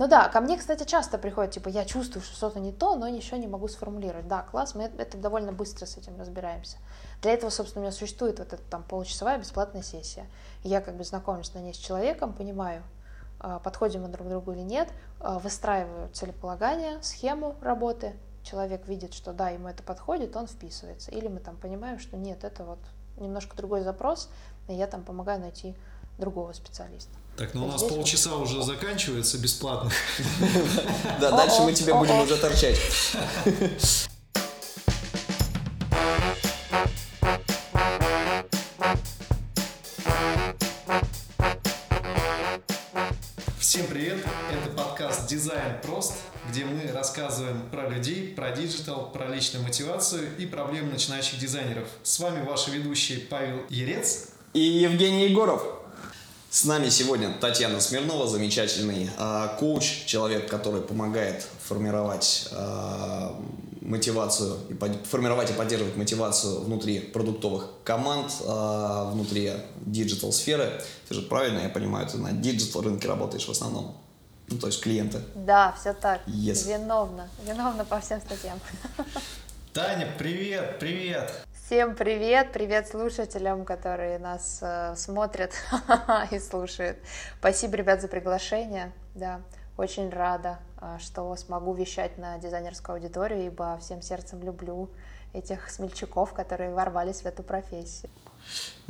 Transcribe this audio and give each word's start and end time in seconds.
Ну 0.00 0.08
да, 0.08 0.30
ко 0.30 0.40
мне, 0.40 0.56
кстати, 0.56 0.84
часто 0.84 1.18
приходят, 1.18 1.52
типа, 1.52 1.68
я 1.68 1.84
чувствую, 1.84 2.22
что 2.22 2.34
что-то 2.34 2.58
не 2.58 2.72
то, 2.72 2.96
но 2.96 3.06
еще 3.06 3.36
не 3.36 3.46
могу 3.46 3.68
сформулировать. 3.68 4.26
Да, 4.26 4.40
класс, 4.40 4.74
мы 4.74 4.84
это 4.84 5.18
довольно 5.18 5.52
быстро 5.52 5.84
с 5.84 5.98
этим 5.98 6.18
разбираемся. 6.18 6.78
Для 7.20 7.32
этого, 7.32 7.50
собственно, 7.50 7.82
у 7.82 7.84
меня 7.84 7.92
существует 7.92 8.38
вот 8.38 8.50
эта 8.54 8.62
там 8.70 8.82
получасовая 8.82 9.36
бесплатная 9.36 9.82
сессия. 9.82 10.24
Я 10.64 10.80
как 10.80 10.96
бы 10.96 11.04
знакомлюсь 11.04 11.52
на 11.52 11.58
ней 11.58 11.74
с 11.74 11.76
человеком, 11.76 12.32
понимаю, 12.32 12.82
а, 13.40 13.58
подходим 13.58 14.00
мы 14.00 14.08
друг 14.08 14.26
к 14.26 14.30
другу 14.30 14.52
или 14.52 14.62
нет, 14.62 14.88
а, 15.20 15.38
выстраиваю 15.38 16.08
целеполагание, 16.14 17.02
схему 17.02 17.56
работы, 17.60 18.14
человек 18.42 18.88
видит, 18.88 19.12
что 19.12 19.34
да, 19.34 19.50
ему 19.50 19.68
это 19.68 19.82
подходит, 19.82 20.34
он 20.34 20.46
вписывается. 20.46 21.10
Или 21.10 21.28
мы 21.28 21.40
там 21.40 21.58
понимаем, 21.58 21.98
что 21.98 22.16
нет, 22.16 22.42
это 22.44 22.64
вот 22.64 22.78
немножко 23.18 23.54
другой 23.54 23.82
запрос, 23.82 24.30
и 24.66 24.72
я 24.72 24.86
там 24.86 25.02
помогаю 25.02 25.40
найти 25.40 25.76
другого 26.16 26.54
специалиста. 26.54 27.12
Так, 27.40 27.54
ну 27.54 27.64
у 27.64 27.68
нас 27.68 27.82
полчаса 27.82 28.36
уже 28.36 28.62
заканчивается 28.62 29.38
бесплатно. 29.38 29.90
Да, 31.18 31.30
дальше 31.30 31.62
мы 31.62 31.72
тебя 31.72 31.94
будем 31.94 32.20
уже 32.20 32.36
чарджить. 32.36 32.76
Всем 43.58 43.86
привет! 43.86 44.18
Это 44.52 44.76
подкаст 44.76 45.26
«Дизайн 45.26 45.80
прост», 45.80 46.16
где 46.50 46.66
мы 46.66 46.92
рассказываем 46.92 47.62
про 47.70 47.88
людей, 47.88 48.34
про 48.34 48.50
digital, 48.50 49.10
про 49.12 49.28
личную 49.28 49.64
мотивацию 49.64 50.36
и 50.36 50.44
проблемы 50.44 50.92
начинающих 50.92 51.38
дизайнеров. 51.38 51.88
С 52.02 52.20
вами 52.20 52.44
ваши 52.44 52.70
ведущие 52.70 53.20
Павел 53.20 53.62
Ерец 53.70 54.26
и 54.52 54.60
Евгений 54.60 55.28
Егоров. 55.28 55.79
С 56.50 56.64
нами 56.64 56.88
сегодня 56.88 57.32
Татьяна 57.40 57.78
Смирнова, 57.80 58.26
замечательный 58.26 59.08
э, 59.16 59.48
коуч, 59.60 60.04
человек, 60.06 60.50
который 60.50 60.82
помогает 60.82 61.46
формировать 61.62 62.48
э, 62.50 63.30
мотивацию, 63.80 64.58
и 64.68 64.74
под, 64.74 65.06
формировать 65.06 65.50
и 65.50 65.52
поддерживать 65.52 65.94
мотивацию 65.94 66.62
внутри 66.62 66.98
продуктовых 66.98 67.68
команд, 67.84 68.32
э, 68.40 69.10
внутри 69.12 69.52
digital 69.86 70.32
сферы. 70.32 70.82
Ты 71.08 71.14
же 71.14 71.22
правильно, 71.22 71.60
я 71.60 71.68
понимаю, 71.68 72.08
ты 72.08 72.18
на 72.18 72.32
digital 72.32 72.82
рынке 72.82 73.06
работаешь 73.06 73.46
в 73.46 73.50
основном. 73.52 73.96
Ну, 74.48 74.58
то 74.58 74.66
есть 74.66 74.80
клиенты. 74.80 75.20
Да, 75.36 75.76
все 75.80 75.92
так. 75.92 76.26
Yes. 76.26 76.66
Виновна. 76.66 77.28
Виновна 77.46 77.84
по 77.84 78.00
всем 78.00 78.20
статьям. 78.20 78.58
Таня, 79.72 80.12
привет, 80.18 80.80
привет. 80.80 81.46
Всем 81.70 81.94
привет, 81.94 82.50
привет 82.50 82.88
слушателям, 82.88 83.64
которые 83.64 84.18
нас 84.18 84.58
э, 84.60 84.96
смотрят 84.96 85.52
и 86.32 86.40
слушают. 86.40 86.98
Спасибо, 87.38 87.76
ребят, 87.76 88.00
за 88.00 88.08
приглашение. 88.08 88.90
Да, 89.14 89.40
очень 89.76 90.10
рада, 90.10 90.58
э, 90.80 90.96
что 90.98 91.36
смогу 91.36 91.72
вещать 91.72 92.18
на 92.18 92.38
дизайнерскую 92.38 92.96
аудиторию, 92.96 93.46
ибо 93.46 93.78
всем 93.80 94.02
сердцем 94.02 94.42
люблю 94.42 94.90
этих 95.32 95.70
смельчаков, 95.70 96.32
которые 96.32 96.74
ворвались 96.74 97.22
в 97.22 97.26
эту 97.26 97.44
профессию. 97.44 98.10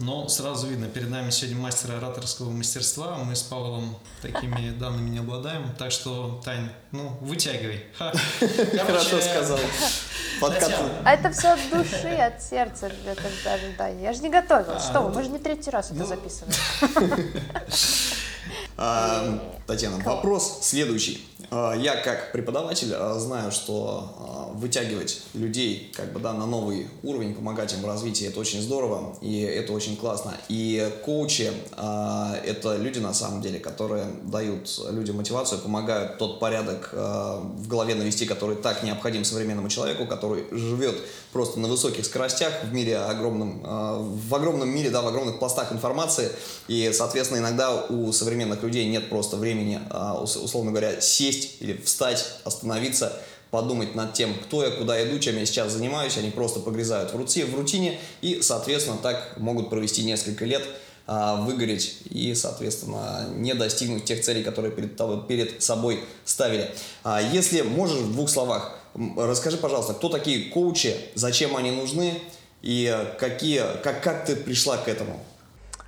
Ну, 0.02 0.28
сразу 0.28 0.66
видно, 0.66 0.86
перед 0.88 1.10
нами 1.10 1.30
сегодня 1.30 1.60
мастер 1.60 1.92
ораторского 1.92 2.50
мастерства. 2.50 3.18
Мы 3.18 3.36
с 3.36 3.42
Павлом 3.42 3.98
такими 4.22 4.70
данными 4.70 5.10
не 5.10 5.18
обладаем. 5.18 5.74
Так 5.78 5.92
что, 5.92 6.40
Тань, 6.42 6.70
ну, 6.90 7.18
вытягивай. 7.20 7.84
Хорошо 7.98 9.20
сказал. 9.20 9.58
А 10.42 11.12
это 11.12 11.30
все 11.32 11.48
от 11.48 11.60
души, 11.70 12.16
от 12.16 12.42
сердца, 12.42 12.90
это 13.04 13.22
даже, 13.44 13.74
да. 13.76 13.88
Я 13.88 14.14
же 14.14 14.22
не 14.22 14.30
готовилась. 14.30 14.84
Что 14.84 15.02
вы, 15.02 15.12
мы 15.12 15.22
же 15.22 15.28
не 15.28 15.38
третий 15.38 15.68
раз 15.68 15.90
это 15.90 16.00
ну. 16.00 16.06
записываем. 16.06 16.54
А, 18.82 19.38
Татьяна, 19.66 19.98
вопрос 19.98 20.60
следующий. 20.62 21.29
А, 21.50 21.74
я 21.74 21.96
как 21.96 22.32
преподаватель 22.32 22.92
а, 22.94 23.18
знаю, 23.18 23.50
что 23.50 24.50
вытягивать 24.54 25.22
людей 25.34 25.92
как 25.94 26.12
бы, 26.12 26.20
да, 26.20 26.32
на 26.32 26.44
новый 26.44 26.88
уровень, 27.02 27.34
помогать 27.34 27.72
им 27.72 27.82
в 27.82 27.86
развитии, 27.86 28.26
это 28.26 28.40
очень 28.40 28.60
здорово 28.60 29.16
и 29.20 29.40
это 29.40 29.72
очень 29.72 29.96
классно. 29.96 30.34
И 30.48 30.90
коучи– 31.04 31.50
это 31.76 32.76
люди 32.76 32.98
на 32.98 33.14
самом 33.14 33.40
деле, 33.40 33.58
которые 33.58 34.06
дают 34.24 34.78
людям 34.90 35.16
мотивацию, 35.16 35.60
помогают 35.60 36.18
тот 36.18 36.40
порядок 36.40 36.90
в 36.92 37.68
голове 37.68 37.94
навести, 37.94 38.26
который 38.26 38.56
так 38.56 38.82
необходим 38.82 39.24
современному 39.24 39.68
человеку, 39.68 40.04
который 40.06 40.44
живет 40.50 40.96
просто 41.32 41.60
на 41.60 41.68
высоких 41.68 42.04
скоростях 42.04 42.64
в 42.64 42.74
мире 42.74 42.98
огромном, 42.98 43.62
в 43.62 44.34
огромном 44.34 44.68
мире, 44.68 44.90
да, 44.90 45.00
в 45.00 45.06
огромных 45.06 45.38
пластах 45.38 45.72
информации. 45.72 46.28
И, 46.66 46.90
соответственно, 46.92 47.38
иногда 47.38 47.84
у 47.86 48.12
современных 48.12 48.62
людей 48.62 48.86
нет 48.88 49.08
просто 49.08 49.36
времени, 49.36 49.80
условно 50.20 50.72
говоря, 50.72 51.00
сесть 51.00 51.39
или 51.60 51.76
встать, 51.76 52.24
остановиться, 52.44 53.20
подумать 53.50 53.94
над 53.94 54.14
тем, 54.14 54.34
кто 54.34 54.64
я, 54.64 54.70
куда 54.70 55.02
иду, 55.04 55.18
чем 55.18 55.36
я 55.36 55.46
сейчас 55.46 55.72
занимаюсь. 55.72 56.16
Они 56.16 56.30
просто 56.30 56.60
погрязают 56.60 57.12
в, 57.12 57.16
рути, 57.16 57.44
в 57.44 57.54
рутине 57.54 57.98
и, 58.22 58.42
соответственно, 58.42 58.98
так 58.98 59.34
могут 59.38 59.70
провести 59.70 60.04
несколько 60.04 60.44
лет, 60.44 60.62
выгореть 61.06 61.96
и, 62.08 62.34
соответственно, 62.36 63.26
не 63.34 63.54
достигнуть 63.54 64.04
тех 64.04 64.22
целей, 64.22 64.44
которые 64.44 64.72
перед, 64.72 64.96
перед 65.26 65.60
собой 65.60 66.04
ставили. 66.24 66.70
Если 67.32 67.62
можешь 67.62 67.98
в 67.98 68.12
двух 68.12 68.30
словах, 68.30 68.78
расскажи, 69.16 69.56
пожалуйста, 69.56 69.94
кто 69.94 70.08
такие 70.08 70.50
коучи, 70.50 70.94
зачем 71.16 71.56
они 71.56 71.72
нужны 71.72 72.20
и 72.62 72.96
какие, 73.18 73.62
как, 73.82 74.02
как 74.04 74.24
ты 74.24 74.36
пришла 74.36 74.76
к 74.76 74.86
этому? 74.86 75.20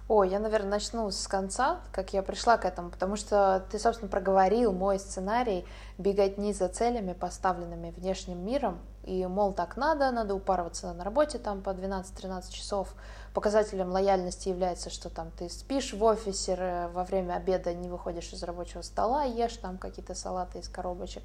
Ой, 0.09 0.29
я, 0.29 0.41
наверное, 0.41 0.73
начну 0.73 1.11
с 1.11 1.29
конца, 1.29 1.81
как 1.93 2.13
я 2.13 2.23
пришла 2.23 2.57
к 2.59 2.65
этому, 2.65 2.91
потому 2.91 3.17
что 3.17 3.65
ты, 3.71 3.79
собственно, 3.79 4.11
проговорил 4.11 4.73
мой 4.73 4.99
сценарий 4.99 5.65
беготни 5.97 6.53
за 6.53 6.69
целями, 6.69 7.13
поставленными 7.13 7.91
внешним 7.97 8.45
миром, 8.45 8.81
и, 9.05 9.25
мол, 9.27 9.53
так 9.53 9.77
надо, 9.77 10.11
надо 10.11 10.35
упарываться 10.35 10.93
на 10.93 11.05
работе 11.05 11.39
там 11.39 11.63
по 11.63 11.71
12-13 11.71 12.53
часов. 12.53 12.95
Показателем 13.33 13.91
лояльности 13.91 14.49
является, 14.49 14.91
что 14.91 15.09
там 15.09 15.31
ты 15.31 15.49
спишь 15.49 15.93
в 15.93 16.03
офисе, 16.03 16.89
во 16.93 17.05
время 17.05 17.35
обеда 17.35 17.73
не 17.73 17.89
выходишь 17.89 18.33
из 18.33 18.43
рабочего 18.43 18.83
стола, 18.83 19.25
ешь 19.25 19.57
там 19.57 19.79
какие-то 19.79 20.15
салаты 20.15 20.59
из 20.59 20.69
коробочек, 20.69 21.23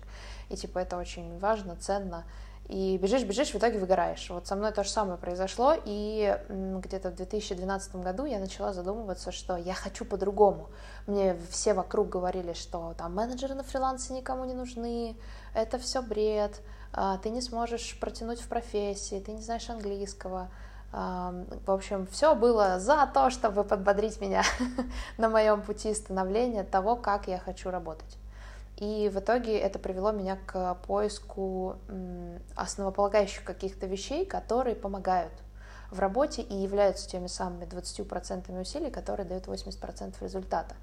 и 0.49 0.55
типа 0.55 0.79
это 0.79 0.97
очень 0.97 1.37
важно, 1.39 1.75
ценно 1.75 2.25
и 2.67 2.97
бежишь, 2.97 3.23
бежишь, 3.23 3.51
в 3.51 3.55
итоге 3.55 3.79
выгораешь. 3.79 4.29
Вот 4.29 4.45
со 4.45 4.55
мной 4.55 4.73
то 4.73 4.83
же 4.83 4.89
самое 4.89 5.17
произошло, 5.17 5.73
и 5.85 6.37
где-то 6.49 7.11
в 7.11 7.15
2012 7.15 7.95
году 7.95 8.25
я 8.25 8.39
начала 8.39 8.73
задумываться, 8.73 9.31
что 9.31 9.55
я 9.55 9.73
хочу 9.73 10.03
по-другому. 10.03 10.69
Мне 11.05 11.37
все 11.49 11.73
вокруг 11.73 12.09
говорили, 12.09 12.51
что 12.51 12.93
там 12.97 13.15
менеджеры 13.15 13.55
на 13.55 13.63
фрилансе 13.63 14.13
никому 14.13 14.43
не 14.43 14.53
нужны, 14.53 15.15
это 15.53 15.79
все 15.79 16.01
бред, 16.01 16.61
а, 16.91 17.17
ты 17.19 17.29
не 17.29 17.41
сможешь 17.41 17.97
протянуть 18.01 18.41
в 18.41 18.49
профессии, 18.49 19.19
ты 19.19 19.31
не 19.31 19.41
знаешь 19.41 19.69
английского. 19.69 20.49
В 20.91 21.71
общем, 21.71 22.07
все 22.07 22.33
было 22.33 22.79
за 22.79 23.09
то, 23.13 23.29
чтобы 23.29 23.65
подбодрить 23.65 24.21
меня 24.21 24.43
на 25.17 25.27
моем 25.27 25.61
пути 25.61 25.93
становления 25.93 26.63
того, 26.63 26.95
как 26.95 27.27
я 27.27 27.39
хочу 27.39 27.69
работать. 27.69 28.16
И 28.77 29.09
в 29.09 29.19
итоге 29.19 29.57
это 29.57 29.79
привело 29.79 30.11
меня 30.11 30.37
к 30.45 30.75
поиску 30.87 31.77
основополагающих 32.55 33.43
каких-то 33.43 33.87
вещей, 33.87 34.25
которые 34.25 34.75
помогают 34.75 35.33
в 35.89 35.99
работе 35.99 36.41
и 36.41 36.53
являются 36.53 37.09
теми 37.09 37.27
самыми 37.27 37.63
20% 37.63 38.59
усилий, 38.59 38.91
которые 38.91 39.25
дают 39.25 39.47
80% 39.47 40.15
результата. 40.21 40.75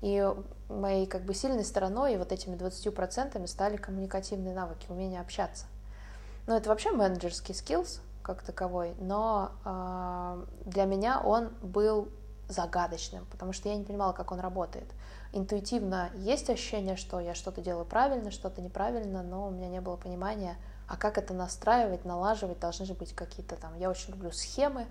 И 0.00 0.26
моей 0.68 1.06
как 1.06 1.22
бы 1.22 1.34
сильной 1.34 1.64
стороной 1.64 2.14
и 2.14 2.16
вот 2.16 2.32
этими 2.32 2.56
20% 2.56 3.46
стали 3.46 3.76
коммуникативные 3.76 4.54
навыки, 4.54 4.86
умение 4.88 5.20
общаться. 5.20 5.66
Ну, 6.46 6.56
это 6.56 6.70
вообще 6.70 6.90
менеджерский 6.90 7.54
skills 7.54 8.00
как 8.22 8.42
таковой, 8.42 8.94
но 8.98 9.52
э, 9.64 10.44
для 10.64 10.84
меня 10.84 11.20
он 11.20 11.50
был 11.60 12.08
загадочным, 12.48 13.26
потому 13.30 13.52
что 13.52 13.68
я 13.68 13.76
не 13.76 13.84
понимала, 13.84 14.12
как 14.12 14.32
он 14.32 14.40
работает 14.40 14.88
интуитивно 15.32 16.10
есть 16.14 16.50
ощущение, 16.50 16.96
что 16.96 17.20
я 17.20 17.34
что-то 17.34 17.60
делаю 17.60 17.84
правильно, 17.84 18.30
что-то 18.30 18.60
неправильно, 18.60 19.22
но 19.22 19.48
у 19.48 19.50
меня 19.50 19.68
не 19.68 19.80
было 19.80 19.96
понимания, 19.96 20.56
а 20.86 20.96
как 20.96 21.18
это 21.18 21.32
настраивать, 21.32 22.04
налаживать, 22.04 22.60
должны 22.60 22.84
же 22.84 22.94
быть 22.94 23.14
какие-то 23.14 23.56
там... 23.56 23.76
Я 23.78 23.90
очень 23.90 24.12
люблю 24.12 24.30
схемы, 24.30 24.86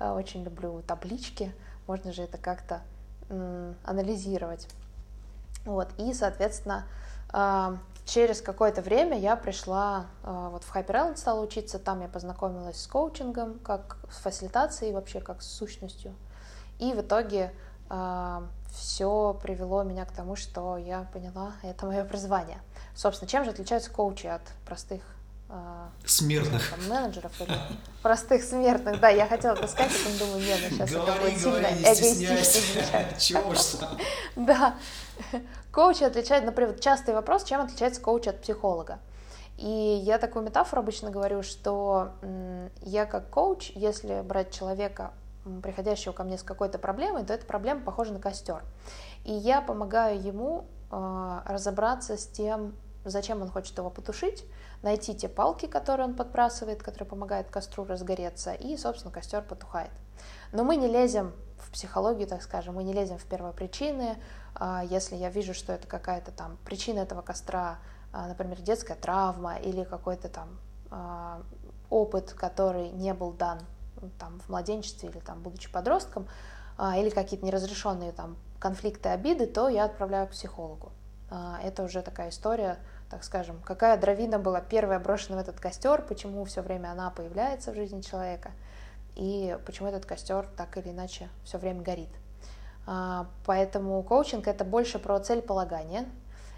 э, 0.00 0.10
очень 0.10 0.44
люблю 0.44 0.82
таблички, 0.86 1.54
можно 1.86 2.12
же 2.12 2.22
это 2.22 2.38
как-то 2.38 2.80
анализировать. 3.84 4.68
Вот, 5.64 5.88
и, 5.96 6.12
соответственно, 6.12 6.84
э, 7.32 7.76
через 8.04 8.42
какое-то 8.42 8.82
время 8.82 9.18
я 9.18 9.36
пришла 9.36 10.06
э, 10.22 10.48
вот 10.50 10.64
в 10.64 10.74
Hyper 10.74 10.86
Island, 10.90 11.16
стала 11.16 11.40
учиться, 11.40 11.78
там 11.78 12.02
я 12.02 12.08
познакомилась 12.08 12.80
с 12.80 12.86
коучингом, 12.86 13.58
как 13.60 13.96
с 14.10 14.16
фасилитацией, 14.18 14.92
вообще 14.92 15.20
как 15.20 15.40
с 15.40 15.46
сущностью. 15.46 16.14
И 16.78 16.92
в 16.92 17.00
итоге 17.00 17.52
все 18.72 19.38
привело 19.42 19.82
меня 19.82 20.04
к 20.04 20.12
тому, 20.12 20.36
что 20.36 20.76
я 20.76 21.06
поняла, 21.12 21.52
это 21.62 21.86
мое 21.86 22.04
призвание. 22.04 22.60
Собственно, 22.94 23.28
чем 23.28 23.44
же 23.44 23.50
отличаются 23.50 23.90
коучи 23.90 24.26
от 24.26 24.42
простых 24.66 25.02
а, 25.54 25.90
смертных 26.06 26.70
там, 26.70 26.88
менеджеров 26.88 27.38
или 27.40 27.54
простых 28.00 28.42
смертных. 28.42 29.00
Да, 29.00 29.10
я 29.10 29.26
хотела 29.26 29.52
это 29.52 29.66
сказать, 29.66 29.92
потом 29.92 30.18
думаю, 30.18 30.42
нет, 30.42 30.58
ну 30.62 30.76
сейчас 30.76 30.90
говори, 30.90 31.10
это 31.12 31.20
будет 31.20 31.38
сильно 31.38 31.66
эгоистично. 32.32 33.88
Да. 34.36 34.76
Коуч 35.70 36.00
отличает, 36.00 36.44
например, 36.44 36.78
частый 36.78 37.12
вопрос, 37.12 37.44
чем 37.44 37.60
отличается 37.60 38.00
коуч 38.00 38.28
от 38.28 38.40
психолога. 38.40 38.98
И 39.58 39.68
я 40.04 40.16
такую 40.16 40.44
метафору 40.44 40.80
обычно 40.80 41.10
говорю, 41.10 41.42
что 41.42 42.12
я 42.80 43.04
как 43.04 43.28
коуч, 43.28 43.72
если 43.74 44.22
брать 44.22 44.54
человека, 44.54 45.12
приходящего 45.62 46.12
ко 46.12 46.24
мне 46.24 46.38
с 46.38 46.42
какой-то 46.42 46.78
проблемой, 46.78 47.24
то 47.24 47.34
эта 47.34 47.46
проблема 47.46 47.82
похожа 47.82 48.12
на 48.12 48.20
костер. 48.20 48.62
И 49.24 49.32
я 49.32 49.60
помогаю 49.60 50.20
ему 50.20 50.66
а, 50.90 51.42
разобраться 51.46 52.16
с 52.16 52.26
тем, 52.26 52.76
зачем 53.04 53.42
он 53.42 53.48
хочет 53.50 53.76
его 53.76 53.90
потушить, 53.90 54.44
найти 54.82 55.14
те 55.14 55.28
палки, 55.28 55.66
которые 55.66 56.06
он 56.06 56.14
подбрасывает, 56.14 56.82
которые 56.82 57.08
помогают 57.08 57.48
костру 57.50 57.84
разгореться, 57.84 58.52
и, 58.52 58.76
собственно, 58.76 59.12
костер 59.12 59.42
потухает. 59.42 59.92
Но 60.52 60.64
мы 60.64 60.76
не 60.76 60.86
лезем 60.86 61.32
в 61.58 61.72
психологию, 61.72 62.28
так 62.28 62.42
скажем, 62.42 62.74
мы 62.76 62.84
не 62.84 62.92
лезем 62.92 63.18
в 63.18 63.24
первопричины. 63.24 64.22
А, 64.54 64.84
если 64.84 65.16
я 65.16 65.30
вижу, 65.30 65.54
что 65.54 65.72
это 65.72 65.88
какая-то 65.88 66.30
там 66.30 66.56
причина 66.64 67.00
этого 67.00 67.22
костра, 67.22 67.78
а, 68.12 68.28
например, 68.28 68.60
детская 68.60 68.94
травма 68.94 69.56
или 69.56 69.84
какой-то 69.84 70.28
там 70.28 70.58
опыт, 71.88 72.34
который 72.34 72.90
не 72.90 73.14
был 73.14 73.32
дан 73.32 73.60
там, 74.18 74.40
в 74.40 74.48
младенчестве 74.48 75.08
или 75.08 75.18
там, 75.18 75.42
будучи 75.42 75.70
подростком, 75.70 76.28
или 76.78 77.10
какие-то 77.10 77.44
неразрешенные 77.44 78.12
там 78.12 78.36
конфликты, 78.58 79.10
обиды, 79.10 79.46
то 79.46 79.68
я 79.68 79.84
отправляю 79.84 80.26
к 80.26 80.30
психологу. 80.30 80.90
Это 81.62 81.82
уже 81.84 82.02
такая 82.02 82.30
история 82.30 82.78
так 83.12 83.24
скажем, 83.24 83.60
какая 83.62 83.98
дровина 83.98 84.38
была 84.38 84.62
первая 84.62 84.98
брошена 84.98 85.36
в 85.36 85.40
этот 85.40 85.60
костер, 85.60 86.00
почему 86.00 86.46
все 86.46 86.62
время 86.62 86.92
она 86.92 87.10
появляется 87.10 87.70
в 87.70 87.74
жизни 87.74 88.00
человека, 88.00 88.52
и 89.16 89.58
почему 89.66 89.88
этот 89.88 90.06
костер 90.06 90.48
так 90.56 90.78
или 90.78 90.88
иначе 90.88 91.28
все 91.44 91.58
время 91.58 91.82
горит. 91.82 92.08
А, 92.86 93.26
поэтому 93.44 94.02
коучинг 94.02 94.48
это 94.48 94.64
больше 94.64 94.98
про 94.98 95.20
целеполагание. 95.20 96.06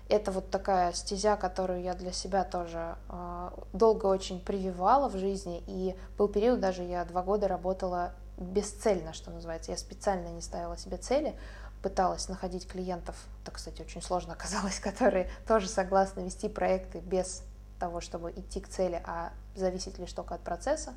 Это 0.09 0.31
вот 0.33 0.51
такая 0.51 0.93
стезя, 0.93 1.37
которую 1.37 1.83
я 1.83 1.95
для 1.95 2.13
себя 2.13 2.45
тоже 2.45 2.97
а, 3.09 3.55
долго 3.73 4.07
очень 4.07 4.39
прививала 4.39 5.09
в 5.09 5.17
жизни. 5.17 5.63
И 5.67 5.97
был 6.19 6.29
период, 6.29 6.61
даже 6.61 6.83
я 6.83 7.05
два 7.05 7.23
года 7.23 7.49
работала 7.49 8.13
бесцельно, 8.37 9.13
что 9.15 9.31
называется. 9.31 9.71
Я 9.71 9.79
специально 9.79 10.29
не 10.29 10.43
ставила 10.43 10.77
себе 10.77 10.99
цели, 10.99 11.35
пыталась 11.83 12.29
находить 12.29 12.67
клиентов, 12.67 13.15
это, 13.43 13.51
кстати, 13.51 13.83
очень 13.83 14.03
сложно 14.03 14.33
оказалось, 14.33 14.81
которые 14.81 15.31
тоже 15.47 15.69
согласны 15.69 16.21
вести 16.21 16.49
проекты 16.49 17.01
без 17.01 17.43
того, 17.79 18.01
чтобы 18.01 18.31
идти 18.31 18.61
к 18.61 18.69
цели, 18.69 19.03
а 19.05 19.33
зависеть 19.55 19.99
лишь 19.99 20.13
только 20.13 20.35
от 20.35 20.41
процесса. 20.41 20.95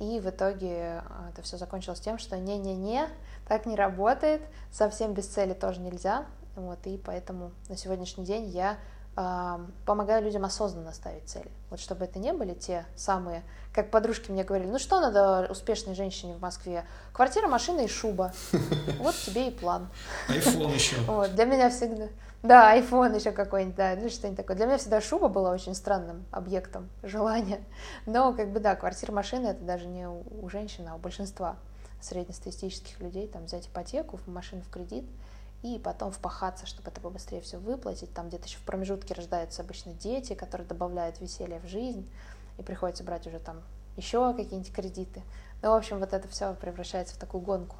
И 0.00 0.18
в 0.18 0.28
итоге 0.28 1.02
а, 1.08 1.30
это 1.30 1.42
все 1.42 1.56
закончилось 1.56 2.00
тем, 2.00 2.18
что 2.18 2.36
не-не-не, 2.36 3.08
так 3.46 3.64
не 3.64 3.76
работает, 3.76 4.42
совсем 4.72 5.14
без 5.14 5.26
цели 5.26 5.54
тоже 5.54 5.80
нельзя. 5.80 6.26
Вот, 6.56 6.78
и 6.86 6.96
поэтому 6.98 7.52
на 7.68 7.76
сегодняшний 7.76 8.24
день 8.24 8.46
я 8.46 8.78
помогаю 9.84 10.24
людям 10.24 10.44
осознанно 10.44 10.92
ставить 10.92 11.28
цели. 11.28 11.48
Вот 11.70 11.78
чтобы 11.78 12.04
это 12.04 12.18
не 12.18 12.32
были 12.32 12.52
те 12.52 12.84
самые, 12.96 13.44
как 13.72 13.92
подружки 13.92 14.32
мне 14.32 14.42
говорили, 14.42 14.68
ну 14.68 14.80
что 14.80 15.00
надо 15.00 15.46
успешной 15.50 15.94
женщине 15.94 16.34
в 16.34 16.40
Москве? 16.40 16.84
Квартира, 17.12 17.46
машина 17.46 17.82
и 17.82 17.86
шуба. 17.86 18.32
Вот 18.98 19.14
тебе 19.14 19.48
и 19.48 19.50
план. 19.52 19.88
Айфон 20.28 20.72
еще. 20.72 20.96
Вот, 21.02 21.32
для 21.34 21.44
меня 21.44 21.70
всегда... 21.70 22.08
Да, 22.42 22.72
айфон 22.72 23.14
еще 23.14 23.30
какой-нибудь, 23.30 23.76
да, 23.76 23.96
ну 23.96 24.10
что-нибудь 24.10 24.36
такое. 24.36 24.56
Для 24.56 24.66
меня 24.66 24.78
всегда 24.78 25.00
шуба 25.00 25.28
была 25.28 25.52
очень 25.52 25.76
странным 25.76 26.26
объектом 26.32 26.90
желания. 27.02 27.60
Но, 28.06 28.32
как 28.34 28.50
бы, 28.50 28.58
да, 28.58 28.74
квартира, 28.74 29.12
машина— 29.12 29.46
это 29.48 29.62
даже 29.62 29.86
не 29.86 30.08
у 30.08 30.48
женщин, 30.48 30.88
а 30.88 30.96
у 30.96 30.98
большинства 30.98 31.56
среднестатистических 32.00 33.00
людей. 33.00 33.28
Там 33.28 33.44
взять 33.44 33.68
ипотеку, 33.68 34.18
машину 34.26 34.62
в 34.62 34.70
кредит— 34.70 35.04
и 35.64 35.78
потом 35.78 36.12
впахаться, 36.12 36.66
чтобы 36.66 36.90
это 36.90 37.00
побыстрее 37.00 37.40
все 37.40 37.56
выплатить. 37.56 38.12
Там 38.12 38.28
где-то 38.28 38.44
еще 38.44 38.58
в 38.58 38.62
промежутке 38.62 39.14
рождаются 39.14 39.62
обычно 39.62 39.94
дети, 39.94 40.34
которые 40.34 40.68
добавляют 40.68 41.22
веселья 41.22 41.58
в 41.58 41.66
жизнь, 41.66 42.06
и 42.58 42.62
приходится 42.62 43.02
брать 43.02 43.26
уже 43.26 43.38
там 43.38 43.62
еще 43.96 44.34
какие-нибудь 44.34 44.72
кредиты. 44.72 45.22
Ну, 45.62 45.70
в 45.70 45.74
общем, 45.74 46.00
вот 46.00 46.12
это 46.12 46.28
все 46.28 46.52
превращается 46.54 47.14
в 47.14 47.18
такую 47.18 47.40
гонку. 47.40 47.76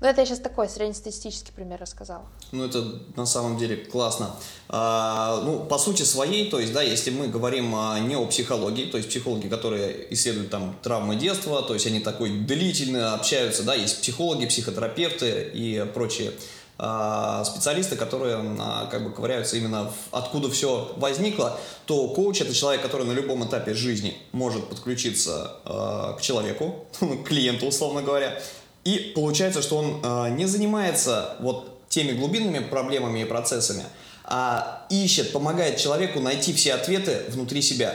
Ну, 0.00 0.08
это 0.08 0.22
я 0.22 0.26
сейчас 0.26 0.40
такой 0.40 0.68
среднестатистический 0.68 1.52
пример 1.52 1.80
рассказала. 1.80 2.26
Ну, 2.50 2.64
это 2.64 2.82
на 3.14 3.26
самом 3.26 3.56
деле 3.58 3.76
классно. 3.76 4.30
А, 4.68 5.40
ну, 5.44 5.64
по 5.64 5.78
сути 5.78 6.02
своей, 6.02 6.50
то 6.50 6.58
есть, 6.58 6.72
да, 6.72 6.82
если 6.82 7.10
мы 7.10 7.28
говорим 7.28 7.74
а, 7.76 7.98
не 8.00 8.16
о 8.16 8.26
психологии, 8.26 8.86
то 8.86 8.96
есть 8.96 9.08
психологи, 9.08 9.48
которые 9.48 10.12
исследуют 10.12 10.50
там 10.50 10.76
травмы 10.82 11.14
детства, 11.14 11.62
то 11.62 11.74
есть 11.74 11.86
они 11.86 12.00
такой 12.00 12.30
длительно 12.30 13.14
общаются, 13.14 13.62
да, 13.62 13.74
есть 13.74 14.00
психологи, 14.00 14.46
психотерапевты 14.46 15.50
и 15.54 15.86
прочие 15.94 16.32
специалисты, 17.44 17.96
которые 17.96 18.36
а, 18.58 18.86
как 18.90 19.04
бы 19.04 19.12
ковыряются 19.12 19.56
именно 19.56 19.90
в, 19.90 20.14
откуда 20.14 20.50
все 20.50 20.92
возникло, 20.96 21.58
то 21.84 22.08
коуч 22.08 22.40
это 22.40 22.54
человек, 22.54 22.80
который 22.80 23.06
на 23.06 23.12
любом 23.12 23.46
этапе 23.46 23.74
жизни 23.74 24.16
может 24.32 24.68
подключиться 24.68 25.56
э, 25.64 26.14
к 26.18 26.22
человеку, 26.22 26.86
к 27.00 27.28
клиенту, 27.28 27.66
условно 27.66 28.02
говоря, 28.02 28.40
и 28.84 29.12
получается, 29.14 29.60
что 29.60 29.76
он 29.76 30.36
не 30.36 30.46
занимается 30.46 31.36
вот 31.40 31.86
теми 31.90 32.12
глубинными 32.12 32.60
проблемами 32.60 33.20
и 33.20 33.24
процессами, 33.24 33.84
а 34.24 34.86
ищет, 34.88 35.32
помогает 35.32 35.76
человеку 35.76 36.20
найти 36.20 36.54
все 36.54 36.72
ответы 36.74 37.24
внутри 37.28 37.60
себя, 37.60 37.94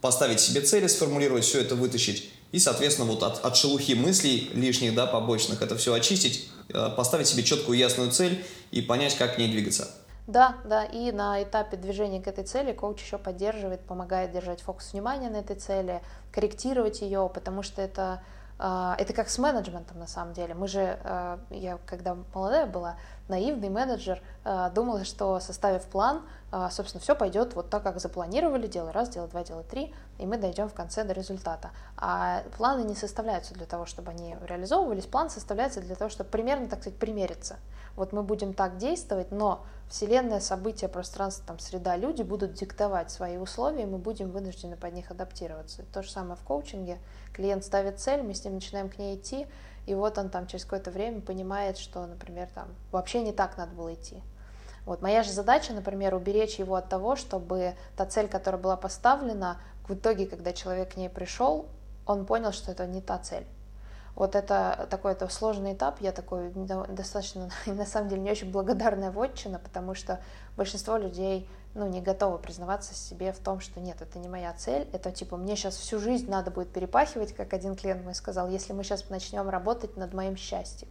поставить 0.00 0.40
себе 0.40 0.62
цели, 0.62 0.88
сформулировать 0.88 1.44
все 1.44 1.60
это, 1.60 1.76
вытащить 1.76 2.32
и, 2.54 2.58
соответственно, 2.58 3.10
вот 3.10 3.22
от, 3.22 3.44
от 3.44 3.56
шелухи 3.56 3.92
мыслей 3.92 4.50
лишних, 4.54 4.94
да, 4.94 5.06
побочных, 5.06 5.62
это 5.62 5.76
все 5.76 5.92
очистить 5.92 6.48
Э, 6.72 6.90
поставить 6.90 7.26
себе 7.26 7.42
четкую 7.42 7.76
ясную 7.76 8.10
цель 8.10 8.44
и 8.70 8.80
понять, 8.80 9.16
как 9.16 9.34
к 9.34 9.38
ней 9.38 9.50
двигаться. 9.50 9.90
Да, 10.26 10.56
да, 10.64 10.84
и 10.84 11.12
на 11.12 11.42
этапе 11.42 11.76
движения 11.76 12.22
к 12.22 12.26
этой 12.26 12.44
цели 12.44 12.72
коуч 12.72 13.02
еще 13.02 13.18
поддерживает, 13.18 13.82
помогает 13.82 14.32
держать 14.32 14.62
фокус 14.62 14.94
внимания 14.94 15.28
на 15.28 15.36
этой 15.36 15.56
цели, 15.56 16.00
корректировать 16.32 17.02
ее, 17.02 17.30
потому 17.32 17.62
что 17.62 17.82
это, 17.82 18.22
э, 18.58 18.94
это 18.98 19.12
как 19.12 19.28
с 19.28 19.36
менеджментом 19.38 19.98
на 19.98 20.06
самом 20.06 20.32
деле. 20.32 20.54
Мы 20.54 20.66
же, 20.66 20.98
э, 21.04 21.38
я 21.50 21.78
когда 21.84 22.16
молодая 22.32 22.64
была, 22.64 22.96
наивный 23.28 23.68
менеджер, 23.68 24.22
думала, 24.74 25.04
что 25.04 25.40
составив 25.40 25.84
план, 25.86 26.22
собственно, 26.70 27.00
все 27.00 27.14
пойдет 27.14 27.54
вот 27.54 27.70
так, 27.70 27.82
как 27.82 27.98
запланировали, 27.98 28.66
делай 28.66 28.92
раз, 28.92 29.08
делай 29.08 29.28
два, 29.28 29.42
делай 29.42 29.64
три, 29.64 29.94
и 30.18 30.26
мы 30.26 30.36
дойдем 30.36 30.68
в 30.68 30.74
конце 30.74 31.04
до 31.04 31.12
результата. 31.12 31.70
А 31.96 32.42
планы 32.56 32.82
не 32.82 32.94
составляются 32.94 33.54
для 33.54 33.66
того, 33.66 33.86
чтобы 33.86 34.10
они 34.10 34.36
реализовывались, 34.46 35.06
план 35.06 35.30
составляется 35.30 35.80
для 35.80 35.94
того, 35.94 36.10
чтобы 36.10 36.30
примерно, 36.30 36.68
так 36.68 36.80
сказать, 36.80 36.98
примериться. 36.98 37.56
Вот 37.96 38.12
мы 38.12 38.22
будем 38.22 38.54
так 38.54 38.76
действовать, 38.76 39.30
но 39.30 39.64
Вселенная, 39.88 40.40
события, 40.40 40.88
пространство, 40.88 41.44
там, 41.46 41.58
среда, 41.60 41.96
люди 41.96 42.22
будут 42.22 42.54
диктовать 42.54 43.10
свои 43.10 43.36
условия, 43.36 43.84
и 43.84 43.86
мы 43.86 43.98
будем 43.98 44.30
вынуждены 44.30 44.76
под 44.76 44.94
них 44.94 45.10
адаптироваться. 45.10 45.84
То 45.92 46.02
же 46.02 46.10
самое 46.10 46.36
в 46.36 46.40
коучинге. 46.40 46.98
Клиент 47.32 47.64
ставит 47.64 48.00
цель, 48.00 48.22
мы 48.22 48.34
с 48.34 48.44
ним 48.44 48.54
начинаем 48.54 48.88
к 48.88 48.98
ней 48.98 49.16
идти, 49.16 49.46
и 49.86 49.94
вот 49.94 50.18
он 50.18 50.30
там 50.30 50.46
через 50.46 50.64
какое-то 50.64 50.90
время 50.90 51.20
понимает, 51.20 51.78
что, 51.78 52.06
например, 52.06 52.48
там 52.54 52.68
вообще 52.90 53.22
не 53.22 53.32
так 53.32 53.56
надо 53.56 53.74
было 53.74 53.94
идти. 53.94 54.22
Вот 54.86 55.02
моя 55.02 55.22
же 55.22 55.32
задача, 55.32 55.72
например, 55.72 56.14
уберечь 56.14 56.58
его 56.58 56.74
от 56.74 56.88
того, 56.88 57.16
чтобы 57.16 57.74
та 57.96 58.06
цель, 58.06 58.28
которая 58.28 58.60
была 58.60 58.76
поставлена, 58.76 59.58
в 59.88 59.94
итоге, 59.94 60.26
когда 60.26 60.52
человек 60.52 60.94
к 60.94 60.96
ней 60.96 61.08
пришел, 61.08 61.66
он 62.06 62.26
понял, 62.26 62.52
что 62.52 62.70
это 62.72 62.86
не 62.86 63.00
та 63.00 63.18
цель. 63.18 63.46
Вот 64.16 64.36
это 64.36 64.86
такой 64.90 65.12
это 65.12 65.28
сложный 65.28 65.74
этап, 65.74 66.00
я 66.00 66.12
такой 66.12 66.52
достаточно, 66.88 67.50
на 67.66 67.86
самом 67.86 68.08
деле, 68.08 68.22
не 68.22 68.30
очень 68.30 68.50
благодарная 68.50 69.10
вотчина, 69.10 69.58
потому 69.58 69.94
что 69.94 70.20
большинство 70.56 70.96
людей 70.96 71.48
ну, 71.74 71.88
не 71.88 72.00
готовы 72.00 72.38
признаваться 72.38 72.94
себе 72.94 73.32
в 73.32 73.38
том, 73.38 73.58
что 73.60 73.80
нет, 73.80 74.00
это 74.00 74.18
не 74.20 74.28
моя 74.28 74.52
цель, 74.52 74.88
это 74.92 75.10
типа 75.10 75.36
мне 75.36 75.56
сейчас 75.56 75.76
всю 75.76 75.98
жизнь 75.98 76.30
надо 76.30 76.52
будет 76.52 76.72
перепахивать, 76.72 77.34
как 77.34 77.52
один 77.52 77.74
клиент 77.74 78.04
мой 78.04 78.14
сказал, 78.14 78.48
если 78.48 78.72
мы 78.72 78.84
сейчас 78.84 79.08
начнем 79.10 79.48
работать 79.48 79.96
над 79.96 80.14
моим 80.14 80.36
счастьем. 80.36 80.88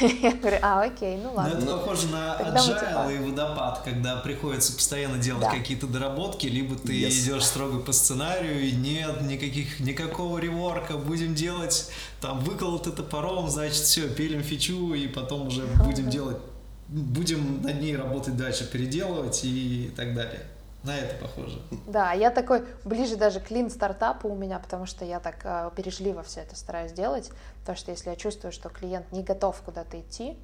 Я 0.00 0.32
говорю, 0.32 0.58
а, 0.62 0.84
окей, 0.84 1.18
ну 1.18 1.34
ладно. 1.34 1.54
Но 1.54 1.60
это 1.60 1.76
похоже 1.76 2.06
на 2.06 2.36
agile 2.40 3.14
и 3.14 3.30
водопад, 3.30 3.82
когда 3.84 4.16
приходится 4.16 4.72
постоянно 4.72 5.18
делать 5.18 5.42
да. 5.42 5.50
какие-то 5.50 5.86
доработки, 5.86 6.46
либо 6.46 6.76
ты 6.76 6.94
yes. 6.94 7.10
идешь 7.10 7.44
строго 7.44 7.80
по 7.80 7.92
сценарию, 7.92 8.62
и 8.62 8.72
нет 8.72 9.20
никаких, 9.22 9.80
никакого 9.80 10.38
реворка, 10.38 10.96
будем 10.96 11.34
делать, 11.34 11.90
там, 12.22 12.40
выколол 12.40 12.78
ты 12.78 12.90
топором, 12.90 13.50
значит, 13.50 13.74
все, 13.74 14.08
пилим 14.08 14.42
фичу, 14.42 14.94
и 14.94 15.08
потом 15.08 15.48
уже 15.48 15.66
будем 15.84 16.08
делать, 16.08 16.38
будем 16.88 17.62
над 17.62 17.78
ней 17.78 17.94
работать 17.96 18.36
дальше, 18.36 18.66
переделывать 18.70 19.40
и 19.44 19.92
так 19.94 20.14
далее. 20.14 20.40
На 20.86 20.96
это 20.96 21.16
похоже. 21.16 21.60
Да, 21.86 22.12
я 22.12 22.30
такой 22.30 22.64
ближе 22.84 23.16
даже 23.16 23.40
к 23.40 23.50
лин 23.50 23.70
стартапу 23.70 24.28
у 24.28 24.36
меня, 24.36 24.60
потому 24.60 24.86
что 24.86 25.04
я 25.04 25.18
так 25.18 25.40
э, 25.44 25.70
бережливо 25.76 26.22
все 26.22 26.40
это 26.40 26.54
стараюсь 26.54 26.92
делать, 26.92 27.30
потому 27.60 27.76
что 27.76 27.90
если 27.90 28.10
я 28.10 28.16
чувствую, 28.16 28.52
что 28.52 28.68
клиент 28.68 29.10
не 29.10 29.24
готов 29.24 29.60
куда-то 29.62 30.00
идти, 30.00 30.38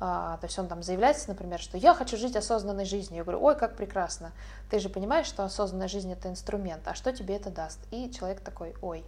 а, 0.00 0.36
то 0.36 0.46
есть 0.46 0.56
он 0.56 0.68
там 0.68 0.84
заявляется, 0.84 1.28
например, 1.28 1.58
что 1.58 1.76
я 1.76 1.92
хочу 1.94 2.16
жить 2.16 2.36
осознанной 2.36 2.84
жизнью. 2.84 3.18
Я 3.18 3.24
говорю, 3.24 3.42
ой, 3.42 3.56
как 3.56 3.76
прекрасно. 3.76 4.30
Ты 4.70 4.78
же 4.78 4.88
понимаешь, 4.88 5.26
что 5.26 5.44
осознанная 5.44 5.88
жизнь 5.88 6.12
это 6.12 6.28
инструмент, 6.28 6.86
а 6.86 6.94
что 6.94 7.12
тебе 7.12 7.34
это 7.34 7.50
даст? 7.50 7.80
И 7.90 8.10
человек 8.12 8.40
такой, 8.40 8.76
ой, 8.80 9.04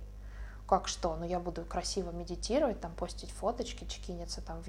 как 0.68 0.88
что? 0.88 1.16
Ну, 1.16 1.24
я 1.24 1.38
буду 1.38 1.64
красиво 1.64 2.10
медитировать, 2.10 2.80
там, 2.80 2.92
постить 2.92 3.30
фоточки, 3.30 3.84
чекиниться 3.84 4.40
там 4.40 4.60
в 4.62 4.68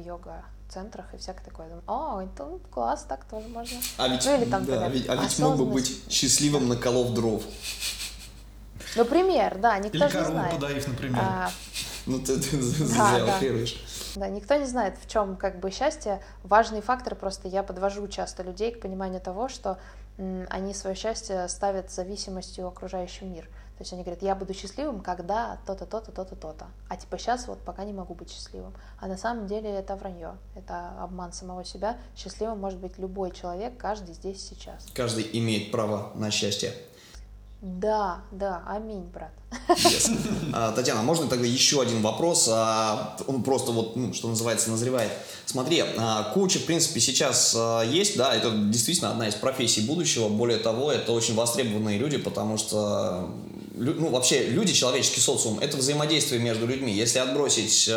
йога-центрах 0.71 1.13
и 1.13 1.17
всякое 1.17 1.43
такое. 1.43 1.67
Думаю, 1.67 1.83
О, 1.87 2.21
это 2.21 2.59
класс, 2.69 3.05
так 3.07 3.25
тоже 3.25 3.47
можно. 3.47 3.77
А 3.97 4.07
ведь, 4.07 4.25
ну, 4.25 4.35
или 4.35 4.49
там, 4.49 4.65
да, 4.65 4.79
например, 4.81 5.11
а 5.11 5.15
ведь 5.15 5.39
мог 5.39 5.57
бы 5.57 5.65
быть 5.65 6.01
счастливым 6.09 6.67
на 6.69 6.75
колов 6.75 7.13
дров. 7.13 7.43
Например, 8.95 9.57
да, 9.57 9.77
никто 9.77 9.97
Или 9.97 10.07
же 10.09 10.17
не 10.19 10.25
знает. 10.25 10.53
подарив, 10.53 10.87
например. 10.87 11.21
А, 11.23 11.51
ну, 12.05 12.19
ты, 12.19 12.37
ты, 12.39 12.57
да, 12.97 13.25
да. 13.25 13.39
Да, 14.15 14.27
никто 14.27 14.55
не 14.55 14.65
знает, 14.65 14.95
в 15.01 15.09
чем 15.09 15.37
как 15.37 15.59
бы 15.59 15.71
счастье. 15.71 16.21
Важный 16.43 16.81
фактор 16.81 17.15
просто 17.15 17.47
я 17.47 17.63
подвожу 17.63 18.07
часто 18.09 18.43
людей 18.43 18.71
к 18.71 18.81
пониманию 18.81 19.21
того, 19.21 19.47
что 19.47 19.77
м, 20.17 20.45
они 20.49 20.73
свое 20.73 20.95
счастье 20.95 21.47
ставят 21.47 21.89
зависимостью 21.91 22.67
окружающий 22.67 23.25
мир. 23.25 23.47
То 23.81 23.83
есть 23.83 23.93
они 23.93 24.03
говорят, 24.03 24.21
я 24.21 24.35
буду 24.35 24.53
счастливым, 24.53 25.01
когда 25.01 25.57
то-то, 25.65 25.87
то-то, 25.87 26.11
то-то, 26.11 26.35
то-то. 26.35 26.67
А 26.87 26.97
типа 26.97 27.17
сейчас 27.17 27.47
вот 27.47 27.57
пока 27.61 27.83
не 27.83 27.93
могу 27.93 28.13
быть 28.13 28.29
счастливым. 28.29 28.75
А 28.99 29.07
на 29.07 29.17
самом 29.17 29.47
деле 29.47 29.71
это 29.71 29.95
вранье, 29.95 30.37
это 30.55 30.91
обман 30.99 31.33
самого 31.33 31.65
себя. 31.65 31.97
Счастливым 32.15 32.59
может 32.59 32.77
быть 32.77 32.99
любой 32.99 33.31
человек, 33.31 33.75
каждый 33.79 34.13
здесь 34.13 34.47
сейчас. 34.47 34.85
Каждый 34.93 35.27
имеет 35.33 35.71
право 35.71 36.11
на 36.13 36.29
счастье. 36.29 36.75
Да, 37.61 38.23
да, 38.31 38.63
аминь, 38.67 39.03
брат. 39.03 39.31
Yes. 39.69 40.11
А, 40.53 40.71
Татьяна, 40.71 41.03
можно 41.03 41.27
тогда 41.27 41.45
еще 41.45 41.81
один 41.81 42.01
вопрос? 42.01 42.49
А, 42.51 43.15
он 43.27 43.43
просто 43.43 43.71
вот, 43.71 43.95
ну, 43.95 44.13
что 44.13 44.29
называется, 44.29 44.71
назревает. 44.71 45.11
Смотри, 45.45 45.83
а, 45.97 46.31
коучи, 46.33 46.57
в 46.57 46.65
принципе, 46.65 46.99
сейчас 46.99 47.55
есть, 47.85 48.17
да, 48.17 48.33
это 48.35 48.49
действительно 48.49 49.11
одна 49.11 49.27
из 49.27 49.35
профессий 49.35 49.81
будущего. 49.81 50.27
Более 50.27 50.57
того, 50.57 50.91
это 50.91 51.11
очень 51.11 51.35
востребованные 51.35 51.99
люди, 51.99 52.17
потому 52.17 52.57
что 52.57 53.29
ну, 53.75 54.09
вообще 54.09 54.47
люди, 54.47 54.73
человеческий 54.73 55.21
социум, 55.21 55.59
это 55.59 55.77
взаимодействие 55.77 56.41
между 56.41 56.65
людьми. 56.65 56.91
Если 56.91 57.19
отбросить 57.19 57.89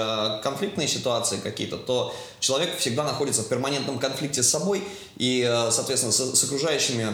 конфликтные 0.42 0.88
ситуации 0.88 1.38
какие-то, 1.38 1.78
то 1.78 2.14
человек 2.38 2.76
всегда 2.78 3.02
находится 3.04 3.42
в 3.42 3.48
перманентном 3.48 3.98
конфликте 3.98 4.42
с 4.42 4.48
собой 4.48 4.84
и, 5.16 5.42
соответственно, 5.70 6.12
с, 6.12 6.38
с 6.38 6.44
окружающими 6.44 7.06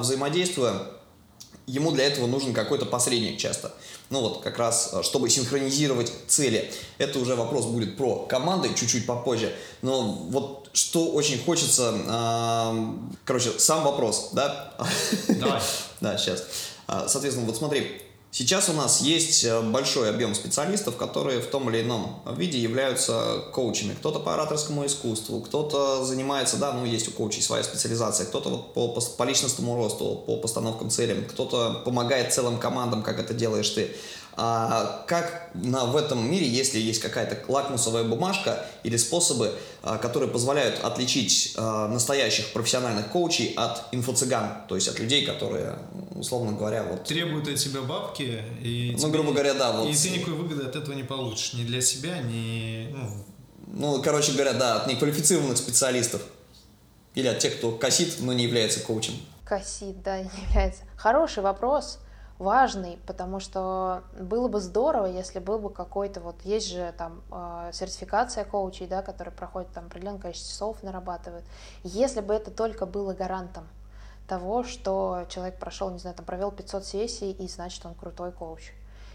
взаимодействуя, 0.00 0.95
ему 1.66 1.92
для 1.92 2.04
этого 2.04 2.26
нужен 2.26 2.52
какой-то 2.52 2.86
посредник 2.86 3.38
часто. 3.38 3.72
Ну 4.10 4.20
вот, 4.20 4.42
как 4.42 4.58
раз, 4.58 4.90
э, 4.92 5.02
чтобы 5.02 5.28
синхронизировать 5.30 6.12
цели. 6.28 6.70
Это 6.98 7.18
уже 7.18 7.34
вопрос 7.34 7.66
будет 7.66 7.96
про 7.96 8.26
команды 8.28 8.70
чуть-чуть 8.74 9.06
попозже. 9.06 9.52
Но 9.82 10.02
вот 10.02 10.70
что 10.72 11.10
очень 11.12 11.42
хочется... 11.42 11.94
Короче, 13.24 13.50
сам 13.58 13.82
вопрос, 13.84 14.30
да? 14.32 14.74
Давай. 15.28 15.60
Да, 16.00 16.18
сейчас. 16.18 16.44
А, 16.86 17.08
соответственно, 17.08 17.46
вот 17.46 17.56
смотри, 17.56 18.02
Сейчас 18.38 18.68
у 18.68 18.74
нас 18.74 19.00
есть 19.00 19.44
э, 19.44 19.62
большой 19.62 20.10
объем 20.10 20.34
специалистов, 20.34 20.98
которые 20.98 21.40
в 21.40 21.46
том 21.46 21.70
или 21.70 21.80
ином 21.80 22.20
виде 22.36 22.58
являются 22.58 23.42
коучами. 23.50 23.94
Кто-то 23.94 24.18
по 24.18 24.34
ораторскому 24.34 24.84
искусству, 24.84 25.40
кто-то 25.40 26.04
занимается, 26.04 26.58
да, 26.58 26.74
ну 26.74 26.84
есть 26.84 27.08
у 27.08 27.12
коучей 27.12 27.40
своя 27.40 27.64
специализация, 27.64 28.26
кто-то 28.26 28.50
вот 28.50 28.74
по, 28.74 28.88
по, 28.88 29.00
по 29.00 29.22
личностному 29.22 29.74
росту, 29.76 30.22
по 30.26 30.36
постановкам 30.36 30.90
целям, 30.90 31.24
кто-то 31.24 31.80
помогает 31.86 32.34
целым 32.34 32.58
командам, 32.58 33.02
как 33.02 33.18
это 33.18 33.32
делаешь 33.32 33.70
ты. 33.70 33.96
А 34.38 35.02
как 35.06 35.48
на, 35.54 35.86
в 35.86 35.96
этом 35.96 36.30
мире, 36.30 36.46
если 36.46 36.78
есть 36.78 37.00
какая-то 37.00 37.50
лакмусовая 37.50 38.04
бумажка 38.04 38.66
или 38.82 38.98
способы, 38.98 39.54
а, 39.82 39.96
которые 39.96 40.30
позволяют 40.30 40.84
отличить 40.84 41.54
а, 41.56 41.88
настоящих 41.88 42.52
профессиональных 42.52 43.08
коучей 43.08 43.54
от 43.56 43.84
инфо-цыган, 43.92 44.66
то 44.68 44.74
есть 44.74 44.88
от 44.88 44.98
людей, 44.98 45.24
которые, 45.24 45.78
условно 46.14 46.52
говоря, 46.52 46.82
вот... 46.82 47.04
Требуют 47.04 47.48
от 47.48 47.56
тебя 47.56 47.80
бабки, 47.80 48.42
и... 48.60 48.94
Ну, 49.00 49.08
грубо 49.08 49.32
говоря, 49.32 49.54
да, 49.54 49.72
вот... 49.72 49.88
И 49.88 49.96
ты 49.96 50.10
никакой 50.10 50.34
выгоды 50.34 50.64
от 50.64 50.76
этого 50.76 50.94
не 50.94 51.04
получишь, 51.04 51.54
ни 51.54 51.64
для 51.64 51.80
себя, 51.80 52.18
ни... 52.18 52.94
Ну, 52.94 53.24
ну 53.68 54.02
короче 54.02 54.32
говоря, 54.32 54.52
да, 54.52 54.82
от 54.82 54.86
неквалифицированных 54.86 55.56
специалистов. 55.56 56.20
Или 57.14 57.28
от 57.28 57.38
тех, 57.38 57.56
кто 57.56 57.72
косит, 57.72 58.16
но 58.20 58.34
не 58.34 58.44
является 58.44 58.80
коучем. 58.80 59.14
Косит, 59.46 60.02
да, 60.02 60.20
не 60.20 60.28
является. 60.50 60.82
Хороший 60.98 61.42
вопрос 61.42 62.00
важный, 62.38 62.98
потому 63.06 63.40
что 63.40 64.02
было 64.18 64.48
бы 64.48 64.60
здорово, 64.60 65.06
если 65.06 65.38
был 65.38 65.58
бы 65.58 65.70
какой-то, 65.70 66.20
вот 66.20 66.36
есть 66.44 66.68
же 66.68 66.92
там 66.98 67.22
э, 67.30 67.70
сертификация 67.72 68.44
коучей, 68.44 68.86
да, 68.86 69.02
которые 69.02 69.32
проходят 69.32 69.70
там 69.72 69.86
определенное 69.86 70.20
количество 70.20 70.50
часов, 70.50 70.82
нарабатывают. 70.82 71.44
Если 71.82 72.20
бы 72.20 72.34
это 72.34 72.50
только 72.50 72.84
было 72.86 73.14
гарантом 73.14 73.66
того, 74.26 74.64
что 74.64 75.24
человек 75.28 75.58
прошел, 75.58 75.90
не 75.90 75.98
знаю, 75.98 76.16
там 76.16 76.26
провел 76.26 76.50
500 76.50 76.84
сессий, 76.84 77.32
и 77.32 77.48
значит 77.48 77.84
он 77.86 77.94
крутой 77.94 78.32
коуч. 78.32 78.72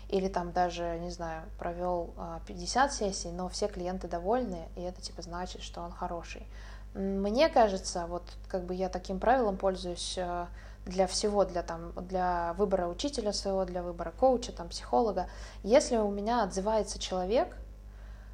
Или 0.09 0.27
там 0.27 0.51
даже, 0.51 0.97
не 0.99 1.09
знаю, 1.09 1.43
провел 1.57 2.13
50 2.47 2.89
а, 2.89 2.93
сессий, 2.93 3.31
но 3.31 3.47
все 3.49 3.67
клиенты 3.67 4.07
довольны, 4.07 4.67
и 4.75 4.81
это 4.81 5.01
типа 5.01 5.21
значит, 5.21 5.61
что 5.61 5.81
он 5.81 5.91
хороший. 5.91 6.45
Мне 6.93 7.47
кажется, 7.47 8.05
вот 8.07 8.23
как 8.49 8.65
бы 8.65 8.73
я 8.73 8.89
таким 8.89 9.19
правилом 9.19 9.55
пользуюсь, 9.55 10.17
а, 10.17 10.47
для 10.85 11.07
всего, 11.07 11.45
для, 11.45 11.63
там, 11.63 11.91
для 11.95 12.53
выбора 12.57 12.87
учителя 12.87 13.33
своего, 13.33 13.65
для 13.65 13.83
выбора 13.83 14.11
коуча, 14.11 14.51
там, 14.51 14.69
психолога. 14.69 15.27
Если 15.63 15.97
у 15.97 16.09
меня 16.09 16.43
отзывается 16.43 16.99
человек 16.99 17.55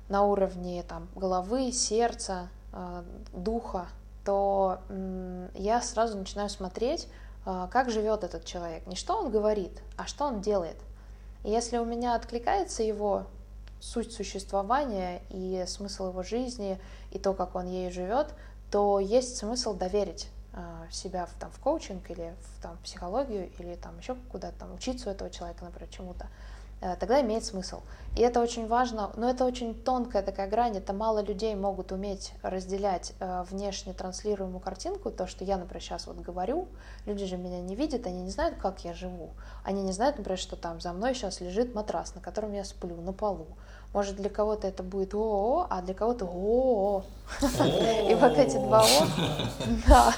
на 0.09 0.23
уровне 0.23 0.83
там, 0.83 1.09
головы, 1.15 1.71
сердца, 1.71 2.49
э, 2.71 3.03
духа, 3.33 3.87
то 4.23 4.79
э, 4.89 5.49
я 5.55 5.81
сразу 5.81 6.17
начинаю 6.17 6.49
смотреть, 6.49 7.07
э, 7.45 7.67
как 7.71 7.89
живет 7.89 8.23
этот 8.23 8.45
человек. 8.45 8.85
Не 8.87 8.95
что 8.95 9.17
он 9.17 9.29
говорит, 9.29 9.81
а 9.97 10.05
что 10.05 10.25
он 10.25 10.41
делает. 10.41 10.77
И 11.43 11.51
если 11.51 11.77
у 11.77 11.85
меня 11.85 12.15
откликается 12.15 12.83
его 12.83 13.25
суть 13.79 14.11
существования 14.13 15.21
и 15.29 15.63
смысл 15.67 16.09
его 16.09 16.23
жизни, 16.23 16.79
и 17.11 17.19
то, 17.19 17.33
как 17.33 17.55
он 17.55 17.67
ей 17.67 17.91
живет, 17.91 18.33
то 18.71 18.99
есть 18.99 19.37
смысл 19.37 19.73
доверить 19.73 20.29
а, 20.59 20.87
себя 20.89 21.27
в, 21.27 21.33
там, 21.39 21.51
в 21.51 21.59
коучинг 21.59 22.09
или 22.09 22.33
в 22.41 22.61
там, 22.63 22.77
психологию 22.79 23.51
или 23.59 23.75
там 23.75 23.95
еще 23.99 24.15
куда-то 24.31 24.57
там 24.57 24.73
учиться 24.73 25.07
у 25.07 25.11
этого 25.11 25.29
человека, 25.29 25.63
например, 25.63 25.87
чему-то, 25.89 26.27
тогда 26.79 27.21
имеет 27.21 27.43
смысл. 27.43 27.81
И 28.17 28.21
это 28.21 28.41
очень 28.41 28.67
важно, 28.67 29.11
но 29.15 29.29
это 29.29 29.45
очень 29.45 29.75
тонкая 29.75 30.23
такая 30.23 30.49
грань, 30.49 30.75
это 30.75 30.91
мало 30.91 31.19
людей 31.19 31.53
могут 31.53 31.91
уметь 31.91 32.33
разделять 32.41 33.13
э, 33.19 33.43
внешне 33.47 33.93
транслируемую 33.93 34.59
картинку, 34.59 35.11
то, 35.11 35.27
что 35.27 35.43
я, 35.43 35.55
например, 35.55 35.83
сейчас 35.83 36.07
вот 36.07 36.17
говорю, 36.17 36.67
люди 37.05 37.25
же 37.27 37.37
меня 37.37 37.61
не 37.61 37.75
видят, 37.75 38.07
они 38.07 38.23
не 38.23 38.31
знают, 38.31 38.57
как 38.57 38.83
я 38.83 38.95
живу, 38.95 39.29
они 39.63 39.83
не 39.83 39.91
знают, 39.91 40.17
например, 40.17 40.39
что 40.39 40.55
там 40.55 40.81
за 40.81 40.93
мной 40.93 41.13
сейчас 41.13 41.41
лежит 41.41 41.75
матрас, 41.75 42.15
на 42.15 42.21
котором 42.21 42.53
я 42.53 42.63
сплю, 42.63 42.95
на 43.01 43.13
полу, 43.13 43.49
может, 43.93 44.15
для 44.15 44.29
кого-то 44.29 44.67
это 44.67 44.83
будет 44.83 45.13
ООО, 45.13 45.67
а 45.69 45.81
для 45.81 45.93
кого-то 45.93 46.25
ООО. 46.25 47.03
И 48.09 48.15
вот 48.15 48.37
эти 48.37 48.57
два 48.57 48.83
О, 48.83 50.13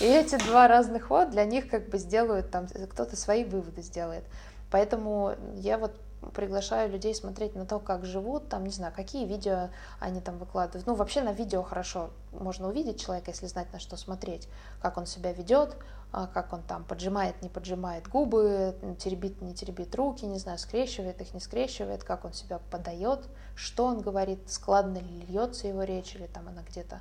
и 0.00 0.04
эти 0.04 0.36
два 0.36 0.68
разных 0.68 1.10
О 1.10 1.26
для 1.26 1.44
них 1.44 1.68
как 1.68 1.88
бы 1.88 1.98
сделают, 1.98 2.50
там, 2.50 2.66
кто-то 2.66 3.16
свои 3.16 3.44
выводы 3.44 3.82
сделает. 3.82 4.24
Поэтому 4.70 5.34
я 5.54 5.78
вот 5.78 5.92
приглашаю 6.34 6.90
людей 6.90 7.14
смотреть 7.14 7.54
на 7.54 7.64
то, 7.64 7.78
как 7.78 8.04
живут, 8.04 8.48
там, 8.48 8.64
не 8.64 8.70
знаю, 8.70 8.92
какие 8.94 9.26
видео 9.26 9.70
они 9.98 10.20
там 10.20 10.38
выкладывают. 10.38 10.86
Ну, 10.86 10.94
вообще 10.94 11.22
на 11.22 11.32
видео 11.32 11.62
хорошо 11.62 12.10
можно 12.32 12.68
увидеть 12.68 13.00
человека, 13.00 13.30
если 13.30 13.46
знать, 13.46 13.72
на 13.72 13.78
что 13.78 13.96
смотреть, 13.96 14.48
как 14.82 14.98
он 14.98 15.06
себя 15.06 15.32
ведет, 15.32 15.76
а, 16.12 16.26
как 16.26 16.52
он 16.52 16.62
там 16.62 16.84
поджимает, 16.84 17.40
не 17.40 17.48
поджимает 17.48 18.08
губы, 18.08 18.76
теребит, 18.98 19.40
не 19.40 19.54
теребит 19.54 19.94
руки, 19.94 20.24
не 20.26 20.38
знаю, 20.38 20.58
скрещивает 20.58 21.20
их, 21.20 21.32
не 21.32 21.40
скрещивает, 21.40 22.04
как 22.04 22.24
он 22.24 22.32
себя 22.32 22.60
подает, 22.70 23.20
что 23.54 23.86
он 23.86 24.00
говорит, 24.00 24.50
складно 24.50 24.98
ли 24.98 25.20
льется 25.28 25.68
его 25.68 25.84
речь, 25.84 26.14
или 26.14 26.26
там 26.26 26.48
она 26.48 26.62
где-то 26.62 27.00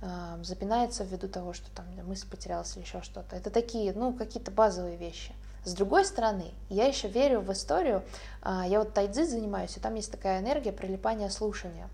э, 0.00 0.42
запинается 0.42 1.04
ввиду 1.04 1.28
того, 1.28 1.52
что 1.54 1.70
там 1.72 1.86
мысль 2.06 2.28
потерялась 2.28 2.76
или 2.76 2.84
еще 2.84 3.02
что-то. 3.02 3.34
Это 3.34 3.50
такие, 3.50 3.92
ну, 3.92 4.12
какие-то 4.12 4.50
базовые 4.50 4.96
вещи. 4.96 5.34
С 5.64 5.72
другой 5.72 6.04
стороны, 6.04 6.52
я 6.68 6.86
еще 6.86 7.08
верю 7.08 7.40
в 7.40 7.50
историю, 7.50 8.02
э, 8.42 8.62
я 8.66 8.78
вот 8.80 8.92
тайцзи 8.92 9.24
занимаюсь, 9.24 9.76
и 9.76 9.80
там 9.80 9.94
есть 9.94 10.10
такая 10.10 10.40
энергия 10.40 10.72
прилипания 10.72 11.30
слушания. 11.30 11.88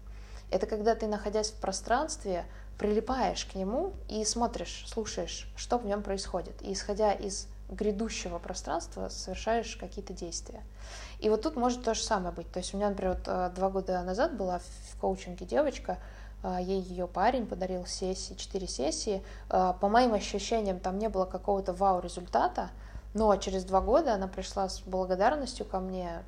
Это 0.50 0.66
когда 0.66 0.96
ты, 0.96 1.06
находясь 1.06 1.50
в 1.50 1.60
пространстве, 1.60 2.44
прилипаешь 2.78 3.44
к 3.44 3.54
нему 3.54 3.92
и 4.08 4.24
смотришь, 4.24 4.84
слушаешь, 4.88 5.48
что 5.56 5.78
в 5.78 5.86
нем 5.86 6.02
происходит. 6.02 6.60
И 6.62 6.72
исходя 6.72 7.12
из 7.12 7.46
грядущего 7.68 8.40
пространства 8.40 9.08
совершаешь 9.08 9.76
какие-то 9.76 10.12
действия. 10.12 10.62
И 11.20 11.28
вот 11.28 11.42
тут 11.42 11.54
может 11.54 11.84
то 11.84 11.94
же 11.94 12.02
самое 12.02 12.34
быть. 12.34 12.50
То 12.50 12.58
есть 12.58 12.74
у 12.74 12.76
меня, 12.76 12.88
например, 12.88 13.14
вот 13.14 13.28
э, 13.28 13.52
два 13.54 13.70
года 13.70 14.02
назад 14.02 14.36
была 14.36 14.58
в 14.58 15.00
коучинге 15.00 15.46
девочка, 15.46 15.98
э, 16.42 16.58
ей 16.60 16.80
ее 16.80 17.06
парень 17.06 17.46
подарил 17.46 17.86
сессии, 17.86 18.34
четыре 18.34 18.66
сессии. 18.66 19.22
По 19.48 19.88
моим 19.88 20.12
ощущениям, 20.12 20.80
там 20.80 20.98
не 20.98 21.08
было 21.08 21.26
какого-то 21.26 21.72
вау-результата, 21.72 22.70
но 23.14 23.34
через 23.36 23.64
два 23.64 23.80
года 23.80 24.14
она 24.14 24.28
пришла 24.28 24.68
с 24.68 24.80
благодарностью 24.80 25.66
ко 25.66 25.80
мне, 25.80 26.22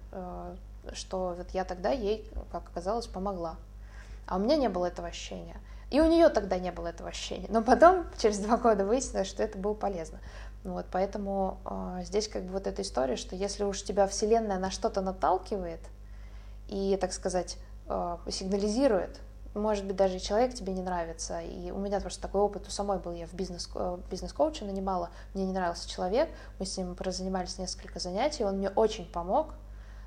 что 0.92 1.34
вот 1.36 1.50
я 1.50 1.64
тогда 1.64 1.90
ей, 1.90 2.28
как 2.50 2.68
оказалось, 2.68 3.06
помогла. 3.06 3.56
А 4.26 4.36
у 4.36 4.38
меня 4.38 4.56
не 4.56 4.68
было 4.68 4.86
этого 4.86 5.08
ощущения. 5.08 5.56
И 5.90 6.00
у 6.00 6.06
нее 6.06 6.28
тогда 6.30 6.58
не 6.58 6.72
было 6.72 6.88
этого 6.88 7.10
ощущения. 7.10 7.46
Но 7.50 7.62
потом, 7.62 8.06
через 8.16 8.38
два 8.38 8.56
года, 8.56 8.84
выяснилось, 8.86 9.28
что 9.28 9.42
это 9.42 9.58
было 9.58 9.74
полезно. 9.74 10.20
Вот, 10.64 10.86
поэтому 10.90 11.58
э, 11.64 12.04
здесь 12.04 12.28
как 12.28 12.44
бы 12.44 12.52
вот 12.52 12.66
эта 12.66 12.82
история, 12.82 13.16
что 13.16 13.36
если 13.36 13.64
уж 13.64 13.82
тебя 13.82 14.06
Вселенная 14.06 14.58
на 14.58 14.70
что-то 14.70 15.00
наталкивает 15.00 15.80
и, 16.68 16.96
так 17.00 17.12
сказать, 17.12 17.58
э, 17.88 18.16
сигнализирует, 18.30 19.20
может 19.54 19.84
быть, 19.84 19.96
даже 19.96 20.18
человек 20.18 20.54
тебе 20.54 20.72
не 20.72 20.82
нравится. 20.82 21.40
И 21.40 21.70
у 21.70 21.78
меня 21.78 22.00
просто 22.00 22.22
такой 22.22 22.40
опыт 22.40 22.66
у 22.66 22.70
самой 22.70 22.98
был. 22.98 23.12
Я 23.12 23.26
в 23.26 23.34
бизнес, 23.34 23.68
э, 23.74 23.98
бизнес-коуче 24.10 24.64
нанимала, 24.64 25.10
мне 25.34 25.44
не 25.44 25.52
нравился 25.52 25.88
человек, 25.88 26.30
мы 26.58 26.66
с 26.66 26.76
ним 26.76 26.94
прозанимались 26.94 27.58
несколько 27.58 28.00
занятий, 28.00 28.44
он 28.44 28.58
мне 28.58 28.70
очень 28.70 29.06
помог, 29.10 29.54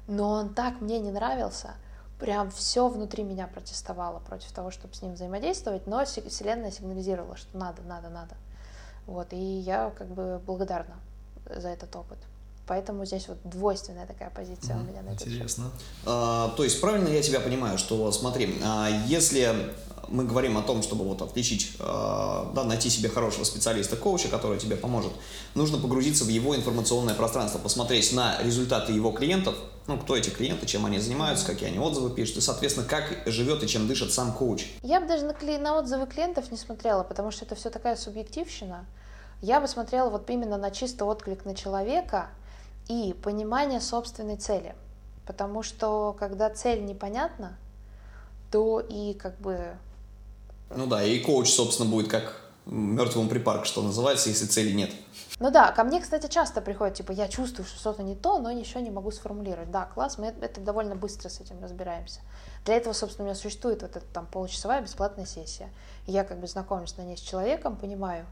но 0.08 0.32
он 0.32 0.54
так 0.54 0.82
мне 0.82 1.00
не 1.00 1.12
нравился, 1.12 1.76
прям 2.20 2.50
все 2.50 2.88
внутри 2.88 3.24
меня 3.24 3.48
протестовало 3.48 4.20
против 4.20 4.52
того, 4.52 4.72
чтобы 4.72 4.94
с 4.94 5.02
ним 5.02 5.14
взаимодействовать, 5.14 5.88
но 5.88 6.04
Вселенная 6.06 6.72
сигнализировала, 6.72 7.38
что 7.38 7.58
надо, 7.58 7.82
надо, 7.84 8.10
надо. 8.10 8.36
Вот, 9.06 9.34
и 9.34 9.38
я 9.38 9.92
как 9.96 10.08
бы 10.08 10.42
благодарна 10.46 10.96
за 11.46 11.70
этот 11.70 11.96
опыт. 11.96 12.18
Поэтому 12.68 13.06
здесь 13.06 13.28
вот 13.28 13.38
двойственная 13.44 14.08
такая 14.08 14.32
позиция 14.32 14.76
mm, 14.76 14.82
у 14.82 14.84
меня 14.86 15.02
на 15.04 15.10
этот 15.10 15.28
Интересно. 15.28 15.66
А, 16.06 16.50
то 16.58 16.64
есть 16.64 16.82
правильно 16.82 17.10
я 17.10 17.22
тебя 17.22 17.40
понимаю, 17.40 17.78
что 17.78 18.12
смотри, 18.12 18.58
а, 18.64 18.90
если 19.08 19.72
мы 20.08 20.26
говорим 20.26 20.58
о 20.58 20.62
том, 20.62 20.82
чтобы 20.82 21.04
вот 21.06 21.22
отличить, 21.22 21.74
а, 21.80 22.52
да, 22.56 22.64
найти 22.64 22.90
себе 22.90 23.10
хорошего 23.10 23.44
специалиста, 23.44 23.96
коуча, 23.96 24.30
который 24.30 24.58
тебе 24.58 24.76
поможет, 24.76 25.12
нужно 25.54 25.78
погрузиться 25.78 26.24
в 26.24 26.30
его 26.30 26.56
информационное 26.56 27.14
пространство, 27.14 27.60
посмотреть 27.60 28.12
на 28.14 28.42
результаты 28.42 28.94
его 28.94 29.12
клиентов, 29.12 29.56
ну, 29.86 30.00
кто 30.00 30.16
эти 30.16 30.32
клиенты, 30.32 30.66
чем 30.66 30.88
они 30.88 30.98
занимаются, 30.98 31.46
какие 31.46 31.70
они 31.70 31.78
отзывы 31.78 32.10
пишут, 32.10 32.38
и, 32.38 32.42
соответственно, 32.42 32.88
как 32.88 33.04
живет 33.28 33.64
и 33.64 33.68
чем 33.68 33.88
дышит 33.88 34.12
сам 34.12 34.34
коуч. 34.34 34.66
Я 34.82 35.00
бы 35.00 35.08
даже 35.08 35.26
на, 35.26 35.60
на 35.60 35.78
отзывы 35.78 36.08
клиентов 36.08 36.52
не 36.52 36.58
смотрела, 36.58 37.04
потому 37.04 37.30
что 37.30 37.46
это 37.46 37.54
все 37.54 37.70
такая 37.70 37.96
субъективщина. 37.96 38.86
Я 39.42 39.62
бы 39.62 39.68
смотрела 39.68 40.10
вот 40.10 40.28
именно 40.32 40.58
на 40.58 40.72
чисто 40.72 41.06
отклик 41.06 41.46
на 41.46 41.54
человека– 41.54 42.30
и 42.88 43.14
понимание 43.14 43.82
собственной 43.82 44.38
цели. 44.38 44.76
Потому 45.26 45.64
что 45.64 46.16
когда 46.20 46.50
цель 46.50 46.86
непонятна, 46.86 47.58
то 48.52 48.80
и 48.80 49.14
как 49.14 49.38
бы... 49.40 49.76
Ну 50.70 50.88
да, 50.88 51.04
и 51.04 51.20
коуч, 51.20 51.50
собственно, 51.50 51.90
будет 51.90 52.10
как 52.10 52.42
мертвому 52.66 53.30
припарк, 53.30 53.66
что 53.66 53.82
называется, 53.82 54.30
если 54.30 54.46
цели 54.46 54.72
нет. 54.72 54.92
Ну 55.40 55.52
да, 55.52 55.72
ко 55.72 55.84
мне, 55.84 56.02
кстати, 56.02 56.28
часто 56.28 56.62
приходит, 56.62 56.96
типа, 56.96 57.12
я 57.12 57.28
чувствую, 57.28 57.66
что 57.66 57.78
что-то 57.78 58.04
не 58.04 58.16
то, 58.16 58.40
но 58.40 58.50
еще 58.50 58.82
не 58.82 58.90
могу 58.90 59.12
сформулировать. 59.12 59.70
Да, 59.70 59.86
класс, 59.86 60.18
мы 60.18 60.28
это 60.28 60.62
довольно 60.62 60.96
быстро 60.96 61.30
с 61.30 61.42
этим 61.42 61.62
разбираемся. 61.62 62.22
Для 62.64 62.76
этого, 62.76 62.94
собственно, 62.94 63.26
у 63.26 63.28
меня 63.28 63.36
существует 63.36 63.82
вот 63.82 63.96
эта 63.96 64.06
там 64.14 64.28
получасовая 64.28 64.82
бесплатная 64.82 65.26
сессия. 65.26 65.70
Я 66.08 66.24
как 66.24 66.40
бы 66.40 66.48
знакомлюсь 66.48 66.96
на 66.98 67.02
ней 67.02 67.18
с 67.18 67.22
человеком, 67.22 67.76
понимаю, 67.76 68.26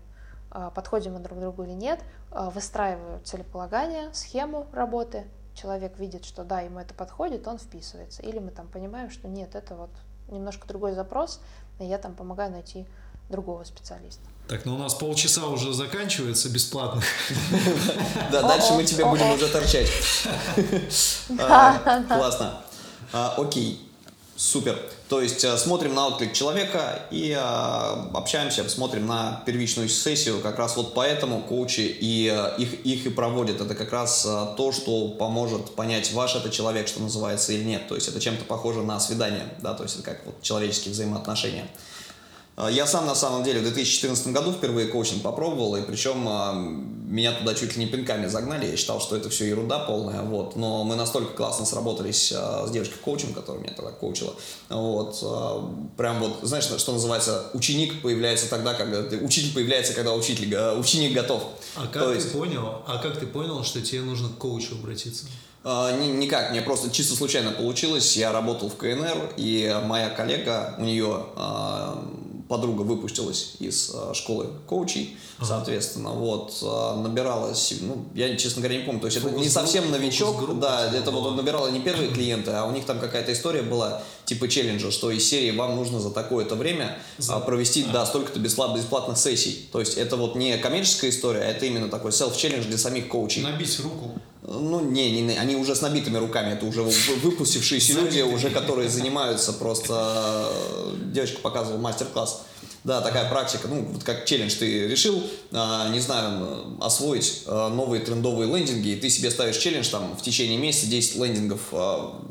подходим 0.75 1.13
мы 1.13 1.19
друг 1.19 1.38
к 1.38 1.41
другу 1.41 1.63
или 1.63 1.72
нет, 1.72 2.00
а, 2.31 2.50
выстраиваю 2.50 3.19
целеполагание, 3.24 4.13
схему 4.13 4.67
работы, 4.72 5.25
человек 5.55 5.98
видит, 6.00 6.25
что 6.25 6.43
да, 6.43 6.62
ему 6.62 6.79
это 6.79 6.93
подходит, 6.93 7.48
он 7.48 7.57
вписывается. 7.57 8.22
Или 8.22 8.39
мы 8.39 8.51
там 8.51 8.67
понимаем, 8.67 9.10
что 9.10 9.27
нет, 9.27 9.55
это 9.55 9.75
вот 9.75 9.89
немножко 10.27 10.67
другой 10.67 10.93
запрос, 10.93 11.41
и 11.79 11.86
я 11.86 11.98
там 11.98 12.15
помогаю 12.15 12.51
найти 12.51 12.86
другого 13.29 13.63
специалиста. 13.63 14.22
Так, 14.48 14.65
ну 14.65 14.75
у 14.75 14.77
нас 14.77 14.93
полчаса 14.93 15.48
уже 15.48 15.74
заканчивается 15.74 16.50
бесплатно. 16.50 17.01
Да, 18.31 18.41
дальше 18.43 18.74
мы 18.74 18.83
тебя 18.83 19.07
будем 19.07 19.31
уже 19.31 19.48
торчать. 19.48 19.89
А, 21.39 22.03
классно. 22.07 22.62
Окей. 23.12 23.92
Супер. 24.35 24.79
То 25.09 25.21
есть 25.21 25.43
э, 25.43 25.55
смотрим 25.57 25.93
на 25.93 26.07
отклик 26.07 26.33
человека 26.33 27.05
и 27.11 27.29
э, 27.29 28.15
общаемся, 28.15 28.67
смотрим 28.67 29.05
на 29.05 29.43
первичную 29.45 29.87
сессию. 29.87 30.39
Как 30.39 30.57
раз 30.57 30.75
вот 30.75 30.95
поэтому 30.95 31.43
коучи 31.43 31.81
и 31.81 32.33
э, 32.33 32.59
их, 32.59 32.83
их 32.83 33.05
и 33.05 33.09
проводят. 33.09 33.61
Это 33.61 33.75
как 33.75 33.91
раз 33.91 34.23
то, 34.23 34.71
что 34.71 35.09
поможет 35.09 35.75
понять, 35.75 36.11
ваш 36.13 36.35
это 36.35 36.49
человек, 36.49 36.87
что 36.87 37.01
называется, 37.01 37.53
или 37.53 37.63
нет. 37.63 37.87
То 37.87 37.93
есть 37.93 38.07
это 38.07 38.19
чем-то 38.19 38.45
похоже 38.45 38.81
на 38.81 38.99
свидание, 38.99 39.53
да, 39.61 39.75
то 39.75 39.83
есть 39.83 39.95
это 39.95 40.03
как 40.03 40.25
вот 40.25 40.41
человеческие 40.41 40.93
взаимоотношения. 40.93 41.67
А, 42.55 42.69
я 42.69 42.86
сам, 42.86 43.05
на 43.05 43.15
самом 43.15 43.43
деле, 43.43 43.60
в 43.60 43.63
2014 43.63 44.27
году 44.27 44.51
впервые 44.51 44.88
коучинг 44.88 45.24
попробовал, 45.24 45.75
и 45.75 45.81
причем 45.81 46.25
а, 46.27 46.53
меня 46.53 47.31
туда 47.31 47.55
чуть 47.55 47.75
ли 47.75 47.83
не 47.83 47.89
пинками 47.89 48.27
загнали. 48.27 48.67
Я 48.67 48.77
считал, 48.77 49.01
что 49.01 49.15
это 49.15 49.29
все 49.29 49.45
ерунда 49.45 49.79
полная, 49.79 50.22
вот. 50.22 50.55
Но 50.55 50.83
мы 50.83 50.96
настолько 50.96 51.33
классно 51.33 51.66
сработались 51.66 52.31
а, 52.35 52.68
с 52.68 52.72
девочкой-коучем, 52.72 53.33
которая 53.33 53.63
меня 53.63 53.74
тогда 53.74 53.92
коучила. 53.92 54.35
Вот. 54.70 55.20
Прям 55.98 56.20
вот, 56.20 56.39
знаешь, 56.44 56.66
что 56.66 56.92
называется, 56.92 57.50
ученик 57.53 58.01
появляется 58.01 58.50
тогда, 58.50 58.75
когда... 58.75 59.00
Учитель 59.18 59.53
появляется, 59.53 59.94
когда 59.94 60.13
учитель, 60.13 60.55
ученик 60.77 61.13
готов. 61.13 61.44
А 61.75 61.87
как 61.87 62.03
То 62.03 62.16
ты 62.16 62.27
понял, 62.29 62.83
а 62.85 63.00
как 63.01 63.20
ты 63.20 63.25
понял, 63.25 63.63
что 63.63 63.81
тебе 63.81 64.01
нужно 64.01 64.29
к 64.29 64.37
коучу 64.37 64.75
обратиться? 64.75 65.25
никак, 65.66 66.51
мне 66.51 66.61
просто 66.61 66.92
чисто 66.92 67.16
случайно 67.16 67.51
получилось. 67.51 68.18
Я 68.18 68.33
работал 68.33 68.70
в 68.70 68.75
КНР, 68.75 69.33
и 69.37 69.74
моя 69.85 70.09
коллега, 70.09 70.75
у 70.77 70.83
нее 70.83 71.25
подруга 72.53 72.83
выпустилась 72.83 73.55
из 73.57 73.89
э, 73.92 74.13
школы 74.13 74.46
коучей, 74.68 75.18
ага. 75.39 75.48
соответственно, 75.48 76.11
вот, 76.11 76.55
э, 76.61 77.01
набиралась, 77.01 77.74
ну, 77.81 78.05
я, 78.13 78.37
честно 78.37 78.61
говоря, 78.61 78.77
не 78.77 78.85
помню, 78.85 79.01
то 79.01 79.07
есть 79.07 79.18
это 79.18 79.31
не 79.31 79.50
совсем 79.50 79.89
новичок, 79.89 80.59
да, 80.59 80.92
это 80.94 81.09
вот 81.09 81.35
набирала 81.35 81.70
не 81.70 81.79
первые 81.79 82.11
клиенты, 82.13 82.51
а 82.51 82.66
у 82.66 82.72
них 82.72 82.85
там 82.85 83.00
какая-то 83.00 83.33
история 83.33 83.63
была, 83.63 84.03
типа 84.25 84.48
челленджа, 84.48 84.92
что 84.92 85.09
из 85.09 85.27
серии 85.27 85.50
вам 85.50 85.75
нужно 85.75 86.00
за 86.00 86.11
такое-то 86.11 86.53
время 86.53 87.00
за... 87.18 87.39
провести, 87.39 87.87
а. 87.89 87.92
да, 87.92 88.05
столько-то 88.05 88.37
бесплатных 88.37 89.18
сессий, 89.18 89.68
то 89.72 89.79
есть 89.79 89.98
это 89.98 90.16
вот 90.16 90.35
не 90.35 90.55
коммерческая 90.59 91.09
история, 91.09 91.42
а 91.42 91.46
это 91.46 91.66
именно 91.66 91.89
такой 91.89 92.11
селф-челлендж 92.11 92.66
для 92.68 92.77
самих 92.77 93.07
коучей. 93.07 93.42
Набить 93.42 93.79
руку. 93.79 94.11
Ну, 94.46 94.82
не, 94.82 95.22
не, 95.22 95.38
они 95.38 95.56
уже 95.56 95.74
с 95.74 95.82
набитыми 95.82 96.18
руками, 96.18 96.53
это 96.53 96.66
уже 96.66 96.82
выпустившиеся 96.82 97.94
люди, 97.94 98.22
уже 98.22 98.50
которые 98.50 98.90
занимаются 98.90 99.53
просто... 99.53 100.51
Девочка 101.14 101.40
показывала 101.40 101.79
мастер-класс. 101.79 102.44
Да, 102.84 103.00
такая 103.00 103.29
практика, 103.29 103.70
ну, 103.70 103.82
вот 103.82 104.03
как 104.03 104.25
челлендж 104.25 104.56
ты 104.56 104.90
решил, 104.90 105.24
а, 105.53 105.88
не 105.90 106.01
знаю, 106.01 106.77
освоить 106.82 107.44
а, 107.46 107.70
новые 107.70 108.01
трендовые 108.01 108.53
лендинги, 108.53 108.90
и 108.90 108.96
ты 108.98 109.10
себе 109.10 109.32
ставишь 109.32 109.56
челлендж 109.56 109.88
там 109.88 110.18
в 110.18 110.22
течение 110.22 110.58
месяца 110.58 110.88
10 110.88 111.16
лендингов 111.16 111.62
а, 111.72 112.22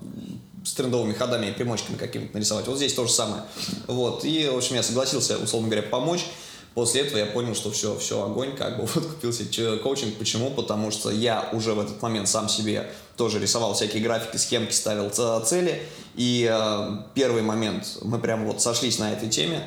с 0.62 0.74
трендовыми 0.74 1.14
ходами 1.14 1.46
и 1.46 1.52
примочками 1.52 1.96
какими-то 1.96 2.34
нарисовать. 2.34 2.66
Вот 2.66 2.76
здесь 2.76 2.92
то 2.92 3.06
же 3.06 3.12
самое. 3.12 3.44
Вот, 3.86 4.26
и, 4.26 4.46
в 4.46 4.58
общем, 4.58 4.76
я 4.76 4.82
согласился, 4.82 5.38
условно 5.38 5.68
говоря, 5.70 5.88
помочь. 5.88 6.26
После 6.74 7.02
этого 7.02 7.18
я 7.18 7.26
понял, 7.26 7.54
что 7.54 7.70
все, 7.70 7.96
все, 7.98 8.24
огонь, 8.24 8.56
как 8.56 8.78
бы 8.78 8.86
вот 8.94 9.04
купил 9.04 9.32
себе 9.32 9.76
коучинг. 9.76 10.16
Почему? 10.16 10.50
Потому 10.50 10.90
что 10.90 11.10
я 11.10 11.48
уже 11.52 11.74
в 11.74 11.80
этот 11.80 12.00
момент 12.00 12.28
сам 12.28 12.48
себе 12.48 12.90
тоже 13.16 13.38
рисовал 13.38 13.74
всякие 13.74 14.02
графики, 14.02 14.36
схемки, 14.36 14.72
ставил 14.72 15.10
цели. 15.10 15.82
И 16.14 16.48
э, 16.50 16.90
первый 17.14 17.42
момент 17.42 17.98
мы 18.02 18.18
прям 18.18 18.46
вот 18.46 18.62
сошлись 18.62 18.98
на 18.98 19.12
этой 19.12 19.28
теме. 19.28 19.62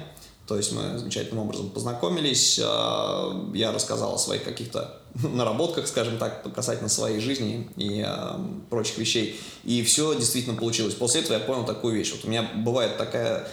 То 0.47 0.57
есть 0.57 0.71
мы 0.73 0.99
замечательным 0.99 1.43
образом 1.45 1.69
познакомились. 1.69 2.59
Э, 2.59 3.31
я 3.53 3.71
рассказал 3.71 4.15
о 4.15 4.17
своих 4.17 4.43
каких-то 4.43 4.99
наработках, 5.13 5.87
скажем 5.87 6.17
так, 6.17 6.43
касательно 6.53 6.89
своей 6.89 7.19
жизни 7.19 7.69
и 7.77 8.03
э, 8.05 8.11
прочих 8.69 8.97
вещей. 8.97 9.39
И 9.63 9.83
все 9.83 10.15
действительно 10.15 10.57
получилось. 10.57 10.95
После 10.95 11.21
этого 11.21 11.33
я 11.33 11.39
понял 11.39 11.65
такую 11.65 11.95
вещь. 11.95 12.11
Вот 12.11 12.25
у 12.25 12.29
меня 12.29 12.49
бывает 12.55 12.97
такая 12.97 13.47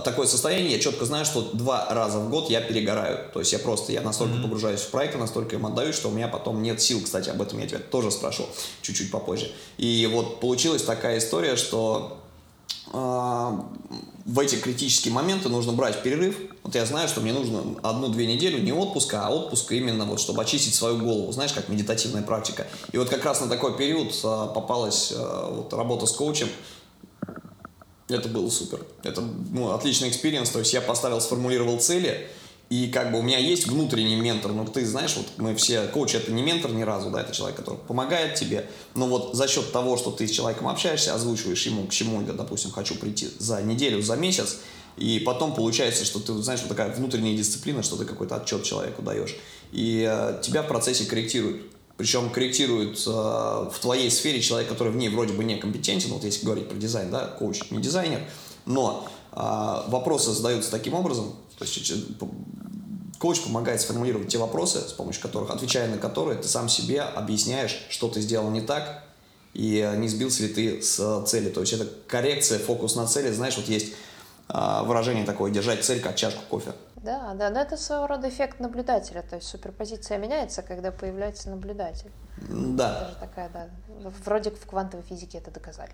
такое 0.00 0.26
состояние, 0.26 0.72
я 0.72 0.78
четко 0.78 1.04
знаю, 1.04 1.24
что 1.24 1.42
два 1.52 1.86
раза 1.90 2.18
в 2.18 2.30
год 2.30 2.50
я 2.50 2.60
перегораю. 2.60 3.30
То 3.32 3.40
есть 3.40 3.52
я 3.52 3.58
просто, 3.58 3.92
я 3.92 4.00
настолько 4.00 4.36
mm-hmm. 4.36 4.42
погружаюсь 4.42 4.80
в 4.80 4.88
проект, 4.88 5.18
настолько 5.18 5.56
им 5.56 5.66
отдаю, 5.66 5.92
что 5.92 6.08
у 6.08 6.12
меня 6.12 6.28
потом 6.28 6.62
нет 6.62 6.80
сил. 6.80 7.00
Кстати, 7.02 7.28
об 7.28 7.42
этом 7.42 7.58
я 7.58 7.66
тебя 7.66 7.78
тоже 7.78 8.10
спрошу 8.10 8.46
чуть-чуть 8.80 9.10
попозже. 9.10 9.50
И 9.78 10.08
вот 10.12 10.40
получилась 10.40 10.82
такая 10.82 11.18
история, 11.18 11.56
что 11.56 12.18
э, 12.92 12.96
в 12.96 14.38
эти 14.38 14.56
критические 14.56 15.12
моменты 15.12 15.48
нужно 15.48 15.72
брать 15.72 16.02
перерыв. 16.02 16.36
Вот 16.62 16.74
я 16.74 16.86
знаю, 16.86 17.08
что 17.08 17.20
мне 17.20 17.32
нужно 17.32 17.62
одну-две 17.82 18.26
недели 18.26 18.60
не 18.60 18.72
отпуска, 18.72 19.26
а 19.26 19.30
отпуска 19.30 19.74
именно 19.74 20.04
вот, 20.04 20.20
чтобы 20.20 20.42
очистить 20.42 20.74
свою 20.74 20.98
голову, 20.98 21.32
знаешь, 21.32 21.52
как 21.52 21.68
медитативная 21.68 22.22
практика. 22.22 22.66
И 22.92 22.98
вот 22.98 23.08
как 23.08 23.24
раз 23.24 23.40
на 23.40 23.48
такой 23.48 23.76
период 23.76 24.12
э, 24.12 24.48
попалась 24.54 25.12
вот, 25.12 25.72
работа 25.72 26.06
с 26.06 26.12
коучем, 26.12 26.48
это 28.12 28.28
было 28.28 28.48
супер. 28.50 28.84
Это 29.02 29.20
ну, 29.20 29.72
отличный 29.72 30.08
experience. 30.08 30.50
То 30.50 30.58
есть 30.60 30.72
я 30.72 30.80
поставил, 30.80 31.20
сформулировал 31.20 31.78
цели, 31.78 32.28
и 32.72 32.88
как 32.88 33.12
бы 33.12 33.18
у 33.18 33.22
меня 33.22 33.38
есть 33.38 33.66
внутренний 33.66 34.16
ментор. 34.16 34.52
Ну, 34.52 34.64
ты 34.64 34.86
знаешь, 34.86 35.14
вот 35.16 35.26
мы 35.36 35.54
все, 35.54 35.88
коуч 35.88 36.14
это 36.14 36.32
не 36.32 36.42
ментор 36.42 36.72
ни 36.72 36.82
разу, 36.82 37.10
да, 37.10 37.20
это 37.20 37.34
человек, 37.34 37.58
который 37.58 37.78
помогает 37.78 38.34
тебе. 38.34 38.66
Но 38.94 39.06
вот 39.08 39.34
за 39.34 39.46
счет 39.46 39.72
того, 39.72 39.98
что 39.98 40.10
ты 40.10 40.26
с 40.26 40.30
человеком 40.30 40.68
общаешься, 40.68 41.14
озвучиваешь 41.14 41.66
ему, 41.66 41.86
к 41.86 41.90
чему 41.90 42.22
я, 42.22 42.32
допустим, 42.32 42.70
хочу 42.70 42.94
прийти 42.94 43.28
за 43.38 43.60
неделю, 43.60 44.00
за 44.02 44.16
месяц, 44.16 44.60
и 44.96 45.18
потом 45.18 45.54
получается, 45.54 46.06
что 46.06 46.18
ты, 46.20 46.32
знаешь, 46.42 46.60
вот 46.60 46.70
такая 46.70 46.94
внутренняя 46.94 47.36
дисциплина, 47.36 47.82
что 47.82 47.96
ты 47.96 48.04
какой-то 48.06 48.36
отчет 48.36 48.62
человеку 48.62 49.02
даешь. 49.02 49.36
И 49.72 50.06
э, 50.10 50.40
тебя 50.42 50.62
в 50.62 50.68
процессе 50.68 51.04
корректируют 51.04 51.62
причем 52.02 52.30
корректирует 52.30 52.98
э, 53.06 53.10
в 53.10 53.74
твоей 53.80 54.10
сфере 54.10 54.42
человек, 54.42 54.68
который 54.68 54.92
в 54.92 54.96
ней 54.96 55.08
вроде 55.08 55.34
бы 55.34 55.44
некомпетентен, 55.44 56.10
вот 56.10 56.24
если 56.24 56.44
говорить 56.44 56.68
про 56.68 56.74
дизайн, 56.76 57.12
да, 57.12 57.28
коуч 57.28 57.70
не 57.70 57.80
дизайнер, 57.80 58.24
но 58.66 59.08
э, 59.30 59.36
вопросы 59.36 60.32
задаются 60.32 60.72
таким 60.72 60.94
образом, 60.94 61.36
То 61.60 61.64
есть 61.64 61.92
коуч 63.20 63.40
помогает 63.42 63.80
сформулировать 63.80 64.26
те 64.26 64.38
вопросы, 64.38 64.80
с 64.80 64.92
помощью 64.92 65.22
которых, 65.22 65.50
отвечая 65.50 65.88
на 65.88 65.96
которые, 65.96 66.38
ты 66.42 66.48
сам 66.48 66.68
себе 66.68 67.02
объясняешь, 67.02 67.86
что 67.88 68.08
ты 68.08 68.20
сделал 68.20 68.50
не 68.50 68.62
так, 68.62 69.04
и 69.54 69.88
не 69.98 70.08
сбился 70.08 70.42
ли 70.42 70.48
ты 70.48 70.82
с 70.82 71.24
цели. 71.26 71.50
То 71.50 71.60
есть 71.60 71.72
это 71.72 71.86
коррекция, 72.08 72.58
фокус 72.58 72.96
на 72.96 73.06
цели. 73.06 73.30
Знаешь, 73.30 73.56
вот 73.56 73.68
есть 73.68 73.92
а, 74.48 74.82
выражение 74.82 75.24
такое, 75.24 75.52
держать 75.52 75.84
цель 75.84 76.00
как 76.00 76.16
чашку 76.16 76.42
кофе. 76.48 76.72
Да, 77.02 77.34
да, 77.34 77.50
но 77.50 77.60
это 77.60 77.76
своего 77.76 78.06
рода 78.06 78.28
эффект 78.28 78.60
наблюдателя, 78.60 79.22
то 79.22 79.36
есть 79.36 79.48
суперпозиция 79.48 80.18
меняется, 80.18 80.62
когда 80.62 80.92
появляется 80.92 81.50
наблюдатель. 81.50 82.10
Да. 82.48 82.96
Это 82.96 83.10
же 83.10 83.16
такая, 83.16 83.48
да, 83.50 83.68
вроде 84.24 84.50
в 84.50 84.66
квантовой 84.66 85.04
физике 85.04 85.38
это 85.38 85.50
доказали. 85.50 85.92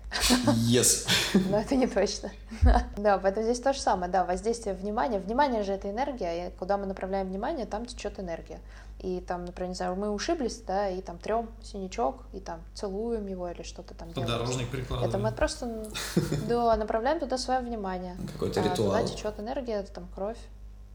Yes. 0.71 1.07
Но 1.49 1.59
это 1.59 1.75
не 1.75 1.87
точно. 1.87 2.31
Да, 2.97 3.17
поэтому 3.17 3.45
здесь 3.45 3.59
то 3.59 3.73
же 3.73 3.79
самое, 3.79 4.11
да, 4.11 4.25
воздействие 4.25 4.75
внимания. 4.75 5.19
Внимание 5.19 5.63
же 5.63 5.73
это 5.73 5.89
энергия, 5.89 6.47
и 6.47 6.51
куда 6.51 6.77
мы 6.77 6.85
направляем 6.85 7.27
внимание, 7.27 7.65
там 7.65 7.85
течет 7.85 8.19
энергия. 8.19 8.59
И 8.99 9.21
там, 9.21 9.45
например, 9.45 9.69
не 9.69 9.75
знаю, 9.75 9.95
мы 9.95 10.09
ушиблись, 10.09 10.61
да, 10.67 10.89
и 10.89 11.01
там 11.01 11.17
трем 11.17 11.49
синячок, 11.63 12.25
и 12.33 12.39
там 12.39 12.61
целуем 12.73 13.27
его 13.27 13.49
или 13.49 13.63
что-то 13.63 13.93
там 13.93 14.11
делаем. 14.11 14.29
Подорожник 14.29 14.69
прикладываем. 14.69 15.09
Это 15.09 15.17
мы 15.17 15.31
просто, 15.31 15.89
да, 16.49 16.75
направляем 16.75 17.19
туда 17.19 17.37
свое 17.37 17.61
внимание. 17.61 18.17
Какой-то 18.33 18.61
а, 18.61 18.63
ритуал. 18.63 18.91
Туда 18.91 19.07
течет 19.07 19.39
энергия, 19.39 19.75
это 19.75 19.93
там 19.93 20.07
кровь. 20.13 20.37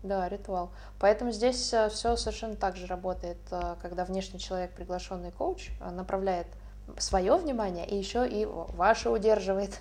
Да, 0.05 0.29
ритуал. 0.29 0.71
Поэтому 0.99 1.33
здесь 1.33 1.73
э, 1.73 1.89
все 1.89 2.15
совершенно 2.17 2.57
так 2.57 2.77
же 2.77 2.87
работает, 2.87 3.39
э, 3.51 3.77
когда 3.81 4.05
внешний 4.05 4.39
человек, 4.39 4.73
приглашенный 4.73 5.33
коуч, 5.33 5.71
э, 5.81 5.91
направляет 5.91 6.47
свое 6.99 7.35
внимание 7.37 7.89
и 7.89 7.97
еще 7.97 8.29
и 8.29 8.45
ваше 8.45 9.09
удерживает 9.09 9.81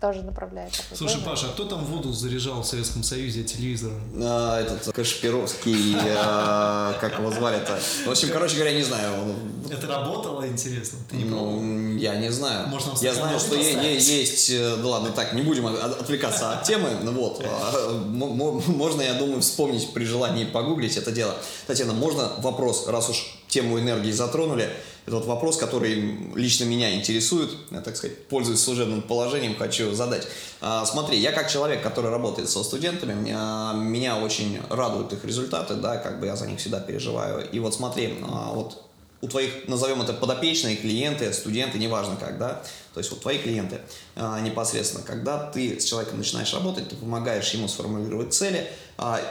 тоже 0.00 0.22
направляет. 0.22 0.72
Слушай, 0.94 1.16
время. 1.16 1.30
Паша, 1.30 1.46
а 1.48 1.50
кто 1.50 1.64
там 1.64 1.84
воду 1.84 2.12
заряжал 2.12 2.62
в 2.62 2.66
Советском 2.66 3.02
Союзе 3.02 3.44
телевизор? 3.44 3.92
А, 4.16 4.60
этот 4.60 4.94
Кашпировский, 4.94 5.94
а, 6.16 6.96
как 7.00 7.18
его 7.18 7.30
звали-то? 7.30 7.78
В 8.06 8.10
общем, 8.10 8.30
короче 8.30 8.56
говоря, 8.56 8.72
не 8.72 8.82
знаю. 8.82 9.34
Это 9.70 9.86
работало, 9.86 10.46
интересно? 10.48 10.98
Ты 11.10 11.16
не 11.16 11.24
ну, 11.24 11.96
я 11.96 12.16
не 12.16 12.30
знаю. 12.30 12.68
Можно 12.68 12.94
я 13.02 13.14
знаю, 13.14 13.38
что 13.38 13.54
есть... 13.56 14.50
Э, 14.50 14.76
да 14.76 14.88
ладно, 14.88 15.10
так, 15.10 15.34
не 15.34 15.42
будем 15.42 15.66
отвлекаться 15.66 16.52
от 16.52 16.64
темы. 16.64 16.88
Ну 17.02 17.12
вот. 17.12 17.44
А, 17.44 17.92
можно, 18.02 19.02
я 19.02 19.14
думаю, 19.14 19.42
вспомнить 19.42 19.92
при 19.92 20.04
желании 20.04 20.44
погуглить 20.44 20.96
это 20.96 21.12
дело. 21.12 21.36
Татьяна, 21.66 21.92
можно 21.92 22.32
вопрос, 22.38 22.88
раз 22.88 23.10
уж 23.10 23.36
тему 23.48 23.78
энергии 23.78 24.12
затронули? 24.12 24.70
Это 25.10 25.16
вот 25.16 25.26
вопрос, 25.26 25.56
который 25.56 26.20
лично 26.36 26.62
меня 26.62 26.94
интересует, 26.94 27.50
я, 27.72 27.80
так 27.80 27.96
сказать, 27.96 28.28
пользуясь 28.28 28.60
служебным 28.60 29.02
положением, 29.02 29.56
хочу 29.56 29.92
задать. 29.92 30.28
А, 30.60 30.86
смотри, 30.86 31.18
я 31.18 31.32
как 31.32 31.50
человек, 31.50 31.82
который 31.82 32.12
работает 32.12 32.48
со 32.48 32.62
студентами, 32.62 33.14
меня, 33.14 34.18
очень 34.18 34.60
радуют 34.68 35.12
их 35.12 35.24
результаты, 35.24 35.74
да, 35.74 35.96
как 35.96 36.20
бы 36.20 36.26
я 36.26 36.36
за 36.36 36.46
них 36.46 36.60
всегда 36.60 36.78
переживаю. 36.78 37.44
И 37.50 37.58
вот 37.58 37.74
смотри, 37.74 38.18
а, 38.22 38.52
вот 38.52 38.84
у 39.20 39.26
твоих, 39.26 39.66
назовем 39.66 40.00
это 40.00 40.12
подопечные, 40.12 40.76
клиенты, 40.76 41.32
студенты, 41.32 41.78
неважно 41.78 42.14
как, 42.14 42.38
да, 42.38 42.62
то 42.94 43.00
есть 43.00 43.10
вот 43.10 43.20
твои 43.20 43.38
клиенты 43.38 43.80
а, 44.14 44.38
непосредственно, 44.38 45.02
когда 45.02 45.50
ты 45.50 45.80
с 45.80 45.86
человеком 45.86 46.18
начинаешь 46.18 46.54
работать, 46.54 46.88
ты 46.88 46.94
помогаешь 46.94 47.52
ему 47.52 47.66
сформулировать 47.66 48.32
цели, 48.32 48.70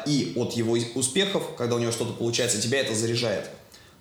и 0.05 0.33
от 0.35 0.53
его 0.53 0.75
успехов, 0.95 1.55
когда 1.57 1.75
у 1.75 1.79
него 1.79 1.93
что-то 1.93 2.11
получается, 2.11 2.59
тебя 2.59 2.81
это 2.81 2.93
заряжает. 2.93 3.49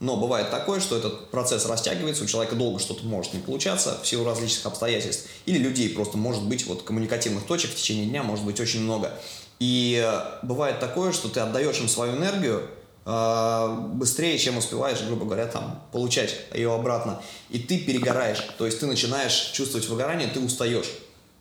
Но 0.00 0.16
бывает 0.16 0.50
такое, 0.50 0.78
что 0.78 0.96
этот 0.96 1.30
процесс 1.30 1.66
растягивается, 1.66 2.22
у 2.22 2.26
человека 2.26 2.54
долго 2.54 2.78
что-то 2.78 3.04
может 3.04 3.34
не 3.34 3.40
получаться 3.40 3.98
в 4.00 4.06
силу 4.06 4.24
различных 4.24 4.64
обстоятельств. 4.66 5.28
Или 5.44 5.58
людей 5.58 5.90
просто 5.90 6.16
может 6.16 6.44
быть, 6.44 6.66
вот 6.66 6.82
коммуникативных 6.82 7.44
точек 7.46 7.72
в 7.72 7.74
течение 7.74 8.06
дня 8.06 8.22
может 8.22 8.44
быть 8.44 8.61
очень 8.61 8.80
много. 8.80 9.12
И 9.58 10.00
э, 10.00 10.46
бывает 10.46 10.78
такое, 10.78 11.12
что 11.12 11.28
ты 11.28 11.40
отдаешь 11.40 11.80
им 11.80 11.88
свою 11.88 12.16
энергию 12.16 12.62
э, 13.06 13.76
быстрее, 13.94 14.38
чем 14.38 14.56
успеваешь, 14.58 15.02
грубо 15.02 15.24
говоря, 15.24 15.46
там, 15.46 15.82
получать 15.90 16.37
ее 16.54 16.72
обратно. 16.72 17.20
И 17.50 17.58
ты 17.58 17.78
перегораешь, 17.78 18.46
то 18.56 18.66
есть 18.66 18.78
ты 18.78 18.87
начинаешь 18.87 19.50
чувствовать 19.52 19.88
выгорание, 19.88 20.28
ты 20.28 20.38
устаешь. 20.38 20.90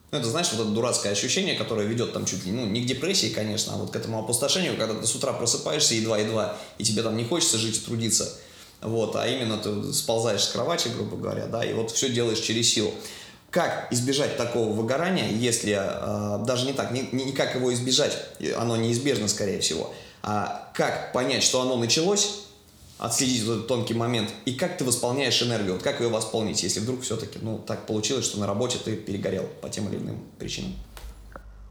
Ну, 0.10 0.17
это, 0.17 0.30
знаешь, 0.30 0.52
вот 0.54 0.62
это 0.62 0.70
дурацкое 0.72 1.12
ощущение, 1.12 1.56
которое 1.56 1.86
ведет 1.86 2.13
там 2.13 2.26
чуть 2.26 2.43
ли, 2.46 2.52
ну, 2.52 2.65
не 2.65 2.82
к 2.82 2.86
депрессии, 2.88 3.28
конечно, 3.28 3.74
а 3.74 3.76
вот 3.76 3.91
к 3.91 3.96
этому 3.96 4.17
опустошению, 4.17 4.78
когда 4.78 5.00
ты 5.00 5.06
с 5.06 5.13
утра 5.13 5.34
просыпаешься 5.34 5.93
едва-едва, 5.93 6.58
и 6.80 6.84
тебе 6.84 7.04
там 7.04 7.17
не 7.17 7.26
хочется 7.26 7.60
жить 7.60 7.78
и 7.78 7.82
трудиться 7.82 8.39
вот, 8.82 9.16
а 9.16 9.28
именно 9.28 9.58
ты 9.58 9.92
сползаешь 9.94 10.44
с 10.44 10.52
кровати, 10.52 10.90
грубо 10.90 11.18
говоря, 11.18 11.48
да, 11.48 11.63
и 11.63 11.74
вот 11.74 11.92
все 11.92 12.10
делаешь 12.10 12.40
через 12.40 12.70
силу. 12.70 12.92
Как 13.50 13.88
избежать 13.92 14.38
такого 14.38 14.72
выгорания, 14.74 15.30
если 15.30 15.78
э, 15.80 16.46
даже 16.46 16.66
не 16.66 16.74
так, 16.74 16.92
не, 16.92 17.10
не 17.12 17.32
как 17.32 17.56
его 17.56 17.74
избежать, 17.74 18.18
оно 18.56 18.76
неизбежно, 18.76 19.28
скорее 19.28 19.60
всего, 19.62 19.94
а 20.22 20.70
как 20.74 21.13
понять, 21.13 21.44
что 21.44 21.62
оно 21.62 21.78
началось, 21.78 22.42
отследить 23.00 23.44
этот 23.44 23.68
тонкий 23.68 23.94
момент, 23.94 24.30
и 24.46 24.54
как 24.54 24.78
ты 24.78 24.84
восполняешь 24.84 25.42
энергию, 25.42 25.74
вот 25.74 25.84
как 25.84 26.02
ее 26.02 26.10
восполнить, 26.10 26.62
если 26.63 26.80
вдруг 26.80 27.02
все-таки, 27.02 27.40
ну, 27.42 27.58
так 27.60 27.86
получилось, 27.86 28.26
что 28.26 28.40
на 28.40 28.48
работе 28.48 28.78
ты 28.84 28.96
перегорел 28.96 29.48
по 29.62 29.70
тем 29.70 29.88
или 29.90 29.98
иным 29.98 30.20
причинам. 30.38 30.74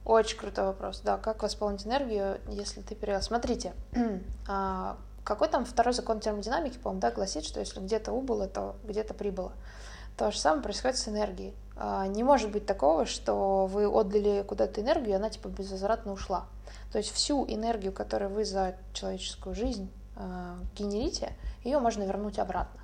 Очень 0.04 0.38
крутой 0.38 0.66
вопрос, 0.66 1.02
да, 1.04 1.18
как 1.18 1.42
восполнить 1.42 1.84
энергию, 1.84 2.40
если 2.48 2.80
ты 2.80 2.94
перегорел. 2.94 3.22
Смотрите, 3.22 3.74
а, 4.48 4.96
какой 5.26 5.48
там 5.48 5.64
второй 5.64 5.92
закон 5.92 6.20
термодинамики, 6.20 6.78
по-моему, 6.78 7.00
да, 7.00 7.10
гласит, 7.10 7.44
что 7.44 7.58
если 7.58 7.80
где-то 7.80 8.12
убыло, 8.12 8.46
то 8.46 8.76
где-то 8.84 9.12
прибыло. 9.12 9.52
То 10.16 10.30
же 10.30 10.38
самое 10.38 10.62
происходит 10.62 10.96
с 10.98 11.08
энергией. 11.08 11.52
А, 11.74 12.06
не 12.06 12.22
может 12.22 12.52
быть 12.52 12.64
такого, 12.64 13.06
что 13.06 13.66
вы 13.66 13.88
отдали 13.88 14.44
куда-то 14.46 14.80
энергию, 14.80 15.10
и 15.10 15.16
она 15.16 15.28
типа 15.28 15.48
безвозвратно 15.48 16.12
ушла. 16.12 16.46
То 16.92 16.98
есть 16.98 17.10
всю 17.10 17.44
энергию, 17.44 17.92
которую 17.92 18.30
вы 18.30 18.44
за 18.44 18.76
человеческую 18.92 19.56
жизнь 19.56 19.90
э, 20.14 20.54
генерите, 20.76 21.32
ее 21.64 21.80
можно 21.80 22.04
вернуть 22.04 22.38
обратно. 22.38 22.80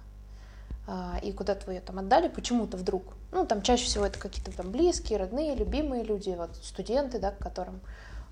Э, 0.89 1.21
и 1.23 1.33
куда-то 1.33 1.67
вы 1.67 1.75
ее 1.75 1.81
там 1.81 2.01
отдали 2.01 2.27
почему-то 2.27 2.77
вдруг. 2.77 3.05
Ну, 3.31 3.47
там 3.47 3.63
чаще 3.63 3.85
всего 3.85 4.05
это 4.05 4.19
какие-то 4.19 4.51
там 4.51 4.73
близкие, 4.73 5.21
родные, 5.21 5.55
любимые 5.55 6.03
люди, 6.03 6.35
вот 6.37 6.57
студенты, 6.57 7.21
да, 7.21 7.31
к 7.31 7.39
которым 7.39 7.81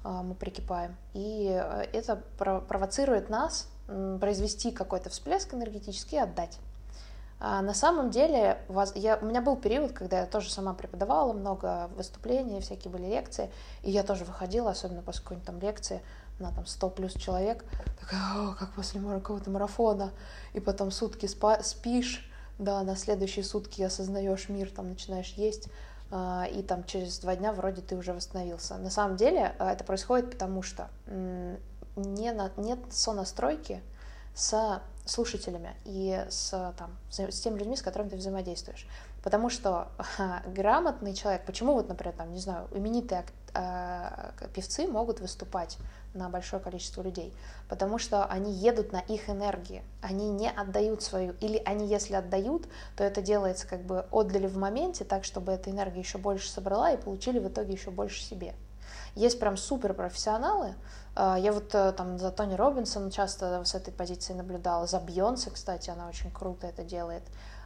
э, 0.04 0.08
мы 0.08 0.34
прикипаем. 0.34 0.96
И 1.14 1.46
это 1.92 2.20
провоцирует 2.36 3.30
нас 3.30 3.69
произвести 4.20 4.70
какой-то 4.70 5.10
всплеск 5.10 5.54
энергетический 5.54 6.18
и 6.18 6.20
отдать. 6.20 6.58
А 7.42 7.62
на 7.62 7.72
самом 7.72 8.10
деле, 8.10 8.58
я, 8.94 9.16
у 9.16 9.24
меня 9.24 9.40
был 9.40 9.56
период, 9.56 9.92
когда 9.92 10.20
я 10.20 10.26
тоже 10.26 10.50
сама 10.50 10.74
преподавала, 10.74 11.32
много 11.32 11.88
выступлений, 11.96 12.60
всякие 12.60 12.92
были 12.92 13.06
лекции, 13.06 13.50
и 13.82 13.90
я 13.90 14.02
тоже 14.02 14.26
выходила, 14.26 14.70
особенно 14.70 15.00
после 15.00 15.22
какой-нибудь 15.22 15.46
там 15.46 15.58
лекции 15.58 16.02
на 16.38 16.52
там 16.52 16.66
100 16.66 16.90
плюс 16.90 17.14
человек, 17.14 17.64
такая, 17.98 18.54
как 18.58 18.74
после 18.74 19.00
какого-то 19.00 19.50
марафона, 19.50 20.12
и 20.52 20.60
потом 20.60 20.90
сутки 20.90 21.24
спа- 21.26 21.62
спишь, 21.62 22.30
да, 22.58 22.82
на 22.82 22.94
следующие 22.94 23.44
сутки 23.44 23.80
осознаешь 23.80 24.50
мир, 24.50 24.70
там 24.70 24.90
начинаешь 24.90 25.32
есть, 25.32 25.68
а, 26.10 26.46
и 26.52 26.62
там 26.62 26.84
через 26.84 27.18
два 27.20 27.36
дня 27.36 27.52
вроде 27.52 27.80
ты 27.80 27.96
уже 27.96 28.12
восстановился. 28.12 28.76
На 28.76 28.90
самом 28.90 29.16
деле 29.16 29.54
а, 29.58 29.72
это 29.72 29.82
происходит 29.84 30.30
потому, 30.30 30.60
что 30.60 30.90
не 31.96 32.32
на, 32.32 32.50
нет 32.56 32.78
сонастройки 32.90 33.82
с 34.34 34.82
слушателями 35.04 35.74
и 35.84 36.24
с, 36.28 36.50
там, 36.78 36.96
с 37.10 37.40
теми 37.40 37.58
людьми, 37.58 37.76
с 37.76 37.82
которыми 37.82 38.08
ты 38.08 38.16
взаимодействуешь. 38.16 38.86
Потому 39.22 39.50
что 39.50 39.88
а, 40.18 40.42
грамотный 40.46 41.14
человек, 41.14 41.44
почему 41.44 41.74
вот, 41.74 41.88
например, 41.88 42.14
там, 42.16 42.32
не 42.32 42.40
знаю, 42.40 42.68
именитые 42.72 43.24
а, 43.52 44.32
певцы 44.54 44.86
могут 44.86 45.20
выступать 45.20 45.76
на 46.14 46.28
большое 46.28 46.62
количество 46.62 47.02
людей, 47.02 47.32
потому 47.68 47.98
что 47.98 48.24
они 48.24 48.52
едут 48.52 48.92
на 48.92 48.98
их 49.00 49.28
энергии, 49.28 49.84
они 50.00 50.28
не 50.30 50.50
отдают 50.50 51.02
свою, 51.02 51.34
или 51.40 51.62
они, 51.64 51.86
если 51.86 52.14
отдают, 52.14 52.68
то 52.96 53.04
это 53.04 53.22
делается 53.22 53.66
как 53.66 53.82
бы 53.82 54.06
отдали 54.10 54.46
в 54.46 54.56
моменте, 54.56 55.04
так, 55.04 55.24
чтобы 55.24 55.52
эта 55.52 55.70
энергия 55.70 56.00
еще 56.00 56.18
больше 56.18 56.50
собрала 56.50 56.90
и 56.90 56.96
получили 56.96 57.38
в 57.38 57.48
итоге 57.48 57.74
еще 57.74 57.90
больше 57.90 58.22
себе. 58.22 58.54
Есть 59.14 59.40
прям 59.40 59.56
супер 59.56 59.94
профессионалы, 59.94 60.74
а, 61.16 61.36
я 61.38 61.52
вот 61.52 61.74
э, 61.74 61.92
там 61.92 62.18
за 62.18 62.30
Тони 62.30 62.54
Робинсон 62.54 63.10
часто 63.10 63.62
с 63.64 63.74
этой 63.74 63.92
позиции 63.92 64.32
наблюдала, 64.32 64.86
за 64.86 65.00
Бьонсе, 65.00 65.50
кстати, 65.50 65.90
она 65.90 66.08
очень 66.08 66.30
круто 66.30 66.66
это 66.66 66.84
делает. 66.84 67.22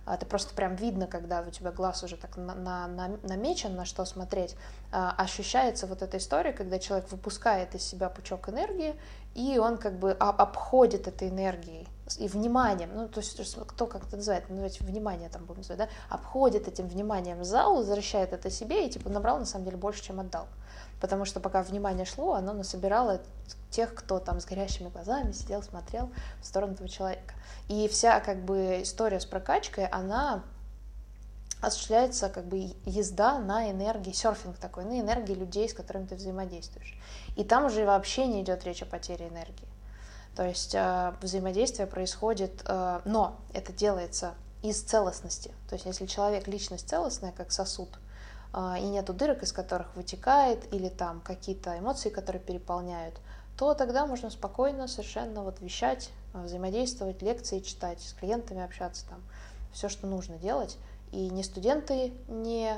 А, 0.07 0.15
это 0.15 0.27
просто 0.27 0.55
прям 0.55 0.77
видно, 0.77 1.07
когда 1.07 1.43
у 1.43 1.51
тебя 1.51 1.71
глаз 1.71 2.03
уже 2.03 2.17
так 2.17 2.37
на, 2.37 2.55
на, 2.55 2.87
на, 2.87 3.09
намечен, 3.23 3.75
на 3.75 3.85
что 3.85 4.05
смотреть. 4.05 4.57
А, 4.93 5.15
ощущается 5.17 5.87
вот 5.87 6.03
эта 6.03 6.17
история, 6.17 6.53
когда 6.53 6.79
человек 6.79 7.11
выпускает 7.11 7.75
из 7.75 7.83
себя 7.83 8.09
пучок 8.09 8.49
энергии, 8.49 8.99
и 9.35 9.59
он 9.59 9.79
как 9.79 9.99
бы 9.99 10.13
обходит 10.13 11.09
этой 11.09 11.29
энергией 11.29 11.89
и 12.19 12.29
вниманием, 12.29 12.91
ну, 12.95 13.09
то 13.09 13.21
есть 13.21 13.57
кто 13.67 13.87
как 13.87 14.07
это 14.07 14.17
называет, 14.17 14.49
называйте 14.49 14.85
внимание 14.85 15.29
там 15.29 15.45
будем 15.45 15.61
называть, 15.61 15.79
да, 15.79 15.89
обходит 16.15 16.69
этим 16.69 16.87
вниманием 16.87 17.43
зал, 17.45 17.77
возвращает 17.77 18.33
это 18.33 18.51
себе 18.51 18.87
и 18.87 18.91
типа 18.91 19.09
набрал 19.09 19.39
на 19.39 19.47
самом 19.47 19.65
деле 19.65 19.77
больше, 19.77 20.03
чем 20.03 20.21
отдал 20.21 20.47
потому 21.01 21.25
что 21.25 21.41
пока 21.41 21.63
внимание 21.63 22.05
шло, 22.05 22.35
оно 22.35 22.53
насобирало 22.53 23.21
тех, 23.71 23.95
кто 23.95 24.19
там 24.19 24.41
с 24.41 24.45
горящими 24.45 24.89
глазами 24.89 25.33
сидел, 25.33 25.63
смотрел 25.63 26.11
в 26.41 26.47
сторону 26.47 26.75
этого 26.75 26.89
человека. 26.89 27.35
И 27.69 27.89
вся 27.89 28.21
как 28.21 28.45
бы 28.45 28.83
история 28.83 29.21
с 29.21 29.27
прокачкой, 29.27 29.87
она 29.87 30.43
осуществляется 31.61 32.29
как 32.29 32.45
бы 32.45 32.75
езда 32.85 33.39
на 33.39 33.71
энергии, 33.71 34.13
серфинг 34.13 34.59
такой, 34.59 34.85
на 34.85 35.01
энергии 35.01 35.35
людей, 35.35 35.69
с 35.69 35.75
которыми 35.75 36.07
ты 36.07 36.15
взаимодействуешь. 36.15 36.99
И 37.37 37.45
там 37.45 37.67
уже 37.67 37.85
вообще 37.85 38.27
не 38.27 38.43
идет 38.43 38.65
речь 38.65 38.83
о 38.83 38.87
потере 38.87 39.29
энергии. 39.29 39.69
То 40.37 40.45
есть 40.45 40.75
э, 40.75 41.15
взаимодействие 41.21 41.87
происходит, 41.87 42.63
э, 42.67 43.01
но 43.05 43.41
это 43.53 43.73
делается 43.73 44.35
из 44.63 44.83
целостности. 44.83 45.53
То 45.69 45.75
есть 45.75 45.87
если 45.87 46.07
человек 46.07 46.49
личность 46.49 46.89
целостная, 46.89 47.33
как 47.33 47.53
сосуд, 47.53 47.89
и 48.79 48.85
нету 48.85 49.13
дырок, 49.13 49.43
из 49.43 49.53
которых 49.53 49.95
вытекает, 49.97 50.73
или 50.73 50.89
там 50.89 51.21
какие-то 51.21 51.79
эмоции, 51.79 52.09
которые 52.09 52.41
переполняют, 52.41 53.21
то 53.57 53.75
тогда 53.75 54.07
можно 54.07 54.31
спокойно 54.31 54.89
совершенно 54.89 55.43
вот 55.43 55.61
вещать, 55.61 56.11
э, 56.33 56.43
взаимодействовать, 56.43 57.23
лекции 57.23 57.61
читать, 57.61 58.01
с 58.01 58.13
клиентами 58.13 58.63
общаться, 58.63 59.07
там, 59.09 59.23
все, 59.73 59.89
что 59.89 60.07
нужно 60.07 60.37
делать. 60.39 60.79
И 61.13 61.31
ни 61.31 61.43
студенты 61.43 62.13
не 62.29 62.77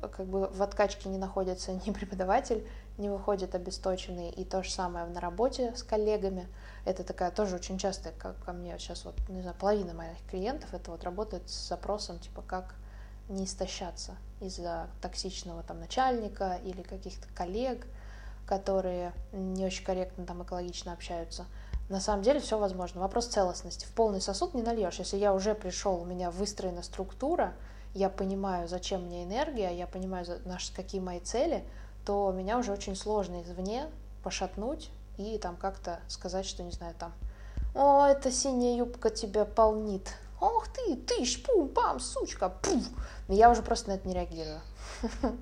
как 0.00 0.26
бы 0.26 0.46
в 0.48 0.62
откачке 0.62 1.08
не 1.08 1.18
находятся, 1.18 1.72
ни 1.86 1.90
преподаватель 1.92 2.66
не 2.98 3.08
выходит 3.08 3.54
обесточенный, 3.54 4.30
и 4.30 4.44
то 4.44 4.62
же 4.62 4.70
самое 4.70 5.06
на 5.06 5.20
работе 5.20 5.74
с 5.76 5.82
коллегами. 5.82 6.48
Это 6.84 7.04
такая 7.04 7.30
тоже 7.30 7.56
очень 7.56 7.78
часто, 7.78 8.10
как 8.18 8.42
ко 8.44 8.52
мне 8.52 8.76
сейчас 8.78 9.04
вот, 9.04 9.14
не 9.28 9.40
знаю, 9.40 9.56
половина 9.58 9.94
моих 9.94 10.18
клиентов, 10.28 10.74
это 10.74 10.90
вот 10.90 11.04
работает 11.04 11.48
с 11.48 11.68
запросом, 11.68 12.18
типа, 12.18 12.42
как 12.42 12.74
не 13.28 13.44
истощаться 13.44 14.16
из-за 14.40 14.88
токсичного 15.00 15.62
там 15.62 15.80
начальника 15.80 16.58
или 16.64 16.82
каких-то 16.82 17.26
коллег, 17.34 17.86
которые 18.46 19.12
не 19.32 19.64
очень 19.66 19.84
корректно 19.84 20.24
там 20.24 20.42
экологично 20.42 20.92
общаются. 20.92 21.44
На 21.88 22.00
самом 22.00 22.22
деле 22.22 22.40
все 22.40 22.58
возможно. 22.58 23.00
Вопрос 23.00 23.26
целостности. 23.26 23.86
В 23.86 23.92
полный 23.92 24.20
сосуд 24.20 24.54
не 24.54 24.62
нальешь. 24.62 24.98
Если 24.98 25.16
я 25.16 25.32
уже 25.32 25.54
пришел, 25.54 26.00
у 26.00 26.04
меня 26.04 26.30
выстроена 26.30 26.82
структура, 26.82 27.54
я 27.94 28.10
понимаю, 28.10 28.68
зачем 28.68 29.04
мне 29.04 29.24
энергия, 29.24 29.76
я 29.76 29.86
понимаю, 29.86 30.26
какие 30.76 31.00
мои 31.00 31.20
цели, 31.20 31.64
то 32.04 32.30
меня 32.32 32.58
уже 32.58 32.72
очень 32.72 32.94
сложно 32.94 33.42
извне 33.42 33.86
пошатнуть 34.22 34.90
и 35.16 35.38
там 35.38 35.56
как-то 35.56 36.00
сказать, 36.08 36.46
что, 36.46 36.62
не 36.62 36.70
знаю, 36.70 36.94
там, 36.98 37.12
о, 37.74 38.06
эта 38.06 38.30
синяя 38.30 38.76
юбка 38.76 39.10
тебя 39.10 39.44
полнит, 39.44 40.14
ох 40.40 40.68
ты, 40.68 40.96
тыщ, 40.96 41.42
пум, 41.42 41.68
пам, 41.68 42.00
сучка, 42.00 42.48
пум. 42.48 42.84
Я 43.28 43.50
уже 43.50 43.62
просто 43.62 43.90
на 43.90 43.94
это 43.94 44.08
не 44.08 44.14
реагирую. 44.14 44.60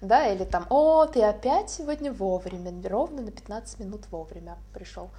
Да, 0.00 0.26
или 0.26 0.44
там, 0.44 0.66
о, 0.70 1.04
ты 1.04 1.22
опять 1.22 1.68
сегодня 1.68 2.10
вовремя, 2.10 2.72
ровно 2.88 3.20
на 3.20 3.30
15 3.30 3.80
минут 3.80 4.06
вовремя 4.10 4.56
пришел. 4.72 5.10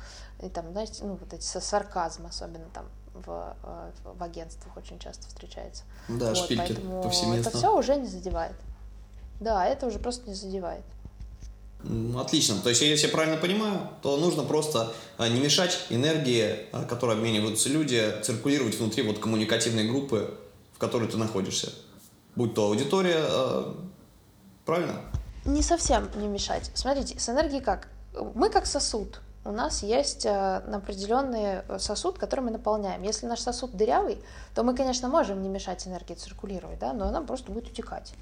И 0.42 0.50
там, 0.50 0.72
знаете, 0.72 1.04
ну, 1.06 1.18
вот 1.18 1.32
эти 1.34 1.44
сарказм, 1.44 2.26
особенно 2.26 2.66
там 2.74 2.86
в, 3.14 3.56
э, 3.64 3.92
в 4.04 4.24
агентствах 4.24 4.76
очень 4.78 4.98
часто 4.98 5.28
встречается. 5.28 5.84
Да, 6.08 6.30
вот, 6.30 6.38
шпильки 6.38 6.74
повсеместно. 6.74 7.50
Это 7.50 7.58
все 7.58 7.78
уже 7.78 7.96
не 7.96 8.08
задевает. 8.08 8.56
Да, 9.40 9.66
это 9.68 9.86
уже 9.86 10.00
просто 10.00 10.28
не 10.28 10.36
задевает. 10.36 10.84
Отлично. 12.18 12.56
То 12.62 12.70
есть, 12.70 12.82
если 12.82 13.08
я 13.08 13.12
правильно 13.12 13.38
понимаю, 13.38 13.90
то 14.02 14.18
нужно 14.18 14.44
просто 14.44 14.94
э, 15.18 15.28
не 15.30 15.40
мешать 15.40 15.86
энергии, 15.90 16.68
э, 16.72 16.86
которой 16.88 17.18
обмениваются 17.18 17.70
люди, 17.70 18.14
циркулировать 18.24 18.78
внутри 18.78 19.04
вот 19.04 19.20
коммуникативной 19.20 19.88
группы, 19.88 20.38
в 20.74 20.78
которой 20.78 21.08
ты 21.08 21.18
находишься. 21.18 21.74
Будь 22.36 22.54
то 22.54 22.68
аудитория, 22.68 23.26
правильно? 24.66 25.02
Не 25.44 25.62
совсем 25.62 26.08
не 26.16 26.28
мешать. 26.28 26.72
Смотрите, 26.74 27.20
с 27.20 27.28
энергией 27.28 27.62
как? 27.62 27.90
Мы 28.36 28.50
как 28.50 28.66
сосуд 28.66 29.20
у 29.44 29.52
нас 29.52 29.82
есть 29.82 30.26
э, 30.26 30.58
определенный 30.58 31.64
сосуд, 31.80 32.20
который 32.20 32.42
мы 32.42 32.52
наполняем. 32.52 33.02
Если 33.02 33.26
наш 33.26 33.40
сосуд 33.40 33.76
дырявый, 33.76 34.24
то 34.54 34.64
мы, 34.64 34.76
конечно, 34.76 35.10
можем 35.10 35.42
не 35.42 35.50
мешать 35.50 35.88
энергии 35.88 36.14
циркулировать, 36.14 36.78
да, 36.80 36.94
но 36.94 37.08
она 37.08 37.22
просто 37.22 37.52
будет 37.52 37.68
утекать. 37.70 38.14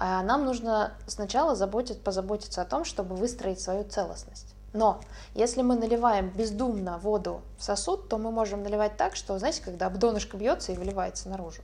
А 0.00 0.22
нам 0.22 0.44
нужно 0.44 0.92
сначала 1.08 1.56
заботить, 1.56 2.02
позаботиться 2.02 2.62
о 2.62 2.64
том, 2.64 2.84
чтобы 2.84 3.16
выстроить 3.16 3.60
свою 3.60 3.82
целостность. 3.82 4.54
Но 4.72 5.00
если 5.34 5.62
мы 5.62 5.74
наливаем 5.74 6.30
бездумно 6.30 6.98
воду 6.98 7.42
в 7.58 7.64
сосуд, 7.64 8.08
то 8.08 8.16
мы 8.16 8.30
можем 8.30 8.62
наливать 8.62 8.96
так, 8.96 9.16
что, 9.16 9.36
знаете, 9.40 9.60
когда 9.60 9.86
об 9.86 9.98
донышко 9.98 10.36
бьется 10.36 10.70
и 10.70 10.76
выливается 10.76 11.28
наружу. 11.28 11.62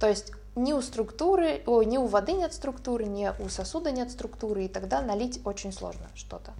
То 0.00 0.08
есть 0.08 0.32
ни 0.56 0.72
у 0.72 0.82
структуры, 0.82 1.62
о, 1.66 1.84
ни 1.84 1.96
у 1.96 2.06
воды 2.06 2.32
нет 2.32 2.52
структуры, 2.52 3.04
ни 3.04 3.30
у 3.38 3.48
сосуда 3.48 3.92
нет 3.92 4.10
структуры, 4.10 4.64
и 4.64 4.68
тогда 4.68 5.00
налить 5.00 5.40
очень 5.44 5.72
сложно 5.72 6.08
что-то. 6.16 6.52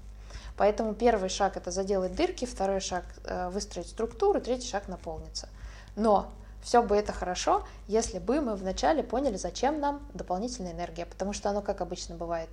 Поэтому 0.56 0.94
первый 0.94 1.28
шаг 1.28 1.56
это 1.56 1.72
заделать 1.72 2.14
дырки, 2.14 2.44
второй 2.44 2.80
шаг 2.80 3.04
э, 3.24 3.48
выстроить 3.48 3.88
структуру, 3.88 4.40
третий 4.40 4.68
шаг 4.68 4.86
наполниться. 4.86 5.48
Но 5.96 6.30
все 6.62 6.82
бы 6.82 6.96
это 6.96 7.12
хорошо, 7.12 7.64
если 7.88 8.18
бы 8.18 8.40
мы 8.40 8.54
вначале 8.54 9.02
поняли, 9.02 9.36
зачем 9.36 9.80
нам 9.80 10.00
дополнительная 10.14 10.72
энергия, 10.72 11.06
потому 11.06 11.32
что 11.32 11.50
оно 11.50 11.62
как 11.62 11.80
обычно 11.80 12.16
бывает. 12.16 12.48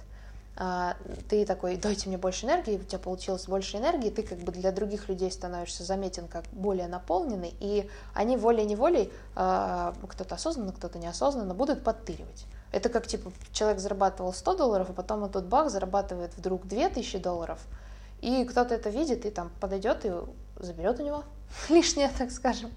А, 0.59 0.95
ты 1.29 1.45
такой, 1.45 1.77
дайте 1.77 2.09
мне 2.09 2.17
больше 2.17 2.45
энергии, 2.47 2.77
у 2.77 2.83
тебя 2.83 2.97
получилось 2.97 3.45
больше 3.45 3.77
энергии, 3.77 4.09
ты 4.09 4.23
как 4.23 4.39
бы 4.39 4.51
для 4.51 4.71
других 4.71 5.07
людей 5.07 5.31
становишься 5.31 5.83
заметен 5.83 6.27
как 6.27 6.45
более 6.51 6.87
наполненный, 6.87 7.53
и 7.59 7.89
они 8.15 8.37
волей-неволей, 8.37 9.11
а, 9.35 9.93
кто-то 10.07 10.35
осознанно, 10.35 10.71
кто-то 10.71 10.97
неосознанно, 10.97 11.53
будут 11.53 11.83
подтыривать. 11.83 12.45
Это 12.71 12.89
как, 12.89 13.05
типа, 13.07 13.31
человек 13.51 13.79
зарабатывал 13.79 14.33
100 14.33 14.55
долларов, 14.55 14.89
а 14.89 14.93
потом 14.93 15.29
тут 15.29 15.45
бах, 15.45 15.69
зарабатывает 15.69 16.35
вдруг 16.35 16.67
2000 16.67 17.19
долларов– 17.19 17.59
и 18.21 18.45
кто-то 18.45 18.73
это 18.73 18.89
видит 18.89 19.25
и 19.25 19.29
там 19.29 19.51
подойдет 19.59 20.05
и 20.05 20.11
заберет 20.59 20.99
у 20.99 21.03
него 21.03 21.23
лишнее, 21.69 22.11
так 22.17 22.31
скажем. 22.31 22.71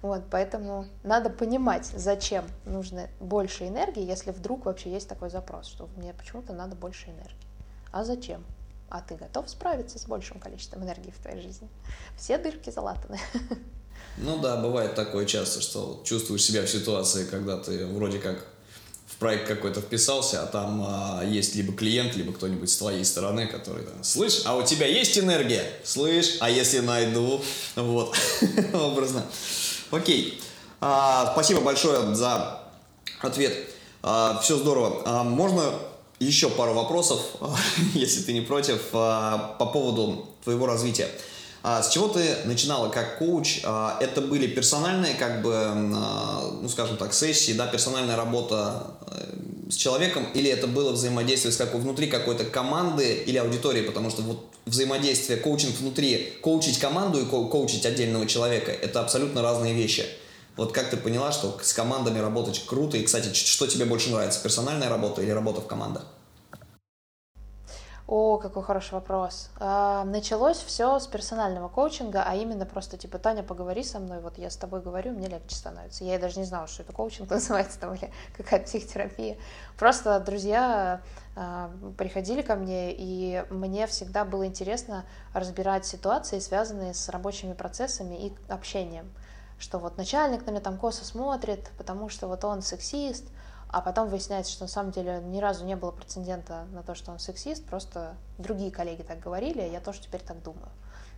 Вот, 0.00 0.22
поэтому 0.30 0.86
надо 1.02 1.28
понимать, 1.28 1.86
зачем 1.86 2.44
нужно 2.64 3.08
больше 3.18 3.66
энергии, 3.66 4.04
если 4.04 4.30
вдруг 4.30 4.64
вообще 4.66 4.92
есть 4.92 5.08
такой 5.08 5.28
запрос, 5.28 5.66
что 5.66 5.88
мне 5.96 6.14
почему-то 6.14 6.52
надо 6.52 6.76
больше 6.76 7.06
энергии. 7.06 7.36
А 7.90 8.04
зачем? 8.04 8.44
А 8.90 9.00
ты 9.00 9.16
готов 9.16 9.50
справиться 9.50 9.98
с 9.98 10.06
большим 10.06 10.38
количеством 10.38 10.84
энергии 10.84 11.10
в 11.10 11.20
твоей 11.20 11.42
жизни? 11.42 11.68
Все 12.16 12.38
дырки 12.38 12.70
залатаны. 12.70 13.18
Ну 14.16 14.38
да, 14.38 14.56
бывает 14.56 14.94
такое 14.94 15.26
часто, 15.26 15.60
что 15.60 16.02
чувствуешь 16.04 16.42
себя 16.42 16.62
в 16.62 16.68
ситуации, 16.68 17.24
когда 17.24 17.56
ты 17.56 17.86
вроде 17.86 18.18
как 18.18 18.46
проект 19.18 19.48
какой-то 19.48 19.80
вписался, 19.80 20.42
а 20.42 20.46
там 20.46 20.84
а, 20.86 21.24
есть 21.24 21.54
либо 21.54 21.72
клиент, 21.72 22.14
либо 22.16 22.32
кто-нибудь 22.32 22.70
с 22.70 22.76
твоей 22.76 23.04
стороны, 23.04 23.46
который 23.46 23.84
там, 23.84 24.02
слышь, 24.04 24.42
а 24.44 24.56
у 24.56 24.62
тебя 24.64 24.86
есть 24.86 25.18
энергия? 25.18 25.64
Слышь, 25.84 26.36
а 26.40 26.50
если 26.50 26.78
найду? 26.80 27.42
Вот, 27.74 28.16
образно. 28.72 29.24
Окей. 29.90 30.40
А, 30.80 31.30
спасибо 31.32 31.60
большое 31.60 32.14
за 32.14 32.60
ответ. 33.20 33.54
А, 34.02 34.38
все 34.42 34.56
здорово. 34.56 35.02
А, 35.04 35.24
можно 35.24 35.62
еще 36.18 36.50
пару 36.50 36.74
вопросов, 36.74 37.20
если 37.94 38.22
ты 38.22 38.32
не 38.32 38.40
против, 38.40 38.80
а, 38.92 39.56
по 39.58 39.66
поводу 39.66 40.28
твоего 40.44 40.66
развития. 40.66 41.08
А 41.62 41.82
с 41.82 41.90
чего 41.90 42.08
ты 42.08 42.36
начинала 42.44 42.88
как 42.88 43.18
коуч? 43.18 43.60
А, 43.64 43.96
это 44.00 44.20
были 44.20 44.46
персональные, 44.46 45.14
как 45.14 45.42
бы, 45.42 45.72
ну, 45.74 46.68
скажем 46.68 46.96
так, 46.96 47.12
сессии, 47.12 47.52
да, 47.52 47.66
персональная 47.66 48.16
работа 48.16 48.94
э, 49.06 49.34
с 49.68 49.76
человеком, 49.76 50.26
или 50.34 50.50
это 50.50 50.66
было 50.66 50.92
взаимодействие 50.92 51.52
с 51.52 51.56
какой, 51.56 51.80
внутри 51.80 52.06
какой-то 52.06 52.44
команды 52.44 53.22
или 53.26 53.36
аудитории, 53.36 53.82
потому 53.82 54.10
что 54.10 54.22
вот 54.22 54.46
взаимодействие, 54.66 55.38
коучинг 55.38 55.76
внутри, 55.78 56.34
коучить 56.42 56.78
команду 56.78 57.20
и 57.20 57.24
коучить 57.24 57.84
отдельного 57.86 58.26
человека, 58.26 58.70
это 58.70 59.00
абсолютно 59.00 59.42
разные 59.42 59.74
вещи. 59.74 60.06
Вот 60.56 60.72
как 60.72 60.90
ты 60.90 60.96
поняла, 60.96 61.32
что 61.32 61.58
с 61.62 61.72
командами 61.72 62.18
работать 62.18 62.64
круто, 62.66 62.96
и, 62.96 63.04
кстати, 63.04 63.32
что 63.32 63.66
тебе 63.66 63.84
больше 63.84 64.10
нравится, 64.10 64.40
персональная 64.42 64.88
работа 64.88 65.22
или 65.22 65.30
работа 65.30 65.60
в 65.60 65.66
командах? 65.66 66.04
О, 68.08 68.38
какой 68.38 68.62
хороший 68.62 68.94
вопрос. 68.94 69.50
А, 69.60 70.02
началось 70.04 70.56
все 70.56 70.98
с 70.98 71.06
персонального 71.06 71.68
коучинга, 71.68 72.24
а 72.26 72.34
именно 72.34 72.64
просто 72.64 72.96
типа, 72.96 73.18
Таня, 73.18 73.42
поговори 73.42 73.84
со 73.84 73.98
мной, 73.98 74.20
вот 74.20 74.38
я 74.38 74.48
с 74.48 74.56
тобой 74.56 74.80
говорю, 74.80 75.12
мне 75.12 75.26
легче 75.28 75.54
становится. 75.54 76.04
Я 76.04 76.18
даже 76.18 76.38
не 76.38 76.46
знала, 76.46 76.66
что 76.68 76.82
это 76.82 76.94
коучинг 76.94 77.28
называется 77.30 77.78
там 77.78 77.92
или 77.92 78.10
какая-то 78.34 78.64
психотерапия. 78.64 79.36
Просто 79.76 80.18
друзья 80.20 81.02
а, 81.36 81.70
приходили 81.98 82.40
ко 82.40 82.54
мне, 82.54 82.94
и 82.96 83.44
мне 83.50 83.86
всегда 83.86 84.24
было 84.24 84.46
интересно 84.46 85.04
разбирать 85.34 85.84
ситуации, 85.84 86.38
связанные 86.38 86.94
с 86.94 87.10
рабочими 87.10 87.52
процессами 87.52 88.14
и 88.14 88.32
общением. 88.48 89.12
Что 89.58 89.78
вот 89.78 89.98
начальник 89.98 90.46
на 90.46 90.52
меня 90.52 90.60
там 90.60 90.78
косо 90.78 91.04
смотрит, 91.04 91.70
потому 91.76 92.08
что 92.08 92.26
вот 92.26 92.42
он 92.42 92.62
сексист, 92.62 93.26
а 93.70 93.80
потом 93.82 94.08
выясняется, 94.08 94.52
что 94.52 94.64
на 94.64 94.68
самом 94.68 94.92
деле 94.92 95.20
ни 95.22 95.40
разу 95.40 95.64
не 95.64 95.76
было 95.76 95.90
прецедента 95.90 96.64
на 96.72 96.82
то, 96.82 96.94
что 96.94 97.12
он 97.12 97.18
сексист, 97.18 97.64
просто 97.66 98.14
другие 98.38 98.70
коллеги 98.70 99.02
так 99.02 99.20
говорили, 99.20 99.60
а 99.60 99.66
я 99.66 99.80
тоже 99.80 100.00
теперь 100.00 100.22
так 100.22 100.42
думаю. 100.42 100.68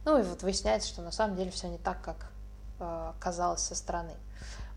Ну 0.04 0.18
и 0.18 0.22
вот 0.22 0.42
выясняется, 0.42 0.88
что 0.88 1.02
на 1.02 1.12
самом 1.12 1.36
деле 1.36 1.50
все 1.50 1.68
не 1.68 1.78
так, 1.78 2.02
как 2.02 2.32
э, 2.80 3.12
казалось 3.20 3.60
со 3.60 3.74
стороны. 3.74 4.14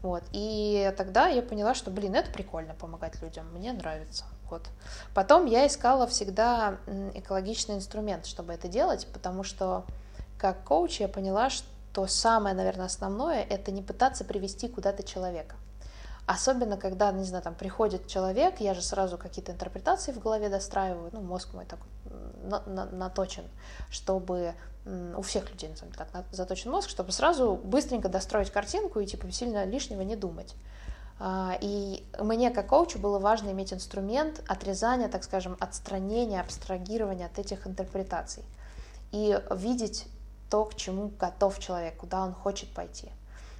Вот. 0.04 0.24
И 0.34 0.94
тогда 0.98 1.28
я 1.28 1.42
поняла, 1.42 1.74
что, 1.74 1.90
блин, 1.90 2.14
это 2.14 2.30
прикольно 2.32 2.74
помогать 2.74 3.22
людям, 3.22 3.52
мне 3.54 3.72
нравится. 3.72 4.26
Вот. 4.50 4.68
Потом 5.16 5.46
я 5.46 5.66
искала 5.66 6.06
всегда 6.06 6.78
экологичный 7.16 7.76
инструмент, 7.76 8.28
чтобы 8.28 8.54
это 8.54 8.68
делать, 8.68 9.08
потому 9.14 9.44
что 9.44 9.86
как 10.38 10.64
коуч 10.64 11.00
я 11.00 11.08
поняла, 11.08 11.50
что 11.50 12.06
самое, 12.06 12.54
наверное, 12.54 12.86
основное– 12.86 13.42
это 13.50 13.72
не 13.72 13.82
пытаться 13.82 14.26
привести 14.26 14.68
куда-то 14.68 15.04
человека 15.04 15.56
Особенно, 16.26 16.78
когда, 16.78 17.12
не 17.12 17.26
знаю, 17.26 17.44
там 17.44 17.54
приходит 17.54 18.08
человек, 18.08 18.62
я 18.62 18.74
же 18.74 18.82
сразу 18.82 19.18
какие-то 19.18 19.52
интерпретации 19.52 20.14
в 20.14 20.20
голове 20.20 20.48
достраиваю, 20.48 21.10
ну, 21.12 21.22
мозг 21.22 21.54
мой 21.54 21.66
так 21.66 21.80
на, 22.44 22.62
на, 22.66 22.86
наточен, 22.86 23.44
чтобы 23.90 24.54
у 24.86 25.22
всех 25.22 25.50
людей, 25.50 25.70
на 25.70 25.76
самом 25.76 25.94
деле, 25.94 26.06
так 26.12 26.26
заточен 26.32 26.72
мозг, 26.72 26.90
чтобы 26.90 27.12
сразу 27.12 27.56
быстренько 27.56 28.10
достроить 28.10 28.52
картинку 28.52 29.00
и, 29.00 29.06
типа, 29.06 29.32
сильно 29.32 29.66
лишнего 29.66 30.02
не 30.02 30.16
думать. 30.16 30.56
А, 31.20 31.58
и 31.62 32.04
мне, 32.20 32.52
как 32.52 32.68
коучу, 32.68 33.00
было 33.00 33.20
важно 33.20 33.52
иметь 33.52 33.72
инструмент 33.72 34.42
отрезания, 34.48 35.08
так 35.08 35.24
скажем, 35.24 35.56
отстранения, 35.60 36.42
абстрагирования 36.42 37.28
от 37.28 37.40
этих 37.40 37.66
интерпретаций. 37.68 38.44
И 39.12 39.40
видеть 39.52 40.08
то, 40.50 40.66
к 40.66 40.76
чему 40.76 41.12
готов 41.20 41.60
человек, 41.60 41.98
куда 41.98 42.24
он 42.24 42.34
хочет 42.34 42.70
пойти. 42.74 43.10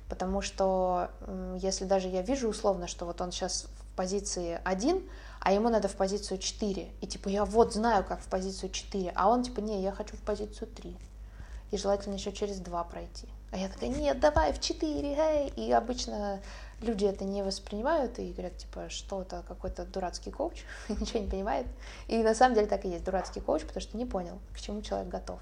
Потому 0.10 0.42
что 0.42 1.10
если 1.58 1.86
даже 1.86 2.08
я 2.08 2.22
вижу 2.22 2.50
условно, 2.50 2.88
что 2.88 3.06
вот 3.06 3.22
он 3.22 3.32
сейчас 3.32 3.68
в 3.80 3.96
позиции 3.96 4.60
1, 4.64 5.10
а 5.40 5.52
ему 5.54 5.70
надо 5.70 5.88
в 5.88 5.96
позицию 5.96 6.38
4, 6.38 6.92
и 7.02 7.08
типа 7.08 7.30
я 7.30 7.46
вот 7.46 7.74
знаю, 7.74 8.04
как 8.04 8.22
в 8.22 8.28
позицию 8.28 8.70
4, 8.70 9.12
а 9.16 9.30
он 9.30 9.44
типа 9.44 9.60
не, 9.60 9.82
я 9.82 9.92
хочу 9.92 10.16
в 10.16 10.22
позицию 10.22 10.68
3, 10.68 10.96
и 11.72 11.78
желательно 11.78 12.16
еще 12.16 12.32
через 12.32 12.60
2 12.60 12.84
пройти. 12.86 13.28
А 13.52 13.58
я 13.58 13.70
такая, 13.70 13.90
нет, 13.90 14.20
давай 14.20 14.52
в 14.52 14.60
4, 14.60 15.16
эй! 15.16 15.48
И 15.56 15.72
обычно 15.72 16.42
люди 16.82 17.06
это 17.06 17.24
не 17.24 17.44
воспринимают 17.44 18.18
и 18.18 18.32
говорят, 18.32 18.58
типа, 18.58 18.90
что 18.90 19.22
это 19.22 19.44
какой-то 19.48 19.86
дурацкий 19.86 20.32
коуч, 20.32 20.64
ничего 20.90 21.20
не 21.20 21.30
понимает. 21.30 21.68
И 22.08 22.18
на 22.24 22.34
самом 22.34 22.56
деле 22.56 22.66
так 22.66 22.84
и 22.86 22.90
есть, 22.90 23.04
дурацкий 23.04 23.42
коуч, 23.42 23.62
потому 23.62 23.82
что 23.82 23.96
не 23.96 24.06
понял, 24.06 24.40
к 24.54 24.60
чему 24.60 24.82
человек 24.82 25.08
готов. 25.08 25.40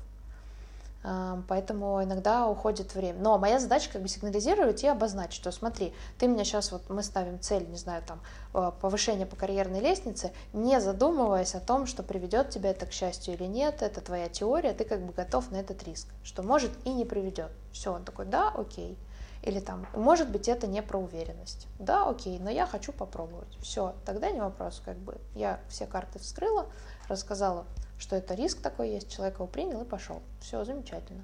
Поэтому 1.03 2.03
иногда 2.03 2.47
уходит 2.47 2.93
время. 2.93 3.19
Но 3.19 3.37
моя 3.39 3.59
задача 3.59 3.89
как 3.91 4.03
бы 4.03 4.07
сигнализировать 4.07 4.83
и 4.83 4.87
обозначить, 4.87 5.33
что 5.35 5.51
смотри, 5.51 5.93
ты 6.19 6.27
меня 6.27 6.43
сейчас, 6.43 6.71
вот 6.71 6.89
мы 6.89 7.01
ставим 7.01 7.39
цель, 7.39 7.67
не 7.67 7.77
знаю, 7.77 8.03
там, 8.05 8.21
э, 8.53 8.71
повышение 8.79 9.25
по 9.25 9.35
карьерной 9.35 9.79
лестнице, 9.79 10.31
не 10.53 10.79
задумываясь 10.79 11.55
о 11.55 11.59
том, 11.59 11.87
что 11.87 12.03
приведет 12.03 12.51
тебя 12.51 12.69
это 12.69 12.85
к 12.85 12.91
счастью 12.91 13.33
или 13.33 13.45
нет, 13.45 13.81
это 13.81 13.99
твоя 14.01 14.29
теория, 14.29 14.73
ты 14.73 14.85
как 14.85 15.01
бы 15.01 15.11
готов 15.11 15.49
на 15.49 15.55
этот 15.55 15.83
риск, 15.83 16.07
что 16.23 16.43
может 16.43 16.71
и 16.85 16.93
не 16.93 17.05
приведет. 17.05 17.51
Все, 17.71 17.91
он 17.91 18.03
такой, 18.03 18.25
да, 18.25 18.49
окей. 18.49 18.97
Или 19.41 19.59
там, 19.59 19.87
может 19.95 20.29
быть, 20.29 20.47
это 20.47 20.67
не 20.67 20.83
про 20.83 20.99
уверенность. 20.99 21.67
Да, 21.79 22.07
окей, 22.07 22.37
но 22.37 22.51
я 22.51 22.67
хочу 22.67 22.93
попробовать. 22.93 23.57
Все, 23.59 23.95
тогда 24.05 24.29
не 24.29 24.39
вопрос, 24.39 24.81
как 24.85 24.97
бы. 24.97 25.17
Я 25.33 25.59
все 25.67 25.87
карты 25.87 26.19
вскрыла, 26.19 26.67
рассказала, 27.07 27.65
что 28.01 28.15
это 28.15 28.33
риск 28.33 28.61
такой 28.61 28.89
есть, 28.89 29.09
человек 29.09 29.35
его 29.35 29.47
принял 29.47 29.81
и 29.81 29.85
пошел. 29.85 30.21
Все, 30.41 30.65
замечательно. 30.65 31.23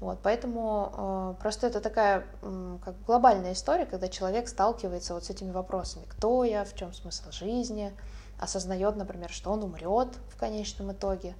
Вот, 0.00 0.18
поэтому 0.22 0.92
э, 0.96 1.40
просто 1.40 1.66
это 1.66 1.80
такая 1.80 2.26
э, 2.42 2.78
как 2.84 2.94
глобальная 3.04 3.52
история, 3.52 3.86
когда 3.86 4.08
человек 4.08 4.48
сталкивается 4.48 5.14
вот 5.14 5.24
с 5.24 5.30
этими 5.30 5.50
вопросами. 5.50 6.04
Кто 6.08 6.44
я, 6.44 6.64
в 6.64 6.74
чем 6.74 6.92
смысл 6.92 7.30
жизни, 7.30 7.94
осознает, 8.38 8.96
например, 8.96 9.30
что 9.30 9.52
он 9.52 9.62
умрет 9.62 10.08
в 10.30 10.36
конечном 10.36 10.92
итоге. 10.92 11.34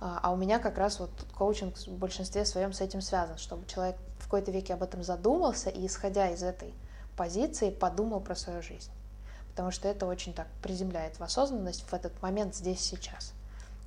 А, 0.00 0.20
а 0.22 0.32
у 0.32 0.36
меня 0.36 0.58
как 0.58 0.78
раз 0.78 0.98
вот 0.98 1.10
коучинг 1.36 1.76
в 1.76 1.98
большинстве 1.98 2.46
своем 2.46 2.72
с 2.72 2.80
этим 2.80 3.02
связан, 3.02 3.36
чтобы 3.36 3.66
человек 3.66 3.96
в 4.18 4.24
какой-то 4.24 4.50
веке 4.50 4.74
об 4.74 4.82
этом 4.82 5.02
задумался 5.02 5.68
и, 5.68 5.86
исходя 5.86 6.30
из 6.30 6.42
этой 6.42 6.74
позиции, 7.16 7.70
подумал 7.70 8.20
про 8.20 8.34
свою 8.34 8.62
жизнь. 8.62 8.90
Потому 9.50 9.70
что 9.70 9.88
это 9.88 10.06
очень 10.06 10.32
так 10.32 10.46
приземляет 10.62 11.18
в 11.18 11.22
осознанность 11.22 11.82
в 11.82 11.92
этот 11.92 12.20
момент 12.22 12.54
здесь 12.54 12.80
сейчас 12.80 13.34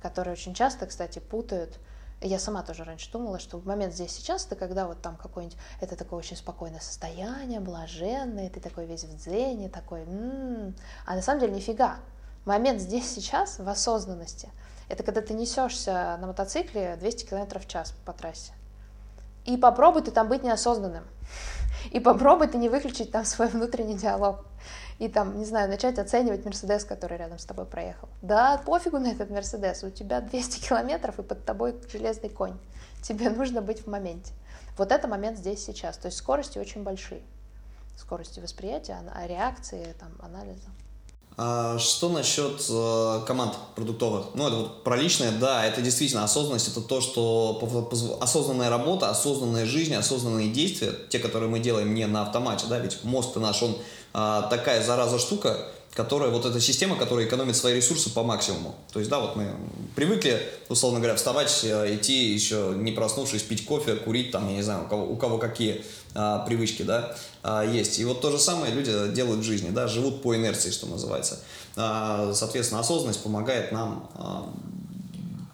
которые 0.04 0.34
очень 0.34 0.52
часто, 0.52 0.84
кстати, 0.84 1.18
путают. 1.18 1.78
Я 2.20 2.38
сама 2.38 2.62
тоже 2.62 2.84
раньше 2.84 3.10
думала, 3.10 3.38
что 3.38 3.56
в 3.56 3.64
момент 3.64 3.94
здесь 3.94 4.12
сейчас 4.12 4.44
это 4.44 4.54
когда 4.54 4.86
вот 4.86 5.00
там 5.00 5.16
какой-нибудь, 5.16 5.56
это 5.80 5.96
такое 5.96 6.18
очень 6.18 6.36
спокойное 6.36 6.80
состояние, 6.80 7.58
блаженное, 7.58 8.50
ты 8.50 8.60
такой 8.60 8.84
весь 8.84 9.04
в 9.04 9.16
дзене, 9.16 9.70
такой, 9.70 10.02
м-м-м. 10.02 10.74
а 11.06 11.14
на 11.14 11.22
самом 11.22 11.40
деле 11.40 11.54
нифига. 11.54 11.96
Момент 12.44 12.82
здесь 12.82 13.10
сейчас 13.10 13.58
в 13.58 13.66
осознанности. 13.66 14.50
Это 14.90 15.02
когда 15.04 15.22
ты 15.22 15.32
несешься 15.32 16.18
на 16.20 16.26
мотоцикле 16.26 16.96
200 16.96 17.24
км 17.24 17.58
в 17.58 17.66
час 17.66 17.94
по 18.04 18.12
трассе. 18.12 18.52
И 19.46 19.56
попробуй 19.56 20.02
ты 20.02 20.10
там 20.10 20.28
быть 20.28 20.42
неосознанным. 20.42 21.04
И 21.92 21.98
попробуй 21.98 22.48
ты 22.48 22.58
не 22.58 22.68
выключить 22.68 23.10
там 23.10 23.24
свой 23.24 23.48
внутренний 23.48 23.96
диалог 23.96 24.44
и 24.98 25.08
там, 25.08 25.38
не 25.38 25.44
знаю, 25.44 25.68
начать 25.68 25.98
оценивать 25.98 26.44
Мерседес, 26.44 26.84
который 26.84 27.18
рядом 27.18 27.38
с 27.38 27.44
тобой 27.44 27.64
проехал. 27.64 28.08
Да, 28.22 28.62
пофигу 28.64 28.98
на 28.98 29.08
этот 29.08 29.30
Мерседес, 29.30 29.82
у 29.82 29.90
тебя 29.90 30.20
200 30.20 30.68
километров 30.68 31.18
и 31.18 31.22
под 31.22 31.44
тобой 31.44 31.74
железный 31.90 32.28
конь. 32.28 32.56
Тебе 33.02 33.28
нужно 33.30 33.60
быть 33.60 33.80
в 33.84 33.86
моменте. 33.86 34.32
Вот 34.78 34.92
это 34.92 35.08
момент 35.08 35.38
здесь 35.38 35.64
сейчас. 35.64 35.96
То 35.96 36.06
есть 36.06 36.18
скорости 36.18 36.58
очень 36.58 36.82
большие. 36.82 37.22
Скорости 37.96 38.40
восприятия, 38.40 38.98
а 39.14 39.26
реакции, 39.26 39.94
там, 40.00 40.10
анализа. 40.20 40.68
А 41.36 41.78
что 41.78 42.10
насчет 42.10 42.64
э, 42.70 43.20
команд 43.26 43.54
продуктовых? 43.74 44.26
Ну, 44.34 44.46
это 44.46 44.56
вот 44.56 44.84
про 44.84 44.96
личное, 44.96 45.32
да, 45.32 45.64
это 45.64 45.82
действительно 45.82 46.22
осознанность, 46.22 46.68
это 46.68 46.80
то, 46.80 47.00
что 47.00 47.60
осознанная 48.20 48.70
работа, 48.70 49.10
осознанная 49.10 49.66
жизнь, 49.66 49.94
осознанные 49.94 50.52
действия, 50.52 50.92
те, 51.08 51.18
которые 51.18 51.50
мы 51.50 51.58
делаем 51.58 51.92
не 51.92 52.06
на 52.06 52.22
автомате, 52.22 52.66
да, 52.68 52.78
ведь 52.78 53.02
мозг 53.02 53.34
наш, 53.36 53.64
он 53.64 53.76
а, 54.14 54.42
такая 54.42 54.82
зараза 54.82 55.18
штука, 55.18 55.58
которая, 55.92 56.30
вот 56.30 56.46
эта 56.46 56.60
система, 56.60 56.96
которая 56.96 57.26
экономит 57.26 57.56
свои 57.56 57.74
ресурсы 57.74 58.10
по 58.10 58.22
максимуму. 58.22 58.74
То 58.92 59.00
есть, 59.00 59.10
да, 59.10 59.20
вот 59.20 59.36
мы 59.36 59.48
привыкли, 59.94 60.40
условно 60.68 60.98
говоря, 61.00 61.16
вставать, 61.16 61.60
э, 61.62 61.94
идти 61.94 62.32
еще 62.32 62.74
не 62.76 62.92
проснувшись, 62.92 63.42
пить 63.42 63.64
кофе, 63.64 63.94
курить, 63.96 64.30
там, 64.30 64.48
я 64.48 64.56
не 64.56 64.62
знаю, 64.62 64.84
у 64.84 64.88
кого, 64.88 65.04
у 65.04 65.16
кого 65.16 65.38
какие 65.38 65.84
а, 66.14 66.40
привычки, 66.46 66.82
да, 66.82 67.16
а, 67.42 67.64
есть. 67.64 67.98
И 67.98 68.04
вот 68.04 68.20
то 68.20 68.30
же 68.30 68.38
самое 68.38 68.72
люди 68.72 68.92
делают 69.12 69.40
в 69.40 69.44
жизни, 69.44 69.70
да, 69.70 69.88
живут 69.88 70.22
по 70.22 70.34
инерции, 70.34 70.70
что 70.70 70.86
называется. 70.86 71.40
А, 71.76 72.32
соответственно, 72.34 72.80
осознанность 72.80 73.22
помогает 73.22 73.72
нам 73.72 74.10
а, 74.14 74.48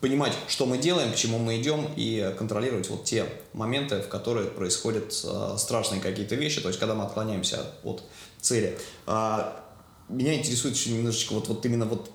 понимать, 0.01 0.33
что 0.49 0.67
мы 0.67 0.79
делаем, 0.79 1.13
к 1.13 1.17
чему 1.17 1.39
мы 1.39 1.61
идем, 1.61 1.87
и 1.95 2.35
контролировать 2.39 2.89
вот 2.89 3.05
те 3.05 3.27
моменты, 3.53 4.01
в 4.01 4.09
которые 4.09 4.49
происходят 4.49 5.15
а, 5.25 5.57
страшные 5.59 6.01
какие-то 6.01 6.35
вещи, 6.35 6.61
то 6.61 6.69
есть, 6.69 6.81
когда 6.81 6.95
мы 6.95 7.05
отклоняемся 7.05 7.67
от 7.85 8.03
цели. 8.41 8.79
А, 9.07 9.63
меня 10.09 10.35
интересует 10.35 10.75
еще 10.75 10.91
немножечко 10.91 11.35
вот, 11.35 11.49
вот 11.49 11.65
именно 11.67 11.85
вот 11.85 12.11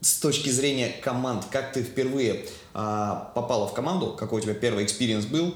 с 0.00 0.18
точки 0.18 0.50
зрения 0.50 0.92
команд, 1.02 1.44
как 1.50 1.72
ты 1.72 1.82
впервые 1.82 2.46
а, 2.74 3.32
попала 3.34 3.68
в 3.68 3.72
команду, 3.72 4.16
какой 4.18 4.40
у 4.40 4.42
тебя 4.42 4.54
первый 4.54 4.84
experience 4.84 5.26
был, 5.26 5.54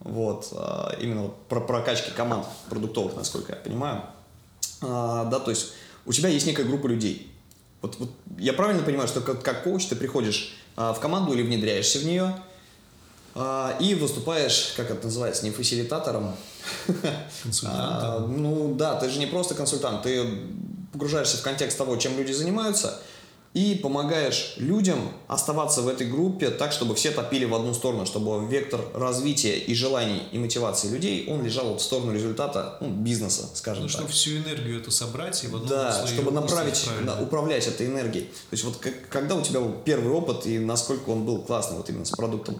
вот, 0.00 0.48
а, 0.52 0.94
именно 1.00 1.24
вот 1.24 1.46
про 1.46 1.60
прокачки 1.60 2.10
команд 2.10 2.46
продуктовых, 2.68 3.16
насколько 3.16 3.52
я 3.52 3.58
понимаю, 3.58 4.02
да, 4.82 5.38
то 5.38 5.50
есть 5.50 5.74
у 6.06 6.12
тебя 6.12 6.28
есть 6.28 6.44
некая 6.44 6.64
группа 6.64 6.88
людей, 6.88 7.32
вот, 7.82 7.96
вот 7.98 8.10
я 8.38 8.52
правильно 8.52 8.82
понимаю, 8.82 9.08
что 9.08 9.20
как, 9.20 9.42
как 9.42 9.64
коуч 9.64 9.86
ты 9.86 9.96
приходишь 9.96 10.56
в 10.76 10.98
команду 11.00 11.32
или 11.32 11.42
внедряешься 11.42 11.98
в 11.98 12.04
нее, 12.04 12.34
а, 13.34 13.76
и 13.80 13.94
выступаешь, 13.94 14.74
как 14.76 14.90
это 14.90 15.06
называется, 15.06 15.44
не 15.44 15.50
фасилитатором. 15.50 16.34
Консультантом. 17.42 18.24
А, 18.24 18.26
ну 18.28 18.74
да, 18.74 18.96
ты 18.96 19.08
же 19.08 19.18
не 19.18 19.26
просто 19.26 19.54
консультант, 19.54 20.02
ты 20.02 20.24
погружаешься 20.92 21.38
в 21.38 21.42
контекст 21.42 21.78
того, 21.78 21.96
чем 21.96 22.16
люди 22.18 22.32
занимаются, 22.32 23.00
и 23.54 23.74
помогаешь 23.74 24.54
людям 24.56 24.98
оставаться 25.28 25.82
в 25.82 25.88
этой 25.88 26.08
группе 26.08 26.50
так, 26.50 26.72
чтобы 26.72 26.94
все 26.94 27.10
топили 27.10 27.44
в 27.44 27.54
одну 27.54 27.74
сторону, 27.74 28.06
чтобы 28.06 28.46
вектор 28.46 28.80
развития 28.94 29.58
и 29.58 29.74
желаний 29.74 30.22
и 30.32 30.38
мотивации 30.38 30.88
людей, 30.88 31.26
он 31.28 31.44
лежал 31.44 31.68
вот 31.68 31.80
в 31.80 31.84
сторону 31.84 32.14
результата 32.14 32.78
ну, 32.80 32.88
бизнеса, 32.88 33.48
скажем 33.54 33.84
ну, 33.84 33.88
так. 33.88 33.98
Чтобы 33.98 34.10
всю 34.10 34.38
энергию 34.38 34.80
эту 34.80 34.90
собрать 34.90 35.44
и 35.44 35.48
в 35.48 35.56
одном 35.56 35.68
Да, 35.68 36.06
чтобы 36.06 36.32
направить, 36.32 36.88
да, 37.04 37.20
управлять 37.20 37.66
этой 37.66 37.86
энергией. 37.86 38.24
То 38.24 38.52
есть 38.52 38.64
вот 38.64 38.76
как, 38.78 38.94
когда 39.08 39.34
у 39.34 39.42
тебя 39.42 39.60
был 39.60 39.74
первый 39.84 40.12
опыт 40.12 40.46
и 40.46 40.58
насколько 40.58 41.10
он 41.10 41.26
был 41.26 41.42
классный 41.42 41.76
вот 41.76 41.88
именно 41.90 42.06
с 42.06 42.10
продуктом? 42.10 42.58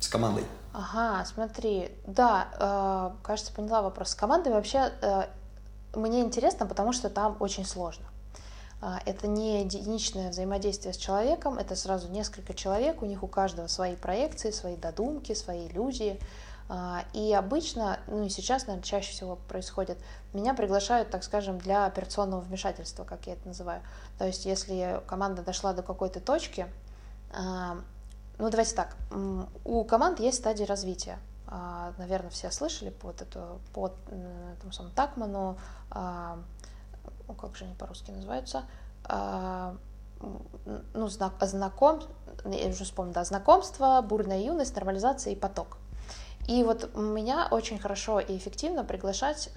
с 0.00 0.08
командой? 0.08 0.44
Ага, 0.72 1.24
смотри, 1.24 1.90
да, 2.06 2.48
э, 2.60 3.24
кажется, 3.24 3.52
поняла 3.52 3.82
вопрос. 3.82 4.10
С 4.10 4.14
командой 4.14 4.52
вообще 4.52 4.92
э, 5.00 5.24
мне 5.94 6.20
интересно, 6.20 6.66
потому 6.66 6.92
что 6.92 7.08
там 7.08 7.36
очень 7.40 7.64
сложно. 7.64 8.04
Э, 8.80 8.96
это 9.04 9.26
не 9.26 9.62
единичное 9.62 10.30
взаимодействие 10.30 10.94
с 10.94 10.96
человеком, 10.96 11.58
это 11.58 11.76
сразу 11.76 12.08
несколько 12.08 12.54
человек, 12.54 13.02
у 13.02 13.06
них 13.06 13.22
у 13.22 13.26
каждого 13.26 13.66
свои 13.66 13.96
проекции, 13.96 14.50
свои 14.50 14.76
додумки, 14.76 15.34
свои 15.34 15.68
иллюзии. 15.68 16.20
Э, 16.68 16.98
и 17.12 17.32
обычно, 17.32 17.98
ну 18.06 18.24
и 18.24 18.28
сейчас, 18.28 18.66
наверное, 18.66 18.84
чаще 18.84 19.12
всего 19.12 19.36
происходит, 19.36 19.98
меня 20.32 20.54
приглашают, 20.54 21.10
так 21.10 21.24
скажем, 21.24 21.58
для 21.58 21.86
операционного 21.86 22.40
вмешательства, 22.40 23.04
как 23.04 23.26
я 23.26 23.34
это 23.34 23.46
называю. 23.48 23.82
То 24.18 24.26
есть, 24.26 24.44
если 24.46 25.00
команда 25.06 25.42
дошла 25.42 25.72
до 25.72 25.82
какой-то 25.82 26.20
точки, 26.20 26.66
э, 27.32 27.80
ну, 28.38 28.50
давайте 28.50 28.74
так. 28.74 28.96
У 29.64 29.82
команд 29.84 30.20
есть 30.20 30.38
стадии 30.38 30.64
развития. 30.64 31.18
А, 31.48 31.92
Наверное, 31.98 32.30
все 32.30 32.50
слышали 32.50 32.90
под 32.90 33.22
эту, 33.22 33.60
под 33.72 33.94
этому 34.08 34.72
самому 34.72 34.92
Такману, 34.94 35.56
а, 35.90 36.36
ну, 36.36 36.42
как 37.38 37.56
же 37.56 37.64
они 37.64 37.74
по-русски 37.74 38.10
называются, 38.10 38.64
а, 39.04 39.76
ну, 40.94 41.08
знак, 41.08 41.34
знаком, 41.42 42.02
я 42.44 42.68
уже 42.68 42.84
вспомнила, 42.84 43.14
да, 43.14 43.24
знакомство, 43.24 44.00
бурная 44.02 44.40
юность, 44.40 44.74
нормализация 44.74 45.32
и 45.32 45.36
поток. 45.36 45.78
И 46.48 46.62
вот 46.62 46.94
меня 46.96 47.48
очень 47.50 47.78
хорошо 47.78 48.20
и 48.20 48.36
эффективно 48.36 48.84
приглашать 48.84 49.50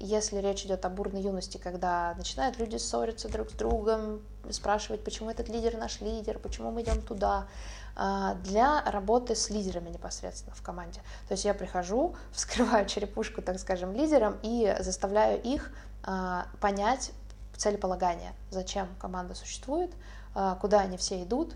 если 0.00 0.38
речь 0.38 0.64
идет 0.64 0.84
о 0.86 0.88
бурной 0.88 1.20
юности, 1.20 1.58
когда 1.58 2.14
начинают 2.16 2.58
люди 2.58 2.76
ссориться 2.76 3.28
друг 3.28 3.50
с 3.50 3.52
другом, 3.52 4.22
спрашивать, 4.50 5.04
почему 5.04 5.30
этот 5.30 5.50
лидер 5.50 5.76
наш 5.76 6.00
лидер, 6.00 6.38
почему 6.38 6.70
мы 6.70 6.82
идем 6.82 7.02
туда, 7.02 7.46
а, 7.94 8.34
для 8.36 8.82
работы 8.90 9.34
с 9.34 9.50
лидерами 9.50 9.90
непосредственно 9.90 10.56
в 10.56 10.62
команде. 10.62 11.00
То 11.28 11.32
есть 11.32 11.44
я 11.44 11.52
прихожу, 11.52 12.16
вскрываю 12.32 12.86
черепушку, 12.86 13.42
так 13.42 13.58
скажем, 13.58 13.92
лидерам 13.92 14.38
и 14.42 14.74
заставляю 14.80 15.40
их 15.42 15.70
а, 16.02 16.46
понять 16.60 17.12
целеполагание, 17.56 18.32
зачем 18.50 18.88
команда 18.98 19.34
существует, 19.34 19.92
а, 20.34 20.54
куда 20.54 20.80
они 20.80 20.96
все 20.96 21.22
идут, 21.22 21.54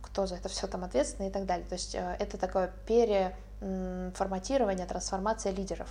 кто 0.00 0.26
за 0.26 0.36
это 0.36 0.48
все 0.48 0.68
там 0.68 0.84
ответственный 0.84 1.28
и 1.28 1.32
так 1.32 1.44
далее. 1.44 1.66
То 1.66 1.72
есть 1.72 1.96
это 1.96 2.38
такое 2.38 2.72
переформатирование, 2.86 4.86
трансформация 4.86 5.50
лидеров. 5.50 5.88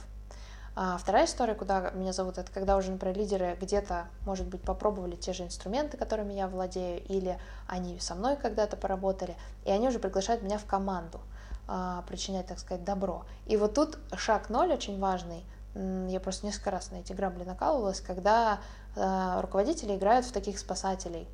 А 0.82 0.98
вторая 0.98 1.26
история, 1.26 1.56
куда 1.56 1.90
меня 1.90 2.14
зовут, 2.14 2.38
это 2.38 2.50
когда 2.54 2.78
уже, 2.78 2.90
например, 2.90 3.18
лидеры 3.18 3.58
где-то, 3.60 4.06
может 4.26 4.48
быть, 4.48 4.62
попробовали 4.62 5.18
те 5.18 5.34
же 5.34 5.44
инструменты, 5.44 5.98
которыми 5.98 6.32
я 6.32 6.48
владею, 6.48 7.04
или 7.04 7.38
они 7.68 8.00
со 8.00 8.16
мной 8.16 8.38
когда-то 8.38 8.78
поработали, 8.78 9.36
и 9.66 9.72
они 9.72 9.90
уже 9.90 10.00
приглашают 10.00 10.42
меня 10.42 10.58
в 10.58 10.64
команду 10.64 11.20
а, 11.68 12.04
причинять, 12.04 12.48
так 12.48 12.60
сказать, 12.60 12.86
добро. 12.86 13.26
И 13.46 13.58
вот 13.58 13.74
тут 13.74 14.00
шаг 14.16 14.50
ноль 14.50 14.72
очень 14.72 15.02
важный. 15.02 15.44
Я 15.76 16.22
просто 16.22 16.46
несколько 16.46 16.72
раз 16.72 16.92
на 16.92 16.96
эти 16.96 17.12
грабли 17.12 17.44
накалывалась, 17.44 18.00
когда 18.00 18.60
а, 18.96 19.42
руководители 19.42 19.98
играют 19.98 20.26
в 20.28 20.32
таких 20.32 20.58
спасателей, 20.58 21.28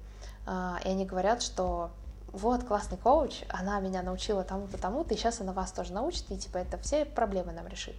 а, 0.48 0.80
и 0.84 0.90
они 0.90 1.06
говорят, 1.06 1.44
что 1.44 1.92
вот, 2.32 2.64
классный 2.64 2.98
коуч, 2.98 3.44
она 3.50 3.80
меня 3.80 4.02
научила 4.02 4.44
тому-то, 4.44 4.80
тому-то, 4.80 5.14
и 5.14 5.18
сейчас 5.18 5.40
она 5.40 5.54
вас 5.54 5.72
тоже 5.72 5.94
научит, 5.94 6.32
и 6.32 6.38
типа 6.40 6.58
это 6.58 6.80
все 6.80 7.06
проблемы 7.06 7.52
нам 7.52 7.68
решит 7.68 7.96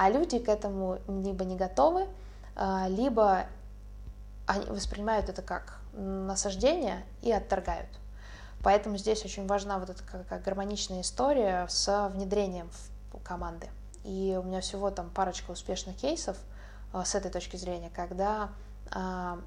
а 0.00 0.08
люди 0.08 0.38
к 0.38 0.48
этому 0.48 0.98
либо 1.08 1.44
не 1.44 1.56
готовы, 1.56 2.08
а, 2.56 2.88
либо 2.88 3.44
они 4.46 4.64
воспринимают 4.64 5.28
это 5.28 5.42
как 5.42 5.78
насаждение 5.92 7.04
и 7.20 7.30
отторгают. 7.30 7.90
Поэтому 8.64 8.96
здесь 8.96 9.22
очень 9.26 9.46
важна 9.46 9.78
вот 9.78 9.90
эта 9.90 10.02
как 10.02 10.42
гармоничная 10.42 11.02
история 11.02 11.66
с 11.68 12.08
внедрением 12.14 12.70
в 13.12 13.22
команды. 13.22 13.68
И 14.02 14.38
у 14.40 14.42
меня 14.42 14.62
всего 14.62 14.90
там 14.90 15.10
парочка 15.10 15.50
успешных 15.50 15.96
кейсов 15.96 16.38
а, 16.94 17.04
с 17.04 17.14
этой 17.14 17.30
точки 17.30 17.56
зрения, 17.56 17.90
когда, 17.94 18.48
а, 18.90 19.38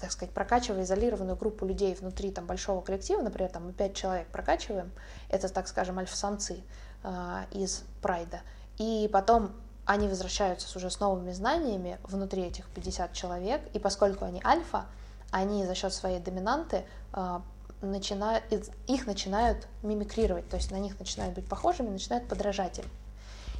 так 0.00 0.10
сказать, 0.10 0.34
прокачивая 0.34 0.82
изолированную 0.82 1.36
группу 1.36 1.64
людей 1.64 1.94
внутри 1.94 2.32
там 2.32 2.44
большого 2.44 2.80
коллектива, 2.80 3.22
например, 3.22 3.52
там 3.52 3.66
мы 3.66 3.72
пять 3.72 3.94
человек 3.94 4.26
прокачиваем, 4.32 4.90
это, 5.28 5.48
так 5.48 5.68
скажем, 5.68 5.96
альфа-самцы 6.00 6.60
из 7.52 7.84
прайда, 8.02 8.40
и 8.78 9.08
потом 9.12 9.52
они 9.84 10.08
возвращаются 10.08 10.76
уже 10.76 10.90
с 10.90 11.00
новыми 11.00 11.32
знаниями 11.32 11.98
внутри 12.02 12.42
этих 12.42 12.68
50 12.68 13.12
человек, 13.12 13.62
и 13.72 13.78
поскольку 13.78 14.24
они 14.24 14.40
альфа, 14.44 14.86
они 15.30 15.64
за 15.64 15.74
счет 15.74 15.92
своей 15.92 16.20
доминанты 16.20 16.84
э, 17.14 17.40
начинают, 17.80 18.44
их 18.86 19.06
начинают 19.06 19.66
мимикрировать, 19.82 20.48
то 20.48 20.56
есть 20.56 20.70
на 20.70 20.78
них 20.78 20.98
начинают 20.98 21.34
быть 21.34 21.48
похожими, 21.48 21.88
начинают 21.88 22.28
подражать 22.28 22.78
им. 22.78 22.84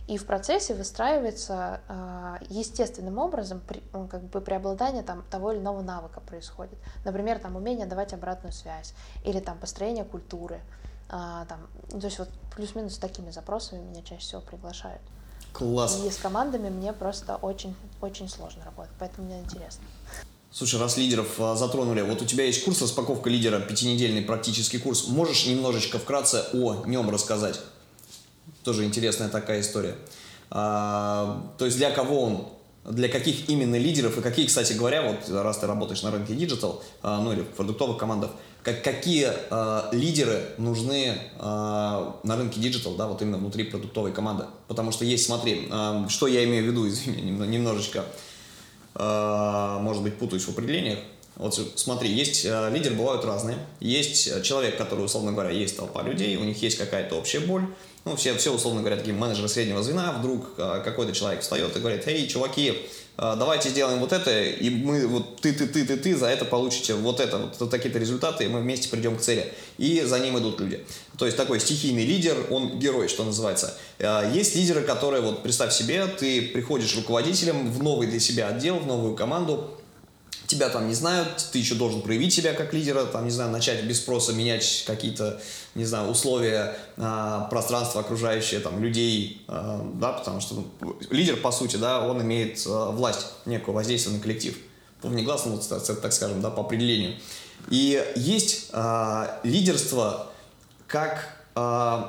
И 0.07 0.17
в 0.17 0.25
процессе 0.25 0.75
выстраивается 0.75 1.83
э, 1.87 2.37
естественным 2.49 3.19
образом 3.19 3.61
при, 3.61 3.81
как 4.09 4.23
бы 4.23 4.41
преобладание 4.41 5.03
там, 5.03 5.23
того 5.31 5.53
или 5.53 5.61
иного 5.61 5.83
навыка 5.83 6.21
происходит. 6.21 6.79
Например, 7.05 7.39
там 7.39 7.57
умение 7.57 7.87
давать 7.87 8.15
обратную 8.15 8.53
связь 8.53 8.95
или 9.25 9.39
там 9.39 9.59
построение 9.59 10.05
культуры. 10.05 10.61
А, 11.09 11.45
там, 11.47 11.67
ну, 11.91 12.01
то 12.01 12.07
есть 12.07 12.19
вот 12.19 12.29
плюс-минус 12.55 12.99
такими 12.99 13.31
запросами 13.31 13.81
меня 13.83 14.03
чаще 14.03 14.21
всего 14.21 14.41
приглашают. 14.41 15.01
Класс. 15.53 16.01
И 16.05 16.11
с 16.11 16.17
командами 16.17 16.69
мне 16.69 16.93
просто 16.93 17.37
очень, 17.37 17.75
очень 18.01 18.29
сложно 18.29 18.65
работать, 18.65 18.93
поэтому 18.99 19.27
мне 19.27 19.41
интересно. 19.41 19.85
Слушай, 20.51 20.81
раз 20.81 20.97
лидеров 20.97 21.29
а, 21.39 21.57
затронули, 21.57 22.03
вот 22.03 22.23
у 22.23 22.25
тебя 22.25 22.45
есть 22.45 22.65
курс 22.65 22.83
распаковка 22.83 23.31
лидера, 23.31 23.61
пятинедельный 23.61 24.23
практический 24.23 24.79
курс. 24.79 25.09
Можешь 25.09 25.47
немножечко 25.47 25.99
вкратце 25.99 26.45
о 26.53 26.85
нем 26.87 27.11
рассказать? 27.11 27.61
Тоже 28.65 28.85
интересная 28.85 29.29
такая 29.29 29.61
история. 29.61 29.97
А, 30.51 31.53
то 31.59 31.65
есть 31.65 31.77
для 31.77 31.91
кого 31.91 32.23
он, 32.23 32.49
для 32.85 33.09
каких 33.09 33.49
именно 33.51 33.77
лидеров 33.77 34.17
и 34.19 34.23
какие, 34.23 34.47
кстати 34.47 34.73
говоря, 34.73 35.03
вот 35.03 35.29
раз 35.29 35.59
ты 35.59 35.67
работаешь 35.67 36.03
на 36.03 36.11
рынке 36.11 36.35
digital, 36.35 36.83
а, 37.03 37.21
ну 37.21 37.33
или 37.33 37.43
в 37.43 37.49
продуктовых 37.49 37.99
командах, 37.99 38.31
как, 38.69 38.83
какие 38.83 39.33
э, 39.51 39.83
лидеры 39.93 40.43
нужны 40.59 41.15
э, 41.39 41.41
на 41.41 42.37
рынке 42.37 42.61
digital, 42.61 42.95
да, 42.95 43.07
вот 43.07 43.23
именно 43.23 43.39
внутри 43.39 43.65
продуктовой 43.65 44.13
команды. 44.13 44.45
Потому 44.67 44.93
что 44.93 45.05
есть, 45.05 45.25
смотри, 45.25 45.69
э, 45.71 46.05
что 46.09 46.27
я 46.27 46.45
имею 46.45 46.65
в 46.65 46.67
виду, 46.67 46.89
извини, 46.89 47.23
немножечко, 47.31 48.05
э, 48.95 49.79
может 49.81 50.03
быть, 50.03 50.19
путаюсь 50.19 50.45
в 50.45 50.51
определениях. 50.51 50.99
Вот 51.37 51.55
смотри, 51.77 52.11
есть 52.11 52.45
э, 52.45 52.71
лидеры, 52.73 52.95
бывают 52.95 53.25
разные. 53.25 53.59
Есть 53.81 54.43
человек, 54.43 54.77
который, 54.77 55.05
условно 55.05 55.33
говоря, 55.33 55.51
есть 55.51 55.77
толпа 55.77 56.03
людей, 56.03 56.37
у 56.37 56.45
них 56.45 56.61
есть 56.63 56.77
какая-то 56.77 57.15
общая 57.17 57.41
боль. 57.41 57.65
Ну, 58.05 58.17
все, 58.17 58.35
все 58.37 58.55
условно 58.55 58.81
говоря, 58.81 58.97
такие 58.97 59.15
менеджеры 59.15 59.49
среднего 59.49 59.83
звена, 59.83 60.13
вдруг 60.19 60.55
э, 60.59 60.83
какой-то 60.85 61.13
человек 61.13 61.43
встает 61.43 61.77
и 61.77 61.81
говорит, 61.81 62.07
эй, 62.07 62.27
чуваки, 62.27 62.89
давайте 63.19 63.71
сделаем 63.71 63.99
вот 63.99 64.13
это, 64.13 64.45
и 64.45 64.71
мы, 64.71 65.07
вот 65.09 65.41
ты, 65.41 65.53
ты, 65.53 65.67
ты, 65.67 65.85
ты, 65.85 65.97
ты, 65.97 66.17
за 66.17 66.27
это 66.27 66.45
получите 66.45 66.95
вот 66.95 67.19
это, 67.19 67.39
вот, 67.39 67.57
вот 67.59 67.71
такие-то 67.71 67.99
результаты, 67.99 68.45
и 68.45 68.49
мы 68.49 68.61
вместе 68.61 68.89
придем 68.89 69.17
к 69.17 69.21
цели. 69.21 69.53
И 69.77 70.03
за 70.03 70.21
ним 70.21 70.39
идут 70.39 70.61
люди. 70.61 70.85
То 71.19 71.27
есть 71.27 71.37
такой 71.37 71.59
стихийный 71.59 72.07
лидер, 72.07 72.37
он 72.51 72.79
герой, 72.79 73.09
что 73.09 73.25
называется. 73.25 73.77
А, 73.99 74.33
есть 74.33 74.55
лидеры, 74.55 74.83
которые, 74.83 75.21
вот 75.21 75.43
представь 75.43 75.73
себе, 75.73 76.07
ты 76.07 76.43
приходишь 76.43 76.95
руководителем 76.97 77.73
в 77.73 77.83
новый 77.83 78.07
для 78.07 78.21
себя 78.21 78.49
отдел, 78.49 78.79
в 78.79 78.87
новую 78.87 79.17
команду, 79.17 79.78
тебя 80.49 80.71
там 80.71 80.89
не 80.89 80.95
знают, 80.95 81.51
ты 81.53 81.59
еще 81.59 81.75
должен 81.75 82.01
проявить 82.01 82.33
себя 82.33 82.55
как 82.55 82.73
лидера, 82.73 83.05
там, 83.05 83.25
не 83.25 83.31
знаю, 83.31 83.51
начать 83.51 83.85
без 83.85 83.99
спроса 83.99 84.33
менять 84.33 84.83
какие-то, 84.87 85.41
не 85.75 85.85
знаю, 85.85 86.09
условия, 86.09 86.77
э, 86.97 87.41
пространства 87.51 88.01
окружающее, 88.01 88.61
там, 88.61 88.83
людей, 88.83 89.45
э, 89.47 89.81
да, 89.95 90.13
потому 90.13 90.41
что 90.41 90.55
ну, 90.55 90.97
лидер, 91.11 91.37
по 91.37 91.53
сути, 91.53 91.77
да, 91.77 92.05
он 92.07 92.23
имеет 92.23 92.67
э, 92.67 92.71
власть, 92.71 93.27
некое 93.45 93.73
воздействие 93.73 94.17
на 94.17 94.23
коллектив, 94.23 94.57
по 95.03 95.09
внегласному, 95.09 95.59
так 95.59 96.13
скажем, 96.13 96.41
да, 96.41 96.51
по 96.51 96.63
определению. 96.63 97.17
И 97.69 98.03
есть 98.17 98.71
э, 98.73 99.27
лидерство 99.43 100.29
как 100.87 101.37
э, 101.55 102.03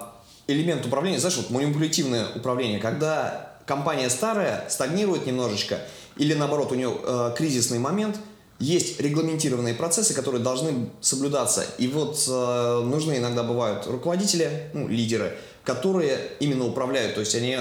элемент 0.47 0.85
управления, 0.85 1.19
знаешь, 1.19 1.35
вот 1.35 1.49
манипулятивное 1.49 2.25
управление, 2.35 2.79
когда 2.79 3.57
компания 3.65 4.09
старая 4.09 4.67
стагнирует 4.69 5.25
немножечко, 5.25 5.81
или 6.19 6.35
наоборот 6.35 6.71
у 6.71 6.75
нее 6.75 6.95
э, 7.03 7.33
кризисный 7.35 7.79
момент– 7.79 8.17
есть 8.59 8.99
регламентированные 8.99 9.73
процессы, 9.73 10.13
которые 10.13 10.43
должны 10.43 10.89
соблюдаться. 10.99 11.65
И 11.77 11.87
вот 11.87 12.21
э, 12.27 12.81
нужны 12.85 13.17
иногда 13.17 13.43
бывают 13.43 13.87
руководители, 13.87 14.69
ну, 14.73 14.87
лидеры, 14.87 15.37
которые 15.63 16.19
именно 16.41 16.65
управляют. 16.65 17.15
То 17.15 17.21
есть 17.21 17.33
они 17.35 17.57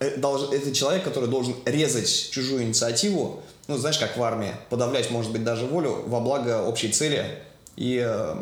э, 0.00 0.16
должен, 0.16 0.52
это 0.52 0.74
человек, 0.74 1.04
который 1.04 1.28
должен 1.28 1.54
резать 1.64 2.30
чужую 2.32 2.64
инициативу, 2.64 3.40
ну, 3.68 3.76
знаешь, 3.78 3.98
как 3.98 4.16
в 4.16 4.22
армии, 4.22 4.52
подавлять, 4.68 5.12
может 5.12 5.30
быть, 5.30 5.44
даже 5.44 5.64
волю 5.64 6.02
во 6.06 6.18
благо 6.18 6.64
общей 6.64 6.90
цели 6.90 7.38
и 7.76 8.02
э, 8.04 8.36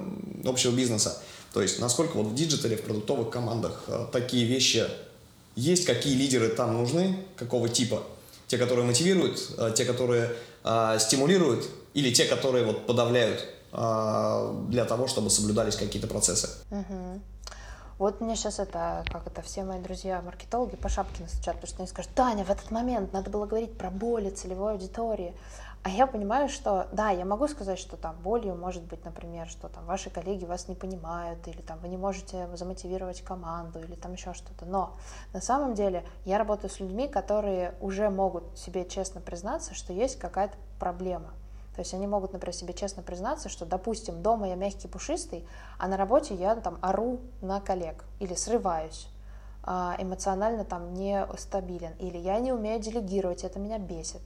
общего 0.47 0.73
бизнеса. 0.73 1.21
То 1.53 1.61
есть, 1.61 1.81
насколько 1.81 2.17
вот 2.17 2.29
в 2.29 2.35
digital 2.35 2.67
е, 2.67 2.77
в 2.77 2.83
продуктовых 2.83 3.29
командах 3.29 3.85
э, 3.89 4.07
такие 4.11 4.47
вещи 4.47 4.87
есть, 5.55 5.85
какие 5.85 6.15
лидеры 6.15 6.49
там 6.49 6.79
нужны, 6.79 7.19
какого 7.37 7.69
типа. 7.69 8.03
Те, 8.51 8.59
которые 8.59 8.85
мотивируют, 8.85 9.39
э, 9.59 9.73
те, 9.77 9.85
которые 9.85 10.33
э, 10.65 10.99
стимулируют, 10.99 11.69
или 11.95 12.13
те, 12.13 12.25
которые 12.25 12.65
вот 12.65 12.85
подавляют 12.85 13.47
э, 13.73 14.65
для 14.69 14.85
того, 14.85 15.07
чтобы 15.07 15.31
соблюдались 15.31 15.77
какие-то 15.77 16.09
процессы. 16.09 16.49
Угу. 16.73 17.21
Вот 17.99 18.21
мне 18.21 18.35
сейчас 18.35 18.59
это, 18.59 19.05
как 19.13 19.29
это, 19.29 19.41
все 19.43 19.63
мои 19.63 19.79
друзья-маркетологи 19.79 20.75
по 20.75 20.89
шапке 20.89 21.23
настучат, 21.23 21.55
потому 21.61 21.69
что 21.69 21.77
они 21.79 21.87
скажут, 21.87 22.11
Таня, 22.17 22.45
в 22.45 22.51
этот 22.51 22.73
момент 22.73 23.13
надо 23.13 23.31
было 23.31 23.47
говорить 23.47 23.79
про 23.79 23.89
боли 23.91 24.31
целевой 24.31 24.73
аудитории. 24.73 25.33
А 25.83 25.89
я 25.89 26.07
понимаю, 26.07 26.51
что, 26.51 26.89
да, 26.93 27.09
я 27.09 27.25
могу 27.25 27.49
сказать, 27.49 27.79
что 27.79 27.97
там 27.97 28.15
болью 28.17 28.55
может 28.55 28.83
быть, 28.83 29.03
например, 29.03 29.49
что 29.49 29.69
там 29.69 29.87
ваши 29.87 30.11
коллеги 30.11 30.45
вас 30.45 30.69
не 30.69 30.75
понимают, 30.75 31.49
или 31.49 31.63
там 31.63 31.79
вы 31.79 31.89
не 31.89 31.97
можете 31.97 32.55
замотивировать 32.55 33.23
команду, 33.23 33.79
или 33.81 33.95
там 33.95 34.13
еще 34.13 34.35
что-то. 34.35 34.67
Но 34.67 34.99
на 35.33 35.41
самом 35.41 35.73
деле 35.73 36.05
я 36.27 36.37
работаю 36.37 36.71
с 36.71 36.81
людьми, 36.81 37.09
которые 37.09 37.75
уже 37.81 38.11
могут 38.11 38.59
себе 38.59 38.85
честно 38.85 39.23
признаться, 39.23 39.75
что 39.75 39.95
есть 39.95 40.19
какая-то 40.19 40.57
проблема. 40.79 41.31
То 41.75 41.81
есть 41.81 41.95
они 41.95 42.07
могут, 42.07 42.35
например, 42.35 42.55
себе 42.55 42.75
честно 42.75 43.03
признаться, 43.03 43.49
что, 43.49 43.65
допустим, 43.65 44.23
дома 44.23 44.49
я 44.49 44.57
мягкий, 44.57 44.87
пушистый, 44.87 45.47
а 45.79 45.89
на 45.89 45.97
работе 45.97 46.35
я 46.35 46.57
там 46.57 46.77
ору 46.83 47.21
на 47.41 47.59
коллег 47.63 48.05
или 48.19 48.35
срываюсь, 48.35 49.09
а, 49.63 49.97
эмоционально 49.99 50.67
там 50.67 50.93
не 50.93 51.27
стабилен, 51.39 51.95
или 51.99 52.19
я 52.19 52.39
не 52.39 52.53
умею 52.53 52.81
делегировать, 52.81 53.45
это 53.45 53.59
меня 53.59 53.79
бесит, 53.79 54.21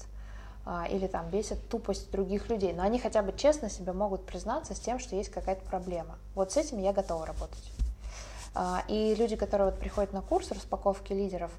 или 0.91 1.07
там 1.07 1.29
бесит 1.29 1.69
тупость 1.69 2.11
других 2.11 2.49
людей. 2.49 2.73
Но 2.73 2.83
они 2.83 2.99
хотя 2.99 3.23
бы 3.23 3.33
честно 3.37 3.69
себе 3.69 3.93
могут 3.93 4.25
признаться 4.25 4.75
с 4.75 4.81
тем, 4.81 4.99
что 4.99 5.15
есть 5.17 5.31
какая-то 5.31 5.65
проблема. 5.65 6.19
Вот 6.35 6.53
с 6.53 6.57
этим 6.57 6.79
я 6.79 6.93
готова 6.93 7.27
работать. 7.27 7.71
А, 8.55 8.83
и 8.89 9.15
люди, 9.15 9.37
которые 9.37 9.71
вот 9.71 9.79
приходят 9.79 10.13
на 10.13 10.23
курс 10.23 10.51
распаковки 10.51 11.13
лидеров, 11.13 11.51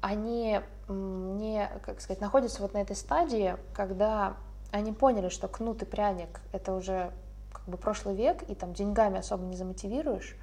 они 0.00 0.60
не, 0.88 1.68
как 1.82 2.00
сказать, 2.00 2.20
находятся 2.20 2.62
вот 2.62 2.74
на 2.74 2.78
этой 2.78 2.96
стадии, 2.96 3.56
когда 3.74 4.36
они 4.70 4.92
поняли, 4.92 5.28
что 5.28 5.48
кнут 5.48 5.82
и 5.82 5.84
пряник— 5.84 6.40
это 6.52 6.74
уже 6.74 7.10
как 7.52 7.64
бы 7.66 7.76
прошлый 7.76 8.14
век, 8.14 8.42
и 8.48 8.54
там 8.54 8.72
деньгами 8.72 9.18
особо 9.18 9.44
не 9.44 9.56
замотивируешь, 9.56 10.36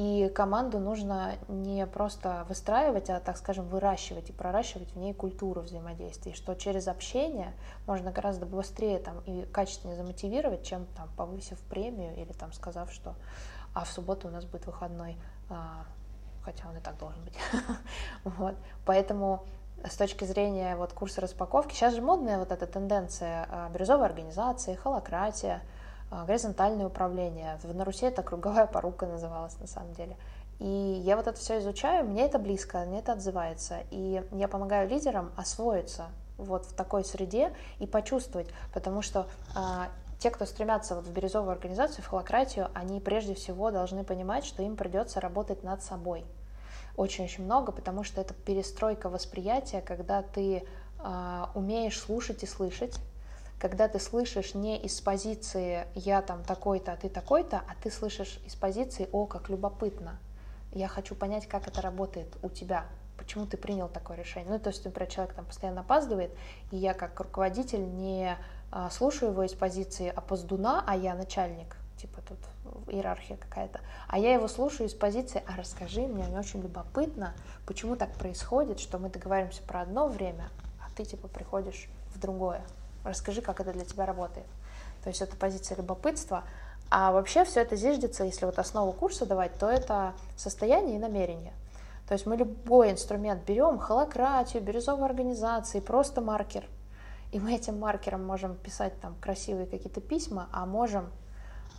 и 0.00 0.30
команду 0.30 0.78
нужно 0.78 1.34
не 1.48 1.86
просто 1.86 2.46
выстраивать, 2.48 3.10
а, 3.10 3.20
так 3.20 3.36
скажем, 3.36 3.68
выращивать 3.68 4.30
и 4.30 4.32
проращивать 4.32 4.92
в 4.92 4.96
ней 4.96 5.12
культуру 5.12 5.60
взаимодействия, 5.60 6.32
что 6.32 6.54
через 6.54 6.88
общение 6.88 7.52
можно 7.86 8.10
гораздо 8.10 8.46
быстрее 8.46 8.98
там, 8.98 9.20
и 9.26 9.42
качественнее 9.52 9.98
замотивировать, 9.98 10.62
чем 10.62 10.86
там, 10.96 11.10
повысив 11.18 11.58
премию 11.68 12.16
или 12.16 12.32
там, 12.32 12.54
сказав, 12.54 12.90
что 12.90 13.14
а 13.74 13.84
в 13.84 13.90
субботу 13.90 14.28
у 14.28 14.30
нас 14.30 14.46
будет 14.46 14.64
выходной, 14.64 15.18
а, 15.50 15.84
хотя 16.44 16.66
он 16.70 16.78
и 16.78 16.80
так 16.80 16.96
должен 16.96 17.22
быть. 17.22 17.36
вот. 18.24 18.54
Поэтому 18.86 19.44
с 19.84 19.96
точки 19.96 20.24
зрения 20.24 20.76
вот, 20.76 20.94
курса 20.94 21.20
распаковки, 21.20 21.74
сейчас 21.74 21.92
же 21.92 22.00
модная 22.00 22.38
вот 22.38 22.52
эта 22.52 22.66
тенденция 22.66 23.46
а, 23.50 23.68
бирюзовой 23.68 24.06
организации, 24.06 24.76
холократия, 24.76 25.60
горизонтальное 26.10 26.86
управление. 26.86 27.58
На 27.62 27.84
Руси 27.84 28.06
это 28.06 28.22
круговая 28.22 28.66
порука 28.66 29.06
называлась 29.06 29.58
на 29.60 29.66
самом 29.66 29.92
деле. 29.94 30.16
И 30.58 30.66
я 31.04 31.16
вот 31.16 31.26
это 31.26 31.38
все 31.38 31.58
изучаю, 31.58 32.06
мне 32.06 32.26
это 32.26 32.38
близко, 32.38 32.84
мне 32.86 32.98
это 32.98 33.12
отзывается. 33.12 33.78
И 33.90 34.22
я 34.32 34.48
помогаю 34.48 34.88
лидерам 34.88 35.32
освоиться 35.36 36.08
вот 36.36 36.66
в 36.66 36.74
такой 36.74 37.04
среде 37.04 37.52
и 37.78 37.86
почувствовать, 37.86 38.48
потому 38.72 39.02
что 39.02 39.26
а, 39.54 39.88
те, 40.18 40.30
кто 40.30 40.44
стремятся 40.44 40.94
вот 40.94 41.06
в 41.06 41.12
бирюзовую 41.12 41.52
организацию, 41.52 42.04
в 42.04 42.08
холократию, 42.08 42.68
они 42.74 43.00
прежде 43.00 43.34
всего 43.34 43.70
должны 43.70 44.04
понимать, 44.04 44.44
что 44.44 44.62
им 44.62 44.76
придется 44.76 45.20
работать 45.20 45.62
над 45.62 45.82
собой. 45.82 46.24
Очень-очень 46.96 47.44
много, 47.44 47.72
потому 47.72 48.04
что 48.04 48.20
это 48.20 48.34
перестройка 48.34 49.08
восприятия, 49.08 49.80
когда 49.80 50.22
ты 50.22 50.62
э, 50.98 51.44
умеешь 51.54 51.98
слушать 51.98 52.42
и 52.42 52.46
слышать, 52.46 52.98
когда 53.60 53.88
ты 53.88 54.00
слышишь 54.00 54.54
не 54.54 54.78
из 54.78 55.00
позиции 55.02 55.86
«я 55.94 56.22
там 56.22 56.42
такой-то, 56.42 56.92
а 56.92 56.96
ты 56.96 57.10
такой-то», 57.10 57.58
а 57.58 57.74
ты 57.82 57.90
слышишь 57.90 58.40
из 58.46 58.54
позиции 58.54 59.08
«о, 59.12 59.26
как 59.26 59.50
любопытно, 59.50 60.18
я 60.72 60.88
хочу 60.88 61.14
понять, 61.14 61.46
как 61.46 61.68
это 61.68 61.82
работает 61.82 62.34
у 62.42 62.48
тебя, 62.48 62.86
почему 63.18 63.44
ты 63.44 63.58
принял 63.58 63.88
такое 63.88 64.16
решение». 64.16 64.50
Ну, 64.50 64.58
то 64.58 64.70
есть, 64.70 64.82
например, 64.86 65.10
человек 65.10 65.34
там 65.34 65.44
постоянно 65.44 65.82
опаздывает, 65.82 66.34
и 66.70 66.78
я 66.78 66.94
как 66.94 67.20
руководитель 67.20 67.84
не 67.84 68.34
а, 68.72 68.88
слушаю 68.88 69.32
его 69.32 69.42
из 69.42 69.52
позиции 69.52 70.08
опоздуна, 70.08 70.82
а 70.86 70.96
я 70.96 71.14
начальник, 71.14 71.76
типа 71.98 72.22
тут 72.22 72.38
иерархия 72.88 73.36
какая-то, 73.36 73.80
а 74.08 74.18
я 74.18 74.32
его 74.32 74.48
слушаю 74.48 74.88
из 74.88 74.94
позиции 74.94 75.42
«а 75.46 75.58
расскажи 75.58 76.00
мне, 76.06 76.24
мне 76.24 76.38
очень 76.38 76.62
любопытно, 76.62 77.34
почему 77.66 77.94
так 77.94 78.14
происходит, 78.14 78.80
что 78.80 78.98
мы 78.98 79.10
договариваемся 79.10 79.62
про 79.64 79.82
одно 79.82 80.08
время, 80.08 80.48
а 80.80 80.90
ты 80.96 81.04
типа 81.04 81.28
приходишь 81.28 81.90
в 82.14 82.18
другое». 82.18 82.64
Расскажи, 83.04 83.40
как 83.40 83.60
это 83.60 83.72
для 83.72 83.84
тебя 83.84 84.06
работает. 84.06 84.46
То 85.02 85.08
есть 85.08 85.22
это 85.22 85.36
позиция 85.36 85.76
любопытства. 85.76 86.44
А 86.90 87.12
вообще 87.12 87.44
все 87.44 87.60
это 87.60 87.76
зиждется, 87.76 88.24
если 88.24 88.46
вот 88.46 88.58
основу 88.58 88.92
курса 88.92 89.24
давать, 89.24 89.56
то 89.58 89.70
это 89.70 90.14
состояние 90.36 90.96
и 90.96 90.98
намерение. 90.98 91.52
То 92.08 92.14
есть 92.14 92.26
мы 92.26 92.36
любой 92.36 92.90
инструмент 92.90 93.44
берем, 93.46 93.78
холократию, 93.78 94.62
бирюзовые 94.62 95.06
организации, 95.06 95.78
просто 95.78 96.20
маркер. 96.20 96.64
И 97.30 97.38
мы 97.38 97.54
этим 97.54 97.78
маркером 97.78 98.26
можем 98.26 98.56
писать 98.56 99.00
там 99.00 99.14
красивые 99.20 99.66
какие-то 99.66 100.00
письма, 100.00 100.48
а 100.50 100.66
можем 100.66 101.08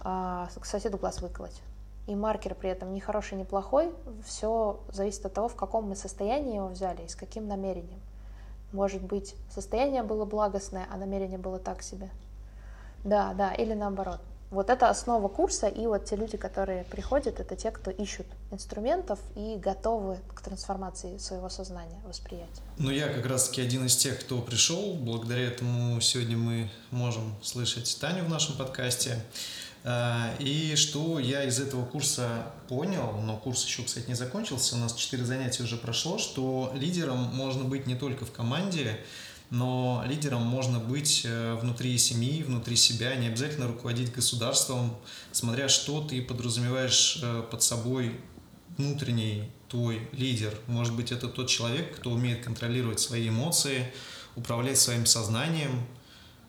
э, 0.05 0.47
к 0.57 0.65
соседу 0.65 0.97
глаз 0.97 1.21
выколоть. 1.21 1.61
И 2.07 2.15
маркер 2.15 2.55
при 2.55 2.69
этом 2.69 2.93
не 2.93 3.01
хороший, 3.01 3.37
не 3.37 3.43
плохой, 3.43 3.93
все 4.25 4.79
зависит 4.87 5.25
от 5.25 5.33
того, 5.33 5.49
в 5.49 5.55
каком 5.55 5.89
мы 5.89 5.97
состоянии 5.97 6.55
его 6.55 6.67
взяли 6.67 7.01
и 7.01 7.09
с 7.09 7.15
каким 7.15 7.49
намерением. 7.49 7.99
Может 8.71 9.01
быть, 9.01 9.35
состояние 9.53 10.03
было 10.03 10.25
благостное, 10.25 10.87
а 10.91 10.97
намерение 10.97 11.37
было 11.37 11.59
так 11.59 11.81
себе. 11.83 12.09
Да, 13.03 13.33
да, 13.33 13.53
или 13.53 13.73
наоборот. 13.73 14.19
Вот 14.51 14.69
это 14.69 14.89
основа 14.89 15.29
курса, 15.29 15.67
и 15.67 15.87
вот 15.87 16.03
те 16.03 16.17
люди, 16.17 16.35
которые 16.35 16.83
приходят, 16.83 17.39
это 17.39 17.55
те, 17.55 17.71
кто 17.71 17.89
ищут 17.89 18.27
инструментов 18.51 19.17
и 19.37 19.55
готовы 19.55 20.19
к 20.35 20.41
трансформации 20.41 21.17
своего 21.19 21.47
сознания, 21.47 22.01
восприятия. 22.05 22.61
Ну, 22.77 22.91
я 22.91 23.07
как 23.07 23.25
раз-таки 23.25 23.61
один 23.61 23.85
из 23.85 23.95
тех, 23.95 24.19
кто 24.19 24.41
пришел. 24.41 24.95
Благодаря 24.95 25.43
этому 25.43 26.01
сегодня 26.01 26.35
мы 26.35 26.69
можем 26.91 27.33
слышать 27.41 27.97
Таню 28.01 28.25
в 28.25 28.29
нашем 28.29 28.57
подкасте. 28.57 29.23
А, 29.83 30.35
и 30.39 30.75
что 30.75 31.19
я 31.19 31.43
из 31.43 31.59
этого 31.59 31.85
курса 31.85 32.53
понял, 32.67 33.19
но 33.23 33.35
курс 33.37 33.65
еще, 33.65 33.83
кстати, 33.83 34.07
не 34.07 34.13
закончился, 34.13 34.75
у 34.75 34.79
нас 34.79 34.93
четыре 34.93 35.25
занятия 35.25 35.63
уже 35.63 35.77
прошло, 35.77 36.17
что 36.19 36.71
лидером 36.75 37.17
можно 37.17 37.63
быть 37.63 37.87
не 37.87 37.95
только 37.95 38.25
в 38.25 38.31
команде, 38.31 38.99
но 39.49 40.03
лидером 40.07 40.43
можно 40.43 40.79
быть 40.79 41.23
э, 41.25 41.55
внутри 41.55 41.97
семьи, 41.97 42.43
внутри 42.43 42.75
себя, 42.75 43.15
не 43.15 43.27
обязательно 43.27 43.67
руководить 43.67 44.13
государством, 44.13 44.95
смотря 45.31 45.67
что 45.67 46.01
ты 46.01 46.21
подразумеваешь 46.21 47.19
э, 47.21 47.43
под 47.49 47.63
собой 47.63 48.21
внутренний 48.77 49.49
твой 49.67 50.07
лидер. 50.13 50.53
Может 50.67 50.95
быть, 50.95 51.11
это 51.11 51.27
тот 51.27 51.49
человек, 51.49 51.97
кто 51.97 52.11
умеет 52.11 52.43
контролировать 52.43 52.99
свои 52.99 53.29
эмоции, 53.29 53.91
управлять 54.35 54.77
своим 54.77 55.05
сознанием, 55.05 55.85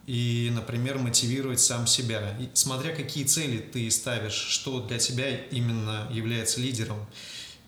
и, 0.06 0.50
например, 0.52 0.98
мотивировать 0.98 1.60
сам 1.60 1.86
себя. 1.86 2.36
И 2.38 2.48
смотря 2.54 2.94
какие 2.94 3.24
цели 3.24 3.58
ты 3.58 3.90
ставишь, 3.90 4.34
что 4.34 4.80
для 4.80 4.98
тебя 4.98 5.36
именно 5.36 6.08
является 6.10 6.60
лидером. 6.60 7.06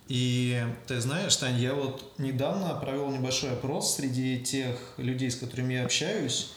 И 0.09 0.63
ты 0.87 1.01
знаешь, 1.01 1.35
Тань, 1.37 1.59
я 1.59 1.75
вот 1.75 2.13
недавно 2.19 2.75
провел 2.75 3.11
небольшой 3.11 3.53
опрос 3.53 3.97
среди 3.97 4.41
тех 4.41 4.77
людей, 4.99 5.31
с 5.31 5.37
которыми 5.37 5.75
я 5.75 5.85
общаюсь, 5.85 6.53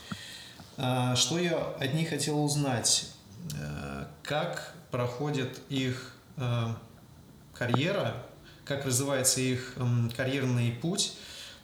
а, 0.76 1.16
что 1.16 1.40
я 1.40 1.58
от 1.58 1.94
них 1.94 2.10
хотел 2.10 2.44
узнать, 2.44 3.10
э, 3.54 4.06
как 4.22 4.76
проходит 4.92 5.60
их 5.70 6.14
э, 6.36 6.74
карьера, 7.54 8.26
как 8.66 8.86
развивается 8.86 9.40
их 9.40 9.76
карьерный 10.16 10.72
путь, 10.72 11.14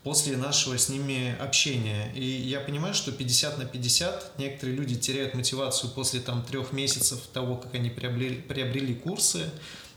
после 0.03 0.35
нашего 0.37 0.77
с 0.77 0.89
ними 0.89 1.35
общения. 1.39 2.11
И 2.13 2.25
я 2.25 2.59
понимаю, 2.59 2.93
что 2.93 3.11
50 3.11 3.57
на 3.57 3.65
50 3.65 4.37
некоторые 4.37 4.75
люди 4.75 4.95
теряют 4.95 5.33
мотивацию 5.33 5.89
после 5.91 6.19
там 6.19 6.43
трех 6.43 6.73
месяцев 6.73 7.21
того, 7.31 7.55
как 7.55 7.73
они 7.73 7.89
приобрели, 7.89 8.35
приобрели 8.35 8.93
курсы, 8.93 9.49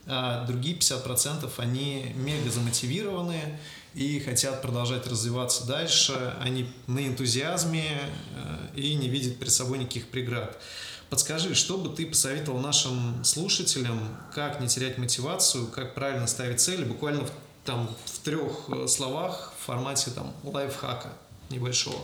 а 0.06 0.44
другие 0.46 0.76
50% 0.76 1.50
они 1.58 2.12
мега 2.14 2.50
замотивированы 2.50 3.58
и 3.94 4.20
хотят 4.20 4.62
продолжать 4.62 5.06
развиваться 5.08 5.66
дальше. 5.66 6.34
Они 6.40 6.68
на 6.86 7.06
энтузиазме 7.06 7.98
э, 8.34 8.78
и 8.78 8.94
не 8.94 9.08
видят 9.08 9.38
перед 9.38 9.52
собой 9.52 9.78
никаких 9.78 10.08
преград. 10.08 10.56
Подскажи, 11.10 11.54
что 11.54 11.78
бы 11.78 11.94
ты 11.94 12.04
посоветовал 12.04 12.60
нашим 12.60 13.24
слушателям, 13.24 14.00
как 14.34 14.60
не 14.60 14.68
терять 14.68 14.98
мотивацию, 14.98 15.66
как 15.68 15.94
правильно 15.94 16.26
ставить 16.26 16.60
цели, 16.60 16.84
буквально 16.84 17.24
в, 17.24 17.30
там 17.66 17.88
в 18.04 18.18
трех 18.20 18.70
э, 18.70 18.86
словах, 18.86 19.52
формате 19.58 20.10
там 20.12 20.32
лайфхака 20.44 21.08
небольшого? 21.50 21.98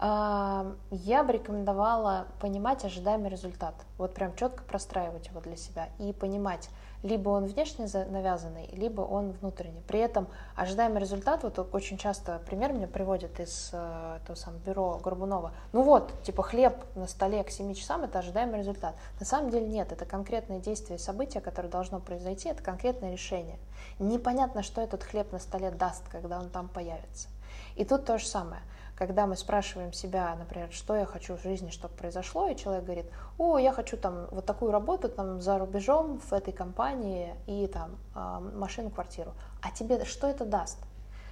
А, 0.00 0.72
я 0.90 1.22
бы 1.22 1.32
рекомендовала 1.32 2.26
понимать 2.40 2.84
ожидаемый 2.84 3.30
результат. 3.30 3.74
Вот 3.98 4.14
прям 4.14 4.34
четко 4.36 4.62
простраивать 4.62 5.26
его 5.28 5.40
для 5.40 5.56
себя 5.56 5.90
и 5.98 6.12
понимать, 6.12 6.70
либо 7.02 7.30
он 7.30 7.46
внешне 7.46 7.86
навязанный, 7.86 8.68
либо 8.72 9.02
он 9.02 9.32
внутренний. 9.32 9.82
При 9.86 10.00
этом 10.00 10.28
ожидаемый 10.56 11.00
результат, 11.00 11.42
вот 11.42 11.58
очень 11.72 11.98
часто 11.98 12.40
пример 12.46 12.72
мне 12.72 12.86
приводит 12.86 13.38
из 13.40 13.70
э, 13.72 14.18
того 14.26 14.36
самого 14.36 14.60
бюро 14.60 15.00
Горбунова. 15.02 15.52
Ну 15.72 15.82
вот, 15.82 16.12
типа 16.22 16.42
хлеб 16.42 16.74
на 16.94 17.06
столе 17.06 17.44
к 17.44 17.50
7 17.50 17.74
часам– 17.74 18.02
это 18.04 18.18
ожидаемый 18.18 18.58
результат. 18.58 18.94
На 19.20 19.26
самом 19.26 19.50
деле 19.50 19.66
нет, 19.66 19.92
это 19.92 20.04
конкретное 20.04 20.58
действие, 20.58 20.98
событие, 20.98 21.40
которое 21.40 21.68
должно 21.68 22.00
произойти, 22.00 22.48
это 22.48 22.62
конкретное 22.62 23.12
решение. 23.12 23.58
Непонятно, 23.98 24.62
что 24.62 24.80
этот 24.80 25.04
хлеб 25.04 25.32
на 25.32 25.38
столе 25.38 25.70
даст, 25.70 26.08
когда 26.08 26.38
он 26.38 26.50
там 26.50 26.68
появится. 26.68 27.28
И 27.76 27.84
тут 27.84 28.04
то 28.04 28.18
же 28.18 28.26
самое– 28.26 28.62
когда 28.98 29.28
мы 29.28 29.36
спрашиваем 29.36 29.92
себя, 29.92 30.34
например, 30.34 30.72
что 30.72 30.96
я 30.96 31.06
хочу 31.06 31.36
в 31.36 31.42
жизни, 31.42 31.70
чтобы 31.70 31.94
произошло, 31.94 32.48
и 32.48 32.56
человек 32.56 32.82
говорит, 32.82 33.06
о, 33.38 33.56
я 33.56 33.72
хочу 33.72 33.96
там 33.96 34.26
вот 34.32 34.44
такую 34.44 34.72
работу 34.72 35.08
там 35.08 35.40
за 35.40 35.56
рубежом 35.56 36.18
в 36.18 36.32
этой 36.32 36.52
компании 36.52 37.36
и 37.46 37.68
там 37.68 37.96
а, 38.16 38.40
машину, 38.40 38.90
квартиру. 38.90 39.34
А 39.62 39.70
тебе 39.70 40.04
что 40.04 40.26
это 40.26 40.44
даст? 40.44 40.78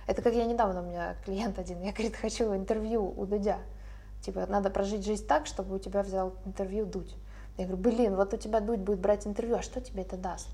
Это 0.06 0.22
как 0.22 0.34
я 0.34 0.44
недавно, 0.44 0.80
у 0.80 0.84
меня 0.84 1.16
клиент 1.24 1.58
один, 1.58 1.82
я, 1.82 1.90
говорит, 1.90 2.14
хочу 2.14 2.54
интервью 2.54 3.12
у 3.16 3.26
Дудя. 3.26 3.58
Типа, 4.20 4.46
надо 4.46 4.70
прожить 4.70 5.04
жизнь 5.04 5.26
так, 5.26 5.46
чтобы 5.46 5.74
у 5.74 5.78
тебя 5.80 6.04
взял 6.04 6.34
интервью 6.44 6.86
Дудь. 6.86 7.16
Я 7.58 7.66
говорю, 7.66 7.82
блин, 7.82 8.14
вот 8.14 8.32
у 8.32 8.36
тебя 8.36 8.60
Дудь 8.60 8.78
будет 8.78 9.00
брать 9.00 9.26
интервью, 9.26 9.56
а 9.56 9.62
что 9.62 9.80
тебе 9.80 10.02
это 10.02 10.16
даст? 10.16 10.46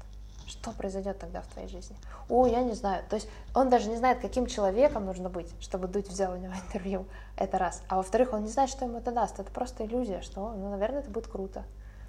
Что 0.53 0.71
произойдет 0.73 1.19
тогда 1.19 1.41
в 1.41 1.47
твоей 1.47 1.67
жизни? 1.67 1.97
О, 2.29 2.47
я 2.47 2.63
не 2.63 2.75
знаю. 2.75 3.03
То 3.09 3.17
есть 3.17 3.27
он 3.55 3.71
даже 3.71 3.89
не 3.89 3.97
знает, 3.97 4.21
каким 4.21 4.47
человеком 4.47 5.07
нужно 5.07 5.31
быть, 5.31 5.49
чтобы 5.61 5.89
Дудь 5.89 6.09
взял 6.09 6.35
у 6.35 6.37
него 6.37 6.53
интервью. 6.67 7.07
Это 7.37 7.57
раз. 7.57 7.83
А 7.89 7.97
во-вторых, 7.97 8.35
он 8.35 8.43
не 8.43 8.51
знает, 8.51 8.69
что 8.69 8.85
ему 8.85 8.99
это 8.99 9.13
даст. 9.13 9.41
Это 9.41 9.51
просто 9.51 9.87
иллюзия, 9.87 10.21
что, 10.21 10.53
ну, 10.53 10.71
наверное, 10.71 11.01
это 11.01 11.11
будет 11.11 11.27
круто. 11.27 11.65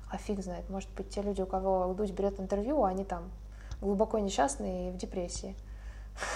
А 0.10 0.18
фиг 0.18 0.44
знает. 0.44 0.70
Может 0.70 0.90
быть, 0.90 1.10
те 1.10 1.22
люди, 1.22 1.42
у 1.42 1.46
кого 1.46 1.94
Дудь 1.94 2.12
берет 2.12 2.38
интервью, 2.38 2.84
они 2.84 3.06
там 3.06 3.32
глубоко 3.80 4.20
несчастные 4.20 4.90
и 4.90 4.92
в 4.92 4.98
депрессии. 4.98 5.56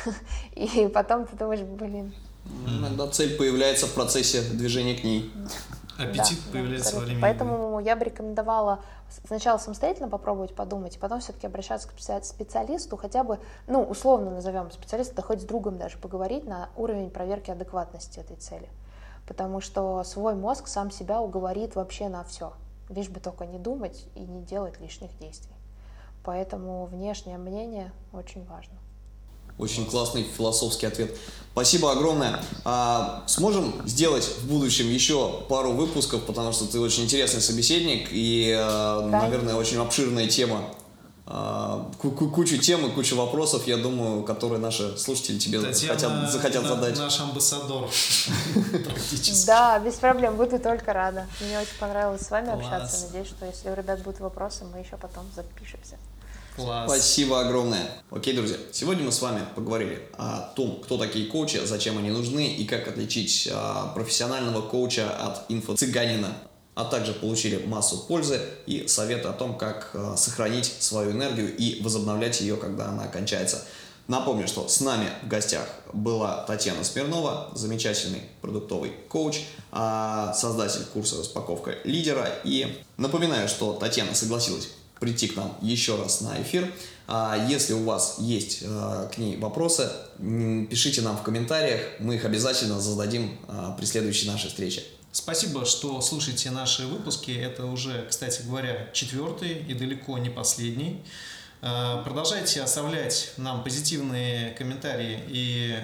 И 0.55 0.89
потом 0.93 1.25
ты 1.27 1.35
думаешь, 1.35 1.61
блин. 1.61 2.13
Иногда 2.65 3.07
цель 3.07 3.35
появляется 3.35 3.85
в 3.85 3.93
процессе 3.93 4.41
движения 4.41 4.95
к 4.95 5.03
ней. 5.03 5.31
Аппетит 5.97 6.39
да, 6.45 6.51
появляется 6.51 6.91
да, 6.93 6.99
во 6.99 7.05
время 7.05 7.21
Поэтому 7.21 7.79
я 7.79 7.95
бы 7.95 8.05
рекомендовала 8.05 8.79
сначала 9.25 9.57
самостоятельно 9.57 10.09
попробовать 10.09 10.53
подумать, 10.55 10.95
и 10.95 10.99
потом 10.99 11.19
все-таки 11.19 11.47
обращаться 11.47 11.87
к 11.87 12.23
специалисту, 12.23 12.97
хотя 12.97 13.23
бы, 13.23 13.39
ну, 13.67 13.83
условно 13.83 14.31
назовем 14.31 14.71
специалиста, 14.71 15.15
да 15.15 15.21
хоть 15.21 15.41
с 15.41 15.45
другом 15.45 15.77
даже 15.77 15.97
поговорить 15.97 16.45
на 16.45 16.69
уровень 16.75 17.09
проверки 17.09 17.51
адекватности 17.51 18.19
этой 18.19 18.35
цели. 18.37 18.69
Потому 19.27 19.59
что 19.59 20.03
свой 20.03 20.35
мозг 20.35 20.67
сам 20.67 20.91
себя 20.91 21.21
уговорит 21.21 21.75
вообще 21.75 22.07
на 22.09 22.23
все, 22.23 22.53
лишь 22.89 23.09
бы 23.09 23.19
только 23.19 23.45
не 23.45 23.59
думать 23.59 24.05
и 24.15 24.21
не 24.21 24.41
делать 24.41 24.79
лишних 24.79 25.17
действий. 25.17 25.55
Поэтому 26.23 26.85
внешнее 26.85 27.37
мнение 27.37 27.91
очень 28.13 28.45
важно. 28.45 28.77
Очень 29.57 29.85
классный 29.85 30.25
философский 30.37 30.85
ответ. 30.85 31.15
Спасибо 31.53 31.91
огромное. 31.91 32.39
А, 32.65 33.23
сможем 33.25 33.73
сделать 33.87 34.23
в 34.23 34.47
будущем 34.47 34.91
еще 34.91 35.41
пару 35.49 35.71
выпусков, 35.71 36.21
потому 36.23 36.51
что 36.51 36.65
ты 36.65 36.79
очень 36.79 37.05
интересный 37.05 37.41
собеседник 37.41 38.09
и, 38.11 38.53
а, 38.55 39.09
да. 39.09 39.23
наверное, 39.23 39.55
очень 39.55 39.77
обширная 39.77 40.27
тема. 40.27 40.61
А, 41.25 41.91
кучу 41.99 42.57
тем 42.59 42.85
и 42.85 42.91
кучу 42.91 43.15
вопросов, 43.17 43.67
я 43.67 43.77
думаю, 43.77 44.23
которые 44.23 44.59
наши 44.59 44.97
слушатели 44.97 45.39
тебе 45.39 45.59
Татьяна, 45.59 45.95
хотят, 45.95 46.31
захотят 46.31 46.63
на, 46.63 46.69
задать. 46.69 46.97
Наш 46.97 47.19
амбассадор 47.19 47.89
практически. 48.85 49.45
Да, 49.47 49.79
без 49.79 49.95
проблем, 49.95 50.37
буду 50.37 50.59
только 50.59 50.93
рада. 50.93 51.25
Мне 51.41 51.59
очень 51.59 51.77
понравилось 51.79 52.21
с 52.21 52.29
вами 52.29 52.51
общаться. 52.51 53.07
Надеюсь, 53.07 53.27
что 53.27 53.45
если 53.45 53.69
у 53.71 53.73
ребят 53.73 54.03
будут 54.03 54.19
вопросы, 54.19 54.63
мы 54.71 54.79
еще 54.79 54.95
потом 54.95 55.25
запишемся. 55.35 55.97
Класс. 56.57 56.89
Спасибо 56.89 57.39
огромное. 57.41 57.87
Окей, 58.09 58.33
друзья, 58.33 58.57
сегодня 58.71 59.03
мы 59.03 59.11
с 59.11 59.21
вами 59.21 59.45
поговорили 59.55 60.01
о 60.17 60.51
том, 60.55 60.81
кто 60.83 60.97
такие 60.97 61.27
коучи, 61.27 61.61
зачем 61.63 61.99
они 61.99 62.09
нужны 62.09 62.47
и 62.47 62.65
как 62.65 62.87
отличить 62.87 63.47
а, 63.51 63.93
профессионального 63.93 64.63
коуча 64.63 65.07
от 65.09 65.49
инфо-цыганина 65.49 66.33
а 66.73 66.85
также 66.85 67.11
получили 67.13 67.65
массу 67.65 68.05
пользы 68.07 68.39
и 68.67 68.87
советы 68.87 69.27
о 69.27 69.33
том, 69.33 69.57
как 69.57 69.89
а, 69.93 70.15
сохранить 70.15 70.75
свою 70.79 71.11
энергию 71.11 71.55
и 71.55 71.81
возобновлять 71.81 72.41
ее, 72.41 72.55
когда 72.55 72.89
она 72.89 73.07
кончается. 73.07 73.63
Напомню, 74.07 74.47
что 74.47 74.67
с 74.67 74.79
нами 74.79 75.09
в 75.23 75.27
гостях 75.27 75.67
была 75.91 76.43
Татьяна 76.45 76.83
Смирнова, 76.83 77.49
замечательный 77.55 78.21
продуктовый 78.41 78.93
коуч, 79.09 79.41
а, 79.71 80.33
создатель 80.33 80.85
курса 80.93 81.17
«Распаковка 81.17 81.75
лидера». 81.83 82.29
И 82.43 82.81
напоминаю, 82.97 83.47
что 83.47 83.73
Татьяна 83.73 84.13
согласилась 84.13 84.69
прийти 84.99 85.27
к 85.27 85.35
нам 85.35 85.57
еще 85.61 85.95
раз 86.01 86.21
на 86.21 86.41
эфир. 86.41 86.71
А 87.07 87.47
если 87.49 87.73
у 87.73 87.83
вас 87.83 88.17
есть 88.19 88.59
э, 88.61 89.09
к 89.13 89.17
ней 89.17 89.37
вопросы, 89.37 89.89
пишите 90.69 91.01
нам 91.01 91.17
в 91.17 91.23
комментариях, 91.23 91.81
мы 91.99 92.15
их 92.15 92.25
обязательно 92.25 92.81
зададим 92.81 93.37
э, 93.47 93.73
при 93.77 93.85
следующей 93.85 94.27
нашей 94.27 94.49
встрече. 94.49 94.83
Спасибо, 95.11 95.65
что 95.65 96.01
слушаете 96.01 96.51
наши 96.51 96.85
выпуски. 96.85 97.31
Это 97.31 97.65
уже, 97.65 98.05
кстати 98.09 98.41
говоря, 98.43 98.89
четвертый 98.93 99.63
и 99.67 99.73
далеко 99.73 100.17
не 100.17 100.29
последний. 100.29 101.01
Продолжайте 101.59 102.61
оставлять 102.61 103.31
нам 103.37 103.63
позитивные 103.63 104.51
комментарии 104.51 105.19
и 105.27 105.75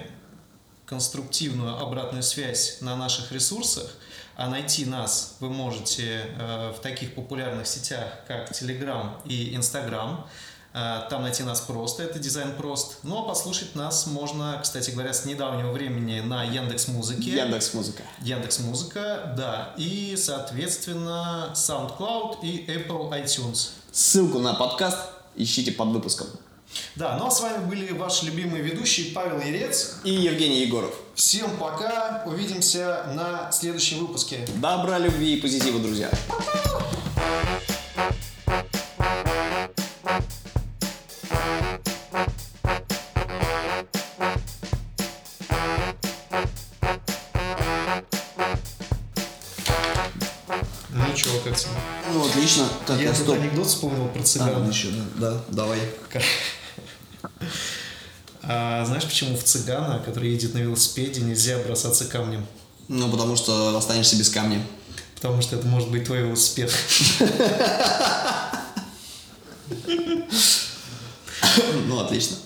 конструктивную 0.86 1.76
обратную 1.78 2.22
связь 2.22 2.78
на 2.80 2.96
наших 2.96 3.32
ресурсах. 3.32 3.96
А 4.36 4.48
найти 4.48 4.84
нас 4.84 5.36
вы 5.40 5.48
можете 5.48 6.26
э, 6.38 6.72
в 6.76 6.80
таких 6.80 7.14
популярных 7.14 7.66
сетях, 7.66 8.04
как 8.26 8.50
Telegram 8.50 9.10
и 9.24 9.54
Instagram. 9.56 10.26
Э, 10.72 11.02
там 11.08 11.22
найти 11.22 11.44
нас 11.44 11.60
просто, 11.60 12.02
это 12.02 12.18
дизайн 12.18 12.54
прост. 12.56 12.98
Ну 13.04 13.20
а 13.20 13.22
послушать 13.22 13.76
нас 13.76 14.06
можно, 14.06 14.58
кстати 14.60 14.90
говоря, 14.90 15.12
с 15.12 15.24
недавнего 15.24 15.70
времени 15.70 16.20
на 16.20 16.42
Яндекс 16.42 16.88
Музыке. 16.88 17.30
Яндекс 17.30 17.74
Музыка. 17.74 18.02
Яндекс 18.22 18.58
Музыка, 18.58 19.34
да. 19.36 19.72
И, 19.76 20.16
соответственно, 20.18 21.50
SoundCloud 21.54 22.40
и 22.42 22.66
Apple 22.66 23.10
iTunes. 23.10 23.70
Ссылку 23.92 24.40
на 24.40 24.54
подкаст 24.54 24.98
ищите 25.36 25.70
под 25.70 25.88
выпуском. 25.88 26.26
Да, 26.96 27.16
ну 27.18 27.26
а 27.26 27.30
с 27.30 27.40
вами 27.40 27.64
были 27.66 27.92
ваши 27.92 28.26
любимые 28.26 28.62
ведущие 28.62 29.12
Павел 29.12 29.40
Ерец 29.40 29.96
и 30.04 30.10
Евгений 30.12 30.60
Егоров. 30.62 30.94
Всем 31.14 31.50
пока, 31.58 32.22
увидимся 32.26 33.06
на 33.14 33.50
следующем 33.52 33.98
выпуске. 34.00 34.46
Добра, 34.56 34.98
любви 34.98 35.34
и 35.36 35.40
позитива, 35.40 35.78
друзья. 35.80 36.10
Ну 50.90 51.04
чего, 51.14 51.38
как 51.44 51.56
тебе? 51.56 51.70
Ну, 52.12 52.24
отлично. 52.26 52.68
Так, 52.86 53.00
Я 53.00 53.12
тут 53.12 53.28
анекдот 53.30 53.66
вспомнил 53.66 54.08
про 54.08 54.22
цыган. 54.22 54.64
А, 54.64 54.68
еще, 54.68 54.88
да, 55.16 55.30
да, 55.30 55.40
давай. 55.48 55.78
А 58.46 58.84
знаешь, 58.84 59.04
почему 59.04 59.36
в 59.36 59.42
цыгана, 59.42 60.02
который 60.04 60.30
едет 60.30 60.54
на 60.54 60.58
велосипеде, 60.58 61.20
нельзя 61.22 61.58
бросаться 61.58 62.04
камнем? 62.04 62.46
Ну, 62.88 63.10
потому 63.10 63.36
что 63.36 63.76
останешься 63.76 64.16
без 64.16 64.28
камня. 64.28 64.64
Потому 65.14 65.40
что 65.40 65.56
это 65.56 65.66
может 65.66 65.90
быть 65.90 66.04
твой 66.04 66.20
велосипед. 66.20 66.72
Ну, 71.86 72.00
отлично. 72.00 72.36